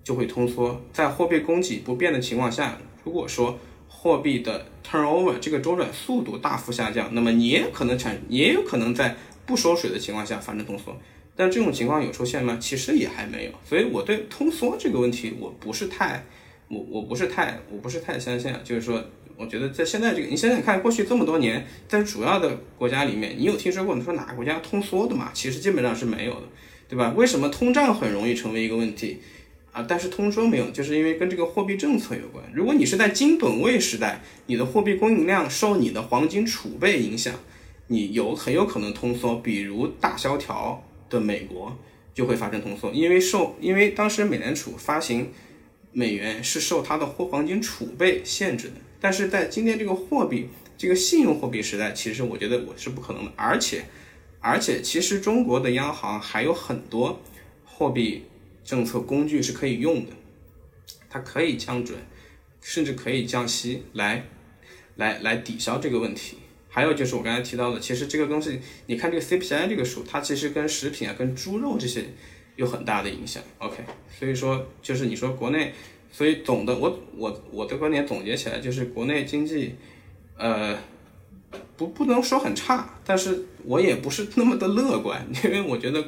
[0.03, 0.79] 就会通缩。
[0.91, 3.57] 在货币供给不变的情况下，如果说
[3.87, 9.15] 货币的 turnover 这个周转速度大幅下降，那么你也可能产，也有可能在
[9.45, 10.93] 不收水的情况下发生通缩。
[11.37, 12.57] 但这种情况有出现吗？
[12.59, 13.51] 其实也还没有。
[13.63, 16.25] 所以我对通缩这个问题，我不是太，
[16.67, 18.59] 我我不是太，我不是太相信啊。
[18.61, 19.01] 就是说。
[19.37, 25.29] 我觉得在现在这个，你想想看，过去这么多年，在主要的国家里面，你有听说过你说哪个国家通缩的吗？
[25.33, 26.43] 其实基本上是没有的，
[26.87, 27.13] 对吧？
[27.17, 29.19] 为什么通胀很容易成为一个问题
[29.75, 29.85] 啊？
[29.87, 32.41] 但是通缩没有，就是因为跟这个货币政策有关。
[32.53, 37.33] 如果你是在金本位时代，你的货币供应量受你的黄金储备影响，
[37.87, 39.35] 你有很有可能通缩。
[39.35, 41.77] 比如大萧条的美国
[42.13, 45.31] 就会发生通缩，因为受因为当时美联储发行
[45.91, 48.75] 美元是受它的货黄金储备限制的。
[49.01, 50.47] 但是在今天这个货币、
[50.77, 53.31] 这个信用货币时代，其实我觉得我是不可能的。
[53.35, 53.83] 而且，
[54.39, 57.21] 而且，其实中国的央行还有很多
[57.65, 58.23] 货币
[58.65, 60.11] 政策工具是可以用的，
[61.09, 61.97] 它可以降准，
[62.59, 64.25] 甚至可以降息，来，
[64.97, 66.39] 来，来抵消这个问题。
[66.67, 72.03] 还有就是我刚才提到的，其实这个东西，你看这个 CPI 这个数，它其实跟食品啊、跟猪肉这些
[72.57, 73.41] 有很大的影响。
[73.59, 73.77] OK，
[74.19, 75.71] 所以说就是你说国内。
[76.11, 79.75] 所以总的，我我我的观点总结起来就是，国内经济，
[80.37, 80.73] 呃，
[81.75, 86.01] 不不能说很差，但是我也不是那么的乐观，因为我觉得，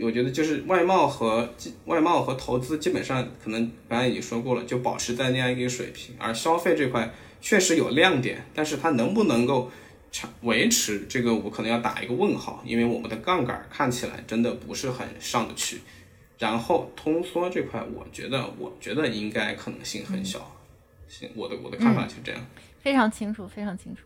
[0.00, 1.52] 我觉得就是外贸和
[1.84, 9.70] 外贸和投资基本上可能刚才已经说过了，就保持在那样一个水平，而消费这块确实有亮点，但是它能不能够
[10.10, 15.80] 长维持这个，我可能要打一个问号，因为我们的杠杆看起来真的不是很上得去。
[16.38, 20.56] 然后通缩这块，我觉得，我觉得应该可能性很小。
[21.06, 22.40] 行，我的我的看法就这样。
[22.80, 24.02] 非常清楚，非常清楚。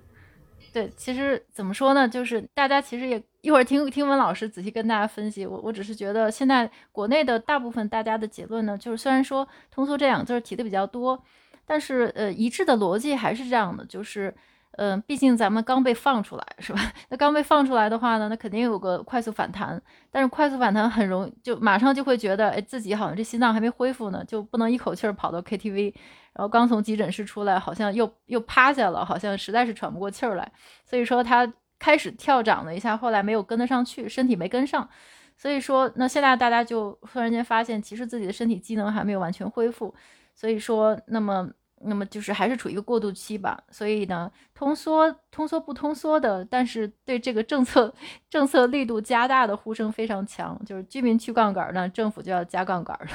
[0.73, 5.47] 对，其实怎么说呢，就是大家其实也一会儿听听文老师仔细跟大家分析。
[5.47, 11.23] 我我只是觉得现在国内的大部分大家的结论呢，就是虽然说通缩这两个字提的比较多，
[11.65, 14.35] 但是呃一致的逻辑还是这样的，就是。
[14.79, 16.79] 嗯，毕竟咱们刚被放出来，是吧？
[17.09, 19.81] 那刚被放出来的话呢，那肯定有个快速反弹。
[20.11, 25.95] 但是快速反弹很容易，就马上就会觉得，哎，自己好像这心脏还没恢复呢，就不能一口气儿跑到 KTV，
[26.35, 30.53] 然后刚从急诊室出来，好像又又趴下了，好像实在是喘不过气儿来。
[30.85, 34.89] 所以说他开始跳涨了一下，后来没有跟得上去，身体没跟上。
[35.37, 39.95] 所以说，那现在大家就突然间发现，其实自己的身体机能还没有完全恢复。
[40.35, 41.51] 所以说，那么。
[41.83, 47.95] 那么就是还是处于一个过渡期吧，所以呢，通缩通缩不通缩的，但是对这个政策
[48.31, 53.07] 政策力度加大的呼声非常强，就是居民去杠杆呢，政府就要加杠杆了，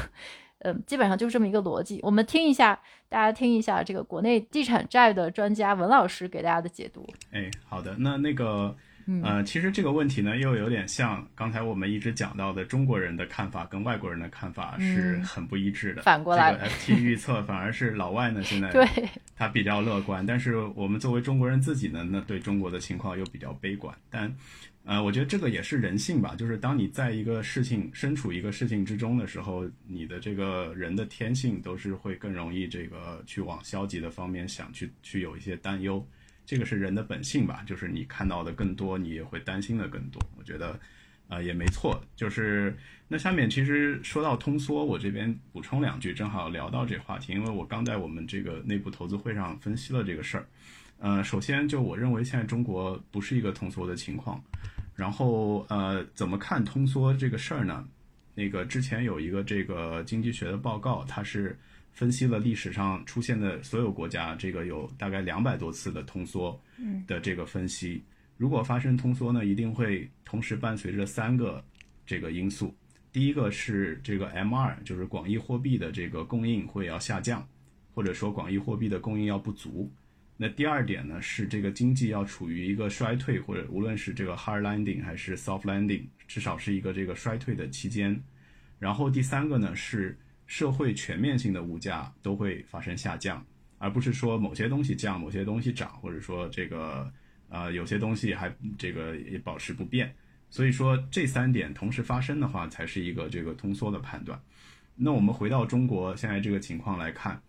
[0.63, 1.99] 嗯，基本上就是这么一个逻辑。
[2.01, 2.79] 我们听一下，
[3.09, 7.07] 大家听一下这个国内地产债的专家文老师给大家的解读。
[7.31, 8.75] 哎，好的，那那个。
[9.23, 16.03] 呃，其实这个问题呢，又有点像刚才我们一直讲到的，中国人的看法跟外国人的看法是很不一致的。
[16.03, 18.87] 反过来，FT 预测反而是老外呢 现在对
[19.35, 23.93] 他比较乐观，但是我们作为中国人自己呢，那对中国的情况又比较悲观。
[24.09, 24.31] 但
[24.83, 36.05] 呃，我觉得这个也是人性吧，就是当你在一个事情身处一个事情之中的时候，你的这个人的天性都是会更容易这个去往消极的方面想，去去有一些担忧。
[36.47, 40.19] 这个是人的本性吧，就是你看到的更多，你也会担心的更多。
[40.35, 40.77] 我觉得，
[41.27, 42.03] 呃，也没错。
[42.15, 42.75] 就是
[43.07, 50.45] 那下面其实说到通缩，我这边补充两句，正好聊到这话题，因为我刚在我们这个内部投资会上分析了这个事儿。
[51.01, 54.41] 呃，首先就我认为现在中国不是一个通缩的情况，
[54.95, 57.85] 然后呃，怎么看通缩这个事儿呢？
[58.33, 61.59] 那个之前有一个这个经济学的报告，它是。
[61.93, 66.57] 分析了历史上出现的所有国家，这个有大概两百多次的通缩
[67.05, 68.01] 的这个分析。
[68.37, 71.61] 如果发生通缩呢，一定会同时伴随着三个
[72.05, 72.73] 这个因素。
[73.11, 77.45] 第一个是这个 M 二，就是广义货币的这个供应会要下降，
[77.93, 79.91] 或者说广义货币的供应要不足。
[80.43, 88.19] 那第二点呢是这个经济要处于一个衰退，或者无论是这个 hard landing 还是 soft landing，至少是一个这个衰退的期间。
[88.79, 93.45] 然后第三个呢是社会全面性的物价都会发生下降，
[93.77, 97.13] 而不是说某些东西降，某些东西涨，或者说这个
[97.49, 100.11] 呃有些东西还这个也保持不变。
[100.49, 104.41] 所以说这三点同时发生的话，才是一个这个通缩的判断。
[104.95, 107.39] 那我们回到中国现在这个情况来看。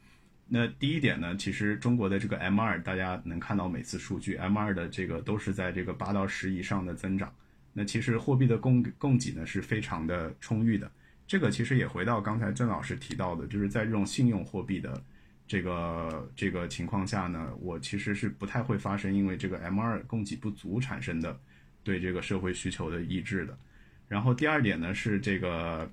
[0.54, 7.34] 那第一点呢，其实中国的这个 M 二，大家能看到每次数据 M 二的这个都是在这个八到十以上的增长。
[7.72, 10.92] 那其实货币的供供给呢是非常的充裕的。
[11.26, 15.02] 这个其实也回到刚才郑老师提到的，就是在这种信用货币的
[15.48, 21.34] 这个这个情况下呢，我其实是不太会发生因为这个 M 二供给不足产生的
[21.82, 23.58] 对这个社会需求的抑制的。
[24.06, 25.90] 然后第二点呢是这个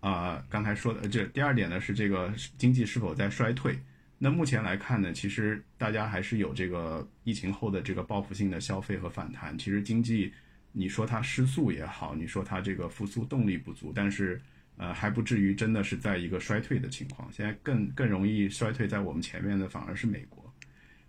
[0.00, 3.78] 啊刚才说的这第二点呢是这个经济是否在衰退。
[4.16, 9.58] 那目前来看呢，其实大家还是有这个疫情后的这个报复性的消费和反弹。
[9.58, 10.32] 其实经济，
[10.72, 14.40] 你说它失速也好，你说它这个复苏动力不足，但是
[14.76, 17.30] 呃还不至于真的是在一个衰退的情况。
[17.32, 20.50] 现在更更容易衰退在我们前面的反而是美国。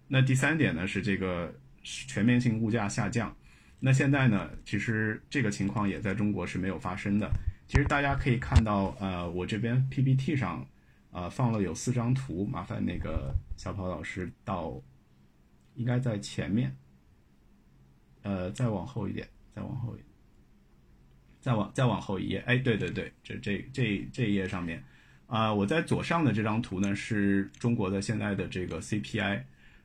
[0.08, 1.54] 那第三点呢是这个
[1.84, 3.34] 全面性物价下降。
[3.80, 7.32] 那现在呢，其实这个情况也在中国是没有发生的。
[7.68, 10.68] 其实大家可以看到，呃，我这边 PPT 上。
[11.16, 14.82] 啊，放了有四张图，麻烦那个小跑老师到，
[15.76, 16.76] 应该在前面，
[18.24, 19.26] 呃，再往后一点，
[19.56, 19.96] 再往后，
[21.40, 24.84] 再往再往后一页，哎，对对对，这这这这一页上面，
[25.28, 29.42] 啊，我在左上的这张图呢是中国的现在的这个 CPI，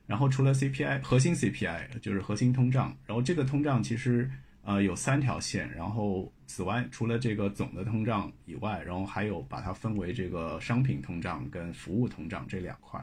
[0.09, 4.28] 然后除了 CPI 核心 CPI 就是核心通胀，然后这个通胀其实。
[4.62, 13.01] 呃，有三条线，然后此外，除了这个总的通胀以外，然后还有把它分为这个商品通胀跟服务通胀这两块。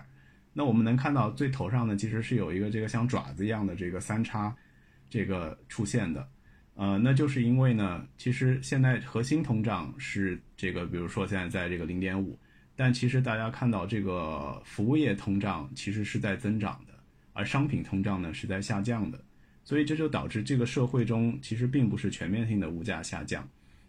[0.52, 4.54] 那我们能看到最头上呢，其实是有一个这个像爪子一样的这个三叉，
[5.10, 6.28] 这个出现的。
[6.76, 12.38] 呃，那就是因为呢，其实现在核心通胀是这个，比如说现在在这个零点五，
[12.76, 16.94] 但其实大家看到这个服务业通胀其实是在增长的，
[17.32, 19.18] 而商品通胀呢是在下降的。
[19.68, 23.46] 所以这就导致这个社会中其实并不是全面性的物价下降，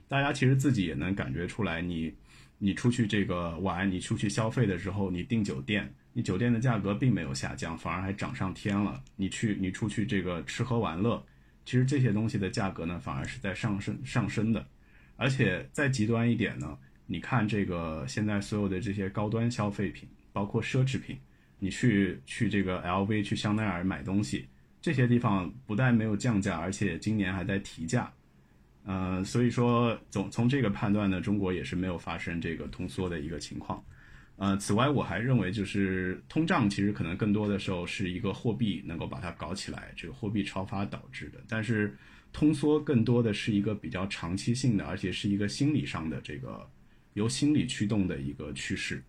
[0.09, 2.13] 大家其实自己也能感觉出来，你
[2.59, 9.01] 你出去这个玩，你出去消费的时候，你订酒店，你酒店的价格并没有下降，反而还涨上天了。
[9.15, 11.25] 你去你出去这个吃喝玩乐，
[11.65, 14.67] 其实这些东西的价格呢，反而是在上升上升的。
[15.15, 16.77] 而且再极端一点呢，
[17.07, 21.17] 你看这个现在所有的这些高端消费品，包括奢侈品，
[21.61, 24.45] 你去去这个 LV 去香奈儿买东西。
[24.81, 28.11] 这些地方不但没有降价，而且今年还在提价，
[28.85, 33.85] 呃，所以说总从这个判断呢，中国也是没有发生这个通缩的一个情况，
[34.37, 41.95] 呃，此外我还认为就是通胀其实可能更多的时候是一个货币能够把它搞起来，这个货币超发导致的，但是
[42.33, 46.65] 通缩更多的是一个比较长期性的，而且是一个心理上的这个
[47.15, 49.03] 由心理驱动的一个趋势，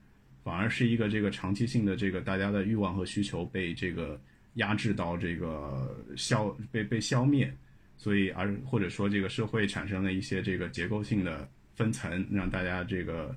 [0.44, 4.20] 反而是一个这个长期性的这个大家的欲望和需求被这个。
[4.56, 7.54] 压制到这个消被被消灭，
[7.98, 13.34] 所以而或者说这个社会产生了一些这个结构性的分层，让大家这个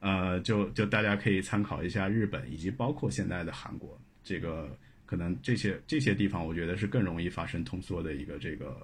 [0.00, 4.76] 呃就就大家可以参考一下日本以及包括现在的韩国，这个
[5.06, 8.76] 可能这些这些地方我觉得是更容易发生通缩的一个这个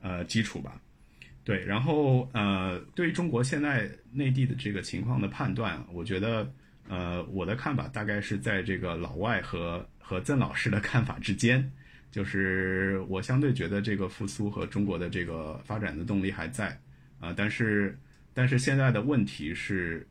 [0.00, 0.80] 呃基础吧。
[1.44, 6.50] 对，然后呃对于中国现在内地的这个情况的判断，我觉得
[6.88, 9.86] 呃我的看法大概是在这个老外和。
[10.02, 11.72] 和曾老师的看法之间，
[12.10, 16.78] 就是我相对觉得这个复苏和中国的这个发展的动力还在
[17.18, 17.98] 啊，但是
[18.34, 20.06] 但是现在的问题是，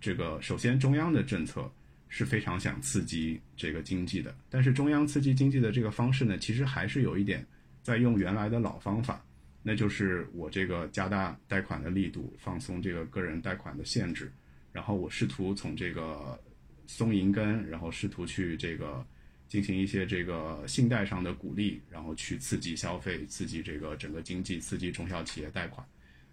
[0.00, 1.70] 这个首先中央的政策
[2.08, 7.44] 是非常想刺激这个经济的，但是中央刺激经济的这个方式呢，其实还是有一点
[7.82, 9.22] 在用原来的老方法，
[9.62, 14.32] 那就是我这个加大贷款的力度，放松这个个人贷款的限制，
[14.72, 16.40] 然后我试图从这个
[16.86, 19.04] 松银根，然后试图去这个。
[19.52, 25.86] 进行一些这个信贷上的鼓励，然后去刺激消费，刺激这个整个经济，刺激中小企业贷款。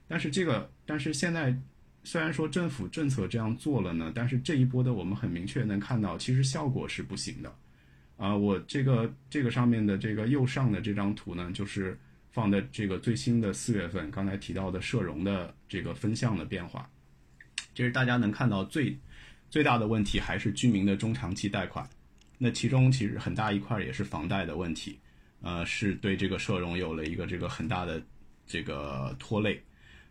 [0.08, 1.54] 但是这个，但是现在
[2.06, 7.54] 虽然说政府政策这样做了呢，但是这一波的我们很明确能看到，其实效果是不行的。
[8.16, 12.00] 啊，我这个这个上面的这个右上的这张图呢，就是
[12.32, 16.90] 放的这个最新的四月份刚才提到的社融的这个分项的变化。
[17.76, 18.98] 其实大家能看到最
[19.50, 21.86] 最大的问题还是居民的中长期贷款。
[22.42, 24.98] 那其中其实很大一块也是房贷的问题，
[25.42, 28.02] 呃，是对这个社融有了一个这个很大的
[28.48, 29.62] 这个拖累，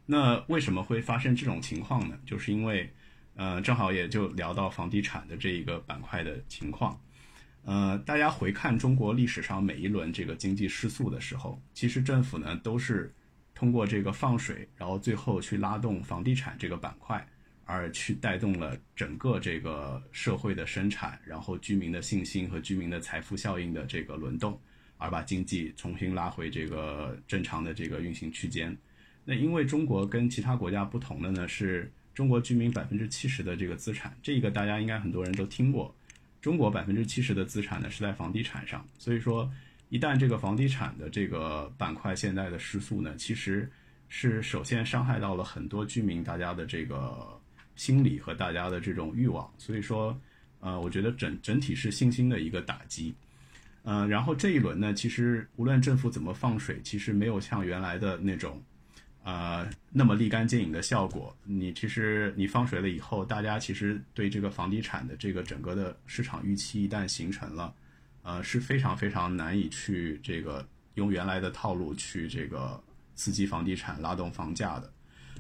[0.05, 2.19] 那为什么会发生这种情况呢？
[2.27, 2.93] 就是因为，
[3.35, 7.01] 呃，正好也就聊到房地产的这一个板块的情况。
[7.65, 13.13] 呃，大家回看中国历史上每一轮这个经济失速的时候，其实政府呢都是
[13.55, 17.27] 通过这个放水，然后最后去拉动房地产这个板块，
[17.71, 24.59] 而去带动了整个这个社会的生产，然后居民的信心和居民的财富效应的这个轮动，
[24.97, 28.75] 而把经济重新拉回这个正常的这个运行区间。
[29.23, 35.95] 那因为中国跟其他国家不同的呢，是中国居民百分之七十的这个资产，这个大家应该很多人都听过。
[36.41, 39.47] 中国百分之七十的资产呢是在房地产上，所以说
[39.91, 43.71] 一旦这个房地产的这个板块现在的失速呢，其实
[44.09, 47.38] 是首先伤害到了很多居民大家的这个
[47.79, 50.15] 心理和大家的这种欲望，所以说
[50.61, 53.15] 呃，我觉得整整体是信心的一个打击。
[53.85, 58.63] 嗯，然后这一轮呢，其实无论政府怎么放水，其实没有像原来的那种。
[59.25, 67.75] 呃，那么立竿见影的效果，你其实你放水了以后，大家其实对这个房地产的这个整个的市场预期一旦形成了，
[68.23, 72.83] 呃，是非常非常难以去这个用原来的套路去这个
[73.17, 74.91] 刺激房地产、拉动房价的。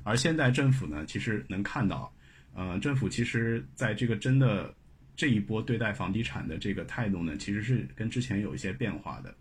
[0.02, 2.12] 而现在政府呢，其实能看到，
[2.54, 4.74] 呃，政府其实在这个真的
[5.16, 9.34] 这一波对待房地产的这个态度呢，其实是跟之前有一些变化的。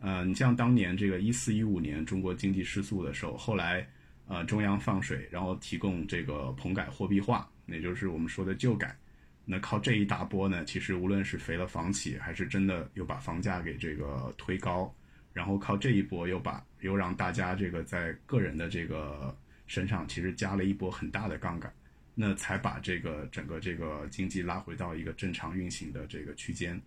[0.00, 3.86] 呃，你像当年这个一四一五年中国经济失速的时候，后来
[4.26, 8.96] 呃中央放水，然后提供这个棚改货币化，也就是我们说的旧改。
[9.44, 14.94] 那靠这一大波呢，其实无论是肥了房企，还是真的又把房价给这个推高，
[15.32, 21.72] 然后靠这一波又把又让大家这个在个人的这个身上其实加了一波很大的杠杆，
[22.14, 26.80] 那才把这个整个这个经济拉回到一个正常运行的这个区间。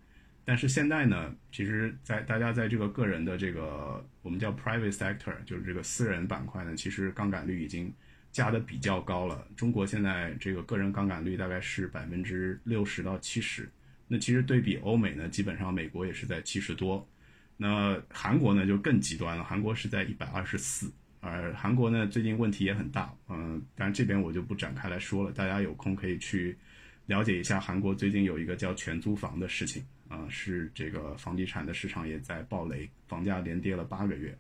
[0.46, 7.94] 但是现在呢，其实，在大家在这个个人的这个我们叫 private sector，就是这个私人板块呢，其实杠杆率已经
[8.30, 9.48] 加的比较高了。
[9.56, 13.72] 中国现在这个个人杠杆率大概是百分之六十到七十，
[14.10, 17.08] 那其实对比欧美呢，基本上美国也是在七十多，
[17.56, 20.92] 那韩国呢就更极端了，韩国是在一百二十四，
[21.24, 26.56] 而韩国呢最近问题也很大，嗯，当然这边我就不展开来说了，大家有空可以去
[27.06, 29.84] 了解一下韩国最近有一个叫全租房的事情。
[30.10, 34.38] 啊，是这个房地产的市场也在暴雷，房价连跌了八个月，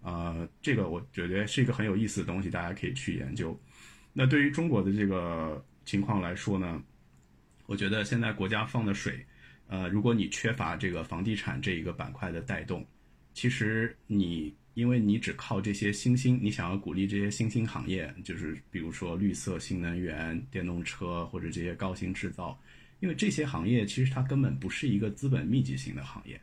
[0.00, 3.60] 啊，这个我觉得是一个很有意思的东西，大家可以去研究。
[4.14, 6.82] 那对于中国的这个情况来说呢，
[7.66, 9.22] 我觉得现在国家放的水，
[9.66, 12.86] 呃，如果你缺乏这个房地产这一个板块的带动，
[13.34, 22.58] 其实你因为你只靠这些新兴，你想要鼓励这些新兴行业，就是比如说绿色新能源、电动车或者这些高新制造。
[23.00, 26.38] 因为这些行业其实它根本不是一个资本密集型的行业，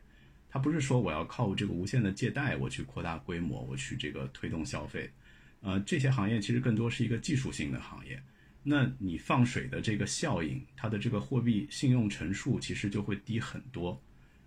[0.50, 5.08] 它不是说我要靠这个无限的借贷我去扩大规模，我去这个推动消费，
[5.60, 8.20] 呃，这些行业其实更多是一个技术性的行业。
[8.64, 14.02] 那你放水的这个效应，它的这个货币信用乘数其实就会低很多。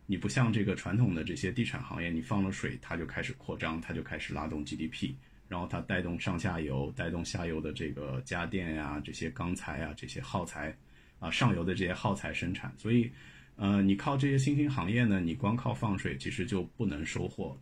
[0.06, 5.14] 你不像这个传统的这些地产行业，你放了水它就开始扩张，它就开始拉动 GDP，
[5.48, 10.76] 然后它带动上下游，带动下游的这个家电呀、这些钢材啊、这些耗材。
[11.22, 13.08] 啊，上游的这些耗材生产，所以，
[13.56, 17.56] 呃，你靠这些新兴行业呢，你光靠放水其实就不能收获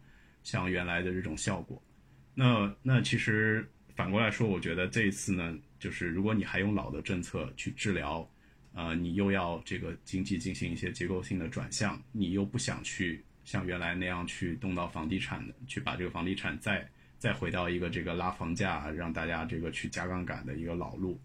[0.43, 1.83] 像原来的这种效果。
[2.33, 8.25] 那那其实反过来说，我觉得这一次呢，就是如果你还用老的政策去治疗，
[8.79, 21.19] 呃，你又要这个经济进行一些结构性的转向，你又不想去像原来那样去动到房地产的，去把这个房地产再再回到一个这个拉房价，让大家这个去加杠杆的一个老路。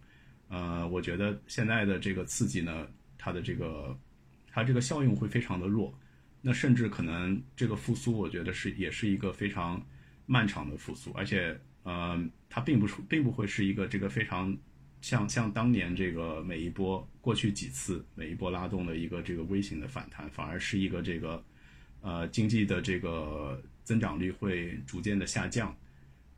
[0.49, 3.97] 呃，我觉得现在的这个刺激呢，它的这个，
[4.51, 5.97] 它这个效用会非常的弱，
[6.43, 9.81] 那甚至可能这个复苏，我觉得是也是一个非常
[10.27, 14.57] 漫长的复苏，而且，呃，它并不是并不会是一个这个非常
[15.05, 21.45] 像像当年这个每一波过去几次每一波拉动的一个这个微型的反弹，反而是一个这个，
[22.01, 25.77] 呃，经济的这个增长率会逐渐的下降，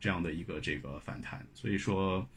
[0.01, 2.27] 这样的一个这个反弹，所以说，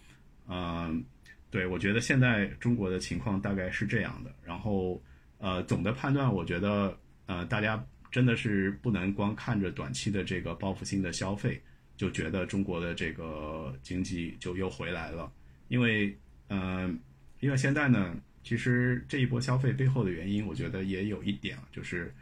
[0.46, 1.04] 嗯。
[1.50, 4.32] 对，我觉得现在中国的情况大概是这样的。
[4.44, 5.02] 然后，
[5.38, 6.96] 呃，总的判断，我觉得，
[7.26, 11.60] 呃，大家真的是不能光看着短期的这个报复性的消费，
[11.96, 15.32] 就觉得中国的这个经济就又回来了。
[15.70, 16.18] 因为，
[16.48, 16.98] 嗯，
[17.38, 22.12] 因为现在呢，其实这一波消费背后的原因，我觉得也有一点，就是，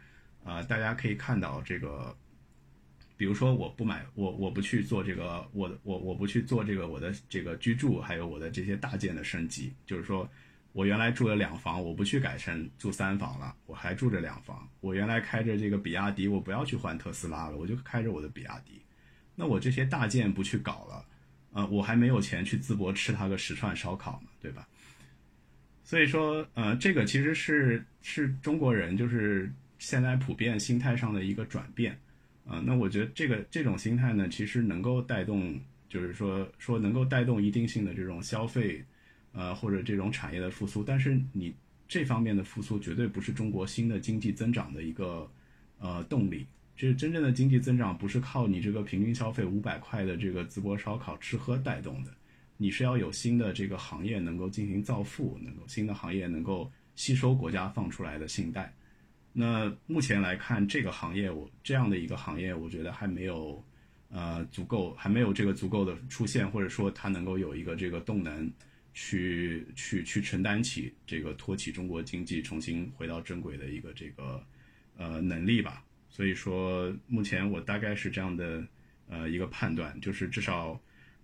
[0.43, 2.15] 呃，大家可以看到这个。
[3.17, 10.29] 比如说，我不买，我我不去做这个，我我我不去做这个，我的这个居住，还有我的这些大件的升级，就是说，
[10.71, 14.65] 我原来住了两房，我不去改成住三房了，我还住着两房。
[14.79, 18.81] 我原来开着这个比亚迪，我不要去换特斯拉了，我就开着我的比亚迪。
[19.35, 21.05] 那我这些大件不去搞了，
[21.51, 24.67] 呃，我还没有钱去淄博吃他个十串烧烤嘛，对吧？
[25.83, 31.97] 所以说，呃，这个其实是是中国人就是现在普遍心态上的一个转变，
[32.45, 38.85] 啊，那我觉得这个这种心态呢，其实能够带动，就是说说能够带动一定性的这种消费，
[39.31, 40.83] 呃，或者这种产业的复苏。
[40.83, 41.51] 但是你
[41.87, 45.27] 这方面的复苏绝对不是中国新的经济增长的一个
[45.79, 46.45] 呃动力。
[46.79, 52.11] 这真正的经济增长不是靠你这个平均消费五百块的这个淄博烧烤吃喝带动的。
[52.55, 58.73] 你是要有新的这个行业能够进行造富，能够新的行业能够吸收国家放出来的信贷。
[59.33, 63.61] 那目前来看，这个行业我这样的一个行业，我觉得还没有
[64.09, 68.49] 呃足够，还没有这个足够的出现，或者说它能够有一个这个动能
[68.93, 74.41] 去去去承担起这个托起中国经济重新回到正轨的一个这个
[74.95, 75.83] 呃能力吧。
[76.19, 78.61] 所以说，目前我大概是这样的
[79.07, 80.77] 呃一个判断，就是至少。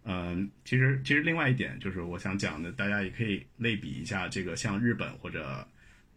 [0.05, 5.67] 嗯，其实其实另外一点就是我想讲的，大家也可以类比一下这个像日本或者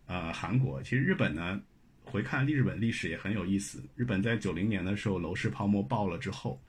[0.06, 0.80] 呃韩国。
[0.80, 1.60] 其实日本呢，
[2.04, 3.82] 回看日本历史也很有意思。
[3.96, 6.62] 日本在九零年的时候楼市泡沫爆了之后，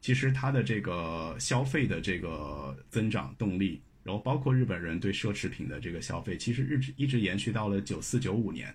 [0.00, 8.72] 其实它的这个消费的这个增长动力，然后包括日本人对奢侈品的这个消费，其实日一直延续到了九四九五年。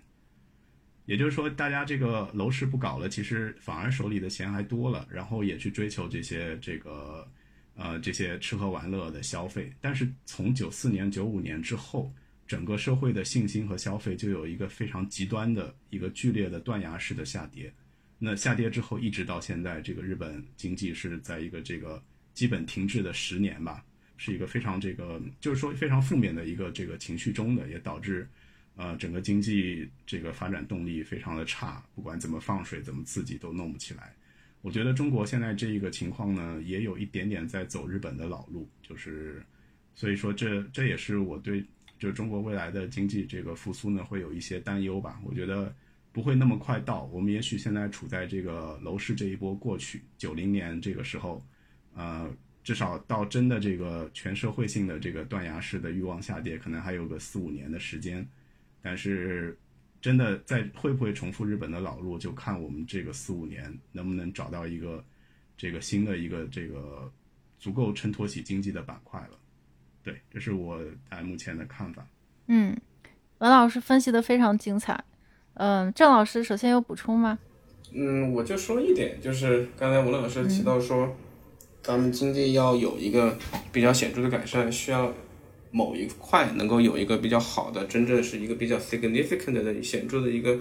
[1.12, 7.28] 也就是说，大家这个楼市不搞了，其实反而手里的钱还多了，然后也去追求这些这个。
[7.74, 12.14] 呃，这些吃喝玩乐的消费，但是从九四年、九五年之后，
[12.46, 17.74] 整个社会的信心和消费就有一个非常极端的一个剧烈的断崖式的下跌。
[18.20, 23.84] 那下跌之后，一直到现在，这个日本经济是在一个这个基本停滞的十年吧，
[24.18, 28.30] 是一个非常这个就是说非常负面的一个这个情绪中的，也导致
[28.76, 34.14] 呃整个经济这个发展动力非常的差，不管怎么放水、怎么刺激都弄不起来。
[34.62, 39.44] 我觉得中国现在这一个情况呢，也有一点点在走日本的老路，就是，
[39.96, 41.66] 所以说这这也是我对
[41.98, 45.20] 就中国未来的经济这个复苏呢，会有一些担忧吧。
[45.24, 45.74] 我觉得
[46.12, 51.44] 不会那么快到，我们也许现在处在这个楼市这一波过去，九零年这个时候，
[51.96, 52.32] 呃，
[52.64, 58.28] 至少到真的这个全社会性的这个断崖式的欲望下跌，可能还有个四五年的时间，
[58.82, 59.58] 但是。
[60.02, 65.06] 真的在会不会重复日本的老路，就看我们这个四五年能不能找到一个
[65.56, 67.08] 这个新的一个这个
[67.60, 69.38] 足够衬托起经济的板块了。
[70.02, 72.04] 对，这是我在目前的看法。
[72.48, 72.76] 嗯，
[73.38, 75.04] 文老师分析的非常精彩。
[75.54, 77.38] 嗯，郑老师首先有补充吗？
[77.94, 81.16] 嗯，我就说一点，就是刚才文老师提到说，
[81.84, 83.38] 咱们经济要有一个
[83.72, 85.14] 比较显著的改善，需要。
[85.72, 90.58] 某一块能够有一个比较好的，真正是一个比较 significant 的显著的一个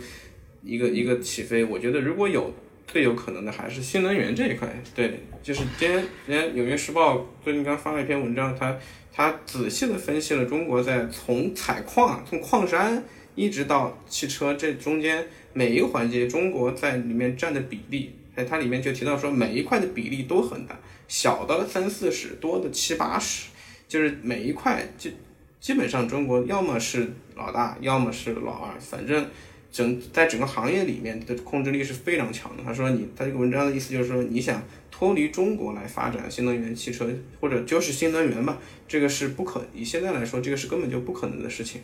[0.63, 2.55] 一个一个起飞，我觉得如果有
[2.87, 4.69] 最有可能的还是新能源这一块。
[4.95, 8.79] 对，就是今天，今《纽约时报》最近刚发了一篇文章，他
[9.13, 13.03] 他仔细的分析了中国在从采矿、从矿山
[13.35, 18.15] 一直到汽车这中间每一个环节，中国在里面占的比例。
[18.37, 20.79] 哎，它里面就提到说，每一块的比例都很大，
[21.09, 23.50] 小的三四十，多的七八十。
[23.91, 25.11] 就是每一块，就
[25.59, 29.27] 基本上中国要么是老大，要么是老二，反正
[29.73, 32.63] 整在整个行业里面的控制力是非常强的。
[32.63, 34.63] 他说你，他这个文章的意思就是说，你想
[34.93, 37.11] 脱离中国来发展新能源汽车，
[37.41, 38.57] 或者就是新能源吧，
[38.87, 41.81] 这个是不可，以现在来说，这个是根本就不可能的事情。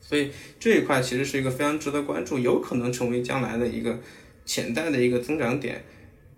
[0.00, 4.00] 所以这一块其实是一个非常值得关注，有可能成为将来的一个
[4.46, 5.84] 潜在的一个增长点。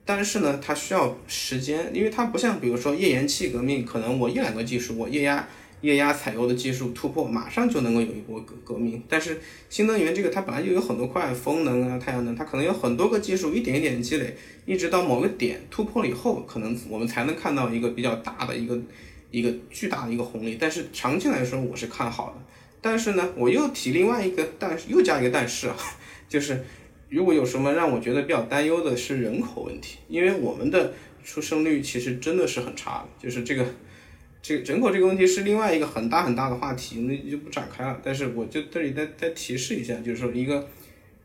[0.06, 5.48] 但是呢，它需要时间，因为它不像比如说页岩气革命，可能我一两个技术，我液压
[5.80, 9.02] 液压采油的技术突破，马上就能够有一波革革命。
[9.08, 9.40] 但是
[9.70, 14.36] 新能源这个它本来就有很多块，风能啊、太阳能，它可能有很多个技术，一点一点积累，
[14.66, 18.78] 一直到某个点突破了以后，可能我们才能看到一个比较大的一个
[19.30, 20.58] 一个巨大的一个红利。
[20.60, 22.44] 但是长期来说，我是看好的。
[22.82, 25.76] 但是呢，我又提另外一个但是，又加一个但是啊，
[26.28, 26.62] 就是。
[27.14, 30.92] 如果有什么让我觉得比较担忧的是人口问题，因为我们的
[31.24, 33.64] 出生率其实真的是很差的，就是这个
[34.42, 38.00] 这个人口这个问题是另外一个很大很大的话题，那就不展开了。
[38.02, 40.68] 但是我就这里再再提示一下，就是说一个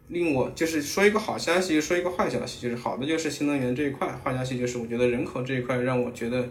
[0.10, 6.48] 令我就是说一个好消息，说一个坏消息，就是好的就是新能源这一块，坏消息就是我觉得人口这一块让我觉得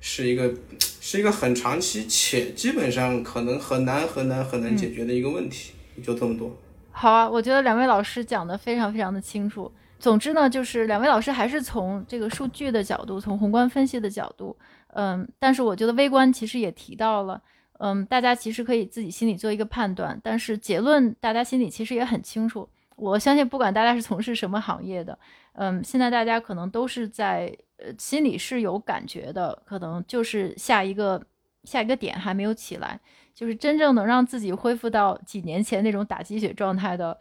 [0.00, 0.52] 是一个
[1.00, 6.56] 是一个很长期且基本上可能很难很难很难解决的一个问题，就这么多。
[7.00, 9.72] 好啊，我觉得两位老师讲的非常非常的清楚。
[10.00, 14.56] 总之呢，就是两位老师还是从这个数据的角度，从宏观分析的角度，
[14.94, 17.40] 嗯，但是我觉得微观其实也提到了，
[17.78, 22.68] 嗯，大家其实可以自己心里做一个判断，但是结论大家心里其实也很清楚。
[22.96, 25.16] 我相信，不管大家是从事什么行业的，
[25.52, 31.22] 嗯，现在大家可能都是在呃心里是有感觉的，可能就是下一个
[31.68, 32.98] 下一个点还没有起来，
[33.34, 37.18] 就是真正能让自己恢复到几年前那种打鸡血状态的，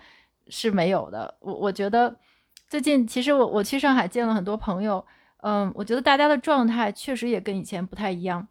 [0.48, 1.36] 是没有的。
[1.42, 2.16] 我我觉得
[2.70, 5.06] 最近其实我我去上海见了很多朋友，
[5.42, 8.48] 嗯，我觉得大家的状态确实也跟以前不太一样，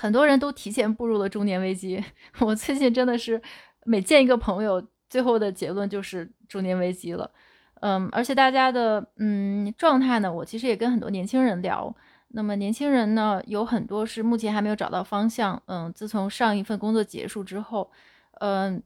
[0.00, 2.02] 很多人都提前步入了中年危机。
[2.40, 3.40] 我最近真的是
[3.84, 7.30] 每见一个朋友，最后的结论就是中年危机了。
[7.82, 11.94] 嗯，而且大家的嗯状态呢，我其实也跟很多年轻人聊。
[12.32, 15.60] 那么年轻人呢，有很多是目前还没有找到方向。
[15.66, 17.90] 嗯，自从上一份工作结束之后，
[18.40, 18.82] 嗯，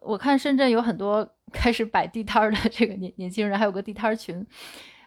[0.00, 4.46] 我看深圳有很多开始摆地摊儿的这个年年轻人，还有个地摊儿群。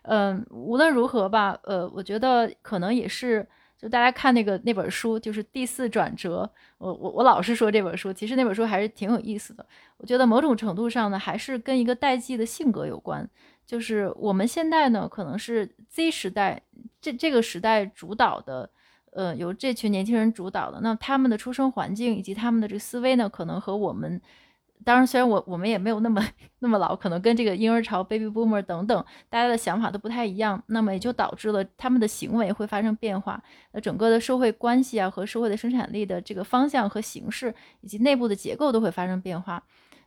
[0.03, 3.47] 嗯，无论如何吧，呃，我觉得可能也是。
[3.79, 6.49] 就大家看那个那本书，就是第四转折。
[6.79, 9.63] 我我我老是说这本书，其实那本书还是挺有意思的。
[9.97, 13.29] 我觉得某种程度上呢，还是跟一个代际的性格有关。
[13.67, 16.59] 就是我们现在呢，可能是 Z 时代
[16.99, 18.67] 这这个时代主导的，
[19.11, 20.79] 呃，由这群年轻人主导的。
[20.81, 24.19] 那他们的出生环境以及他们的这个思维呢，可能和我们。
[24.85, 26.23] 当然，虽然我我们也没有那么
[26.59, 33.43] 那么老，可能跟这个婴儿潮、baby boomer 等等，大家的想法都不太一样，那么也就导致了他们的行为会发生变化。
[33.71, 39.61] 那整个的社会关系啊，和社会的生产力的这个方向和形式，以及内部的结构都会发生变化。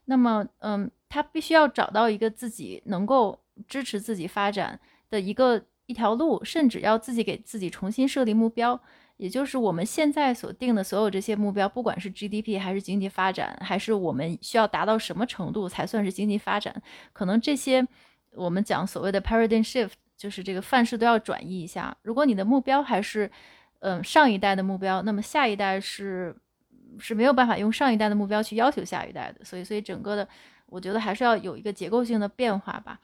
[0.04, 4.78] 那么，嗯，他必须要找到一个自己能够支持自己发展
[5.08, 8.80] 的一个一条路，甚至要自己给自己重新设立目标。
[9.16, 16.74] 也就是我们现在所定的所有这些目标，不管是 GDP 还是经济发展，还是我们需要达到什么程度才算是经济发展，
[17.12, 17.86] 可能这些
[18.32, 21.94] 我们讲所谓的 paradigm shift，就是这个范式都要转移一下。
[22.00, 23.30] 如果你的目标还是，
[23.80, 26.34] 嗯，上一代的目标，那么下一代是
[26.98, 29.44] 是没有办法用上一代的目标去要求下一代的。
[29.44, 30.26] 所以，所以整个的，
[30.64, 32.98] 我觉得还是要有一个结构性的变化吧。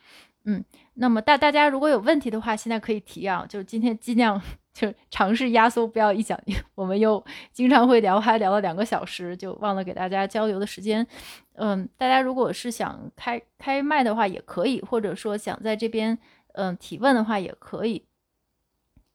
[0.47, 0.65] 嗯，
[0.95, 4.41] 那么大大家如果有问题的话，现在可以提啊，就是今天尽量。
[4.77, 6.39] 就尝试压缩，不要一讲，
[6.75, 11.07] 我们又经常会聊，还聊了两个小时，就忘了给大家交流的时间。
[11.55, 16.19] 嗯，大家如果是想开开麦的话，也可以，或者说想在这边
[16.53, 18.05] 嗯提问的话，也可以。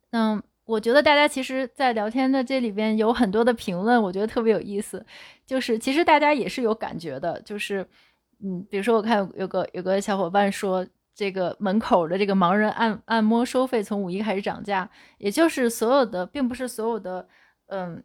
[0.09, 5.05] 嗯，我觉得大家其实，在聊天的这里边有很多的评论，我觉得特别有意思。
[5.45, 7.87] 就是其实大家也是有感觉的，就是
[8.43, 10.83] 嗯，比如说我看有个有个小伙伴说。
[11.13, 17.27] 这个门口的这个盲人按按摩收费从五一开始涨价，也就是所有的，并不是所有的，
[17.67, 18.01] 嗯，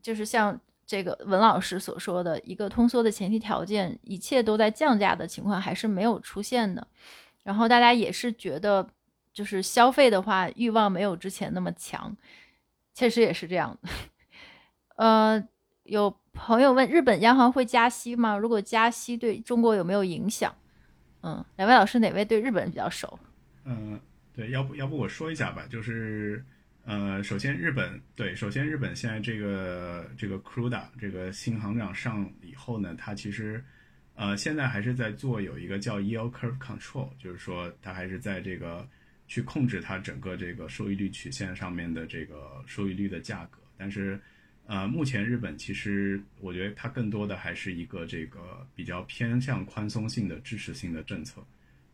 [0.00, 6.86] 就是像这个文老师所说的一个通缩的前提条件，一切都在降价的情况还是没有出现的。
[7.42, 8.88] 然后大家也是觉得，
[9.32, 12.16] 就是消费的话欲望没有之前那么强，
[12.94, 13.76] 确实也是这样。
[14.96, 15.42] 呃，
[15.82, 18.36] 有朋友问日本央行会加息吗？
[18.38, 20.54] 如果加息对中国有没有影响？
[21.22, 23.18] 嗯，两位老师哪位对日本比较熟？
[23.64, 24.00] 嗯，
[24.34, 26.44] 对，要不要不我说一下吧，就是
[26.84, 33.64] 呃，首先日本对，首先日本现在这个这个 Kuda 这个新行长上以后呢，他其实
[34.14, 38.88] 呃现在还是在做有一个叫 Yield Curve Control，就是说他还是在这个
[39.26, 44.20] 去控制它整个这个收益率曲线上面的这个收益率的价格，但是。
[44.68, 51.40] 呃，目前日本其实我觉得它更多的还是一个这个比较偏向宽松性的支持性的政策，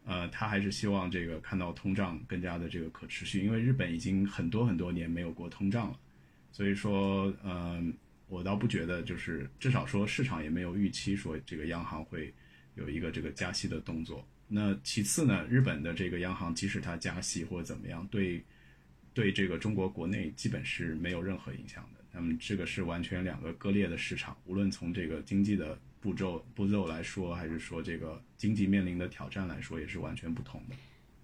[0.06, 6.00] 呃，它还是希望这个看到通胀更加的这个可持续，因为日本已经很多很多年没有过通胀了，
[6.50, 7.92] 所以说，嗯，
[8.28, 12.32] 我倒不觉得就是至少说市场也没有预期说这个央行会
[12.76, 14.26] 有一个这个加息的动作。
[14.48, 18.42] 那其次呢，日本的这个央行即使它加息或者怎么样，对
[19.12, 22.01] 对这个中国国内基本是没有任何影响的。
[22.12, 30.76] 那么这个是完全两个割裂的市场，无论从这个经济的步骤步骤来说，还是说这个经济面临的挑战来说，也是完全不同的。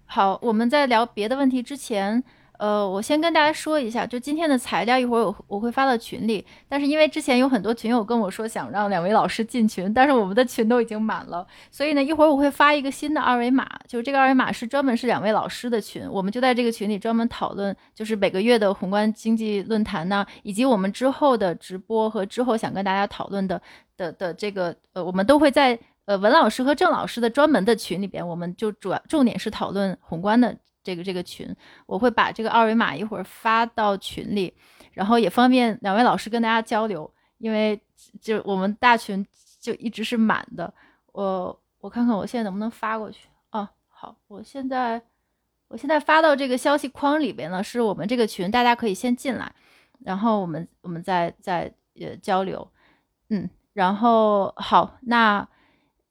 [0.05, 2.23] 好，我们在聊别的问题之前。
[2.59, 6.45] 呃，我先跟大家说一下，就今天的材料，一会儿我我会发到群里。
[6.67, 23.61] 但是因为之前有很多群友跟我说想让两位老师进群，但是我们的群都已经满了，所以呢，一会儿我会发一个新的二维码，就是这个二维码是专门是两位老师的群，我们就在这个群里专门讨论，就是每个月的宏观经济论坛呢，以及我们之后的直播和之后想跟大家讨论的
[23.95, 30.57] 的的这个，呃，我们都会在呃文老师和郑老师的专门的群里边，我们就主要重点是讨论宏观的。
[30.83, 31.53] 这个这个群，
[31.85, 34.53] 我会把这个二维码一会儿发到群里，
[34.93, 37.79] 然后也方便两位老师跟大家交流，因为
[38.21, 39.25] 就我们大群
[39.59, 40.73] 就一直是满的。
[41.11, 43.69] 我我看看我现在能不能发过去啊。
[43.87, 45.01] 好，我现在
[45.67, 49.53] 我现在发到这个消息框里边呢，是我们这个群，大家可以先进来，
[49.99, 52.65] 然后我们我们再再呃交流。
[53.29, 55.47] 嗯，然后好，那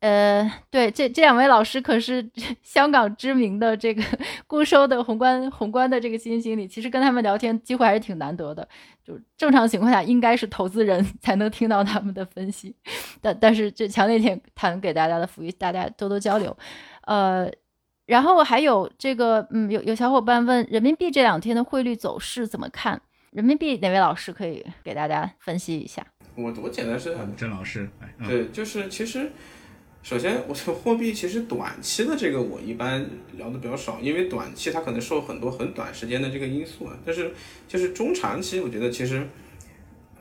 [0.01, 2.25] 呃，对，这这两位老师可是
[2.63, 4.01] 香港知名的这个
[4.47, 8.69] 固收的宏观宏观的这个基金经理，其实跟他们聊天机会还是挺难得的。
[9.03, 12.77] 就正常情况下，应该是投资人 才能听到他们的分析，
[13.21, 16.57] 但但是这强烈点谈给大家的福利，大家多多交流。
[17.07, 17.51] 呃，
[18.07, 23.03] 然后还有这个，嗯，有有小伙伴问人民币这两天的汇率走势怎么看？
[23.33, 26.07] 人民币哪位老师可以给大家分析一下？
[26.37, 27.91] 我我简单是，郑老师，
[28.25, 29.33] 对，就是其实。
[30.01, 33.05] 首先，我的货币其实短期的这个我一般
[33.37, 36.97] 聊的比较少，因为短期它可能受很多很短时间的这个因素啊。
[37.05, 37.31] 但是
[37.67, 39.27] 就是中长期，我觉得其实，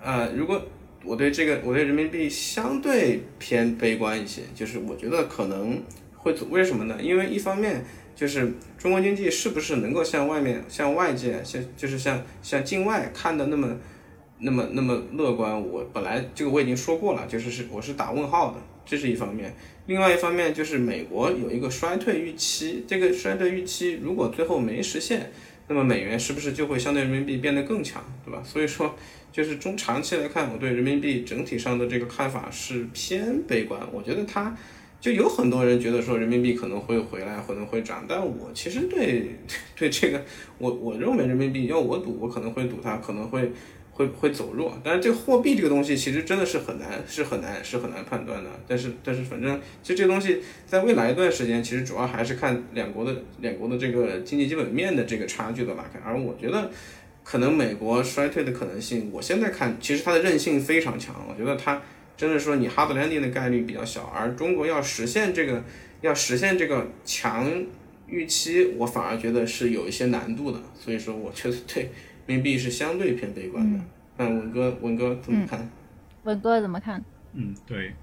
[0.01, 0.61] 呃，如果
[1.05, 5.81] 我对这个我对人民币相对偏悲观一些，就是我觉得可能
[6.17, 6.97] 会走，为什么呢？
[7.01, 13.77] 因为一方面就是中国经济是不是能够像外面像外界像就是像像境外看的那么
[14.39, 15.61] 那么那么乐观？
[15.65, 18.57] 我本来这个我已经说过了，就是是我是打问号的。
[18.87, 19.53] 这是一方面，
[19.85, 25.29] 另外一方面就是美国有一个衰退预期，这个衰退预期如果最后没实现，
[25.67, 28.41] 那么美元是不是就会相对人民币变得更强，对吧？
[28.45, 28.95] 所以说，
[29.29, 33.81] 就是中长期来看，我对人民币整体上的这个看法是偏悲观。
[33.91, 34.55] 我觉得它
[35.01, 39.35] 就有很多人觉得说人民币可能会回来，可能会涨，但我其实对
[39.77, 40.23] 对这个，
[40.57, 43.51] 我我认为人民币要我赌，我可能会赌它可能会。
[43.97, 48.49] 会会走弱，但是这个货币这个东西其实真的是很难，是很难，是很难判断的。
[48.67, 55.99] 但是但是反正其实这个东西在未来一段时间，其实主要还是看两国的两国的这个经济基本面的这个差距的拉开。
[56.05, 56.69] 而我觉得
[57.23, 61.15] 可能美国衰退的可能性，我现在看其实它的韧性非常强。
[61.27, 61.81] 我觉得它
[62.15, 65.63] 真的说你 hard landing 的概率比较小，而中国要实现这个
[66.01, 67.51] 要实现这个强
[68.05, 70.61] 预期，我反而觉得是有一些难度的。
[70.79, 71.89] 所以说我觉得对。
[72.27, 73.79] 人民币是相对偏悲观的，
[74.17, 75.69] 嗯，文哥，文哥怎么看？
[76.23, 77.01] 文哥怎么看？
[77.31, 77.93] 嗯，对，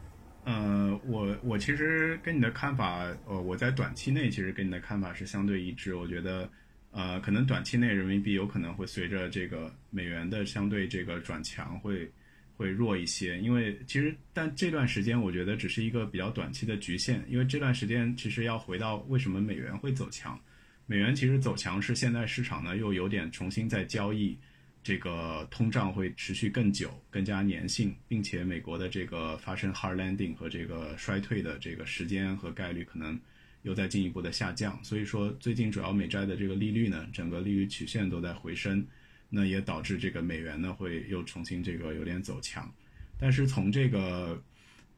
[0.45, 5.95] 呃，我我其实跟你的看法，呃，我在短期内其实跟你的看法是相对一致。
[5.95, 6.49] 我觉得，
[6.91, 12.11] 呃，可能短期内人民币有可能会随着这个美元的相对这个转强会
[12.57, 20.41] 会弱一些，因为其实但这段时间我觉得只是一个比较短期的局限，因为这段时间其实要回到为什么美元会走强。
[20.87, 24.39] 美元其实走强是现在市场呢又有点重新在交易，
[24.83, 33.19] 这个通胀会持续更久、更加粘性，并且美国的这个发生 hard landing 和这个衰退的这个时间和概率可能
[33.63, 34.79] 又在进一步的下降。
[34.85, 38.87] 所以说最近主要美债的这个利率呢，整个利率曲线都在回升，
[39.31, 42.71] 那也导致这个美元呢会又重新这个有点走强。
[43.19, 44.39] 但是从这个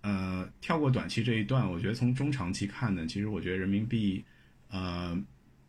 [0.00, 4.24] 呃跳过短期这一段，我觉得从中长期看呢，其实我觉得人民币
[4.68, 5.16] 呃。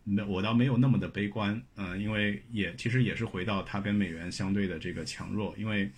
[0.09, 5.91] 没，我倒没有那么的悲观，嗯，因为也其实也是回到它跟美元相对的这个强弱，因为，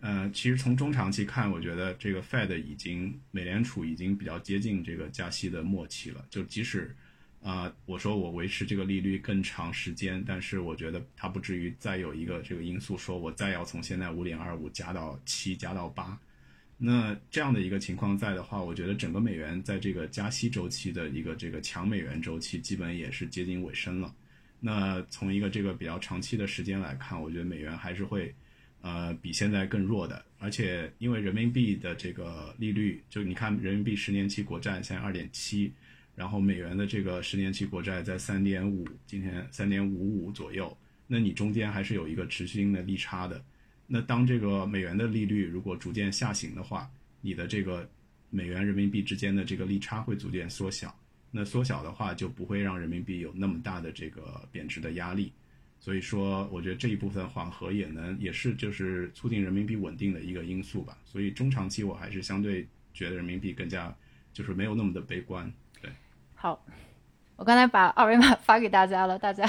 [0.00, 6.92] 呃，其实从中长期看，我觉得这个 Fed 已经美联储已经比较接近这个加息的末期了，就即使，
[7.40, 16.18] 啊，我说我维持这个利率更长时间，但是我觉得它不至于再有一个这个因素说我再要从现在五点二五加到七加到八。
[16.84, 24.12] 那这样的一个情况在的话，我觉得整个美元在这个加息周期的一个这个强美元周期，基本也是接近尾声了。
[24.58, 28.34] 那从一个这个比较长期的时间来看，我觉得美元还是会，
[28.80, 30.24] 呃，比现在更弱的。
[30.40, 35.72] 而且因为人民币的这个利率，就你看人民币十年期国债现在二点七，
[36.16, 40.76] 然后美元的这个十年期国债在三点五，今天三点五五左右，
[41.06, 43.40] 那你中间还是有一个持续性的利差的。
[43.94, 46.90] 那当这个美元的利率如果逐渐下行的话，
[47.20, 47.86] 你的这个
[48.30, 50.94] 美元人民币之间的这个利差会逐渐缩小。
[51.30, 55.30] 那缩小的话，就不会让人民币有那么大的这个贬值的压力。
[55.78, 60.96] 所以说，我觉得这一部分缓和也能也是就是促进人民币稳定的一个因素吧。
[61.04, 63.94] 所以中长期我还是相对觉得人民币更加
[64.32, 65.52] 就是没有那么的悲观。
[65.82, 65.92] 对，
[66.34, 66.64] 好。
[67.36, 69.44] 我刚才把二维码发给大家了，大家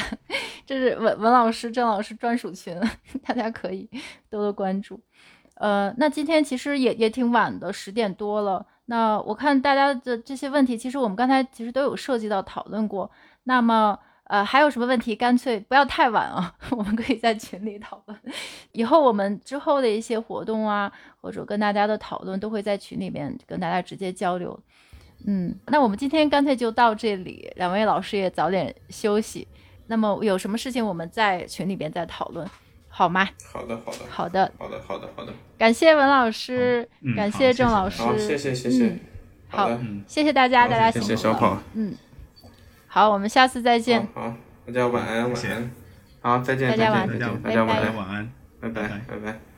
[0.65, 2.79] 这是文文老师、郑老师专属群，
[3.25, 3.89] 大家可以
[4.29, 4.99] 多多关注。
[5.55, 8.65] 呃，那今天其实也也挺晚的，十点多了。
[8.85, 13.09] 那我看大家的这些问题，其实我们刚才其实都有涉及到讨论过。
[13.43, 18.19] 那么，呃，还有什么问题，干脆不要太晚啊， 我们可以在群里讨论。
[18.71, 20.91] 以后我们之后的一些活动啊，
[21.21, 24.59] 或者跟大家的讨论，都会在群里面跟大家直接交流。
[25.25, 29.47] 嗯，那我们今天干脆就到这里，两位老师也早点休息。
[29.87, 32.49] 那么有什么事情我们在群里边再讨论，
[32.87, 33.27] 好吗？
[33.51, 35.33] 好的，好的，好的，好的，好的，好的。
[35.57, 38.97] 感谢文老师，感谢郑老师，谢谢，谢谢。
[39.49, 39.69] 好，
[40.07, 41.57] 谢谢大家，大家谢谢小跑。
[41.73, 41.95] 嗯，
[42.87, 44.07] 好，我们下次再见。
[44.13, 44.33] 好，
[44.65, 45.71] 大家晚安，晚安。
[46.21, 46.85] 好，再见，再见，
[47.41, 49.52] 大家晚安，晚安，拜拜，拜拜。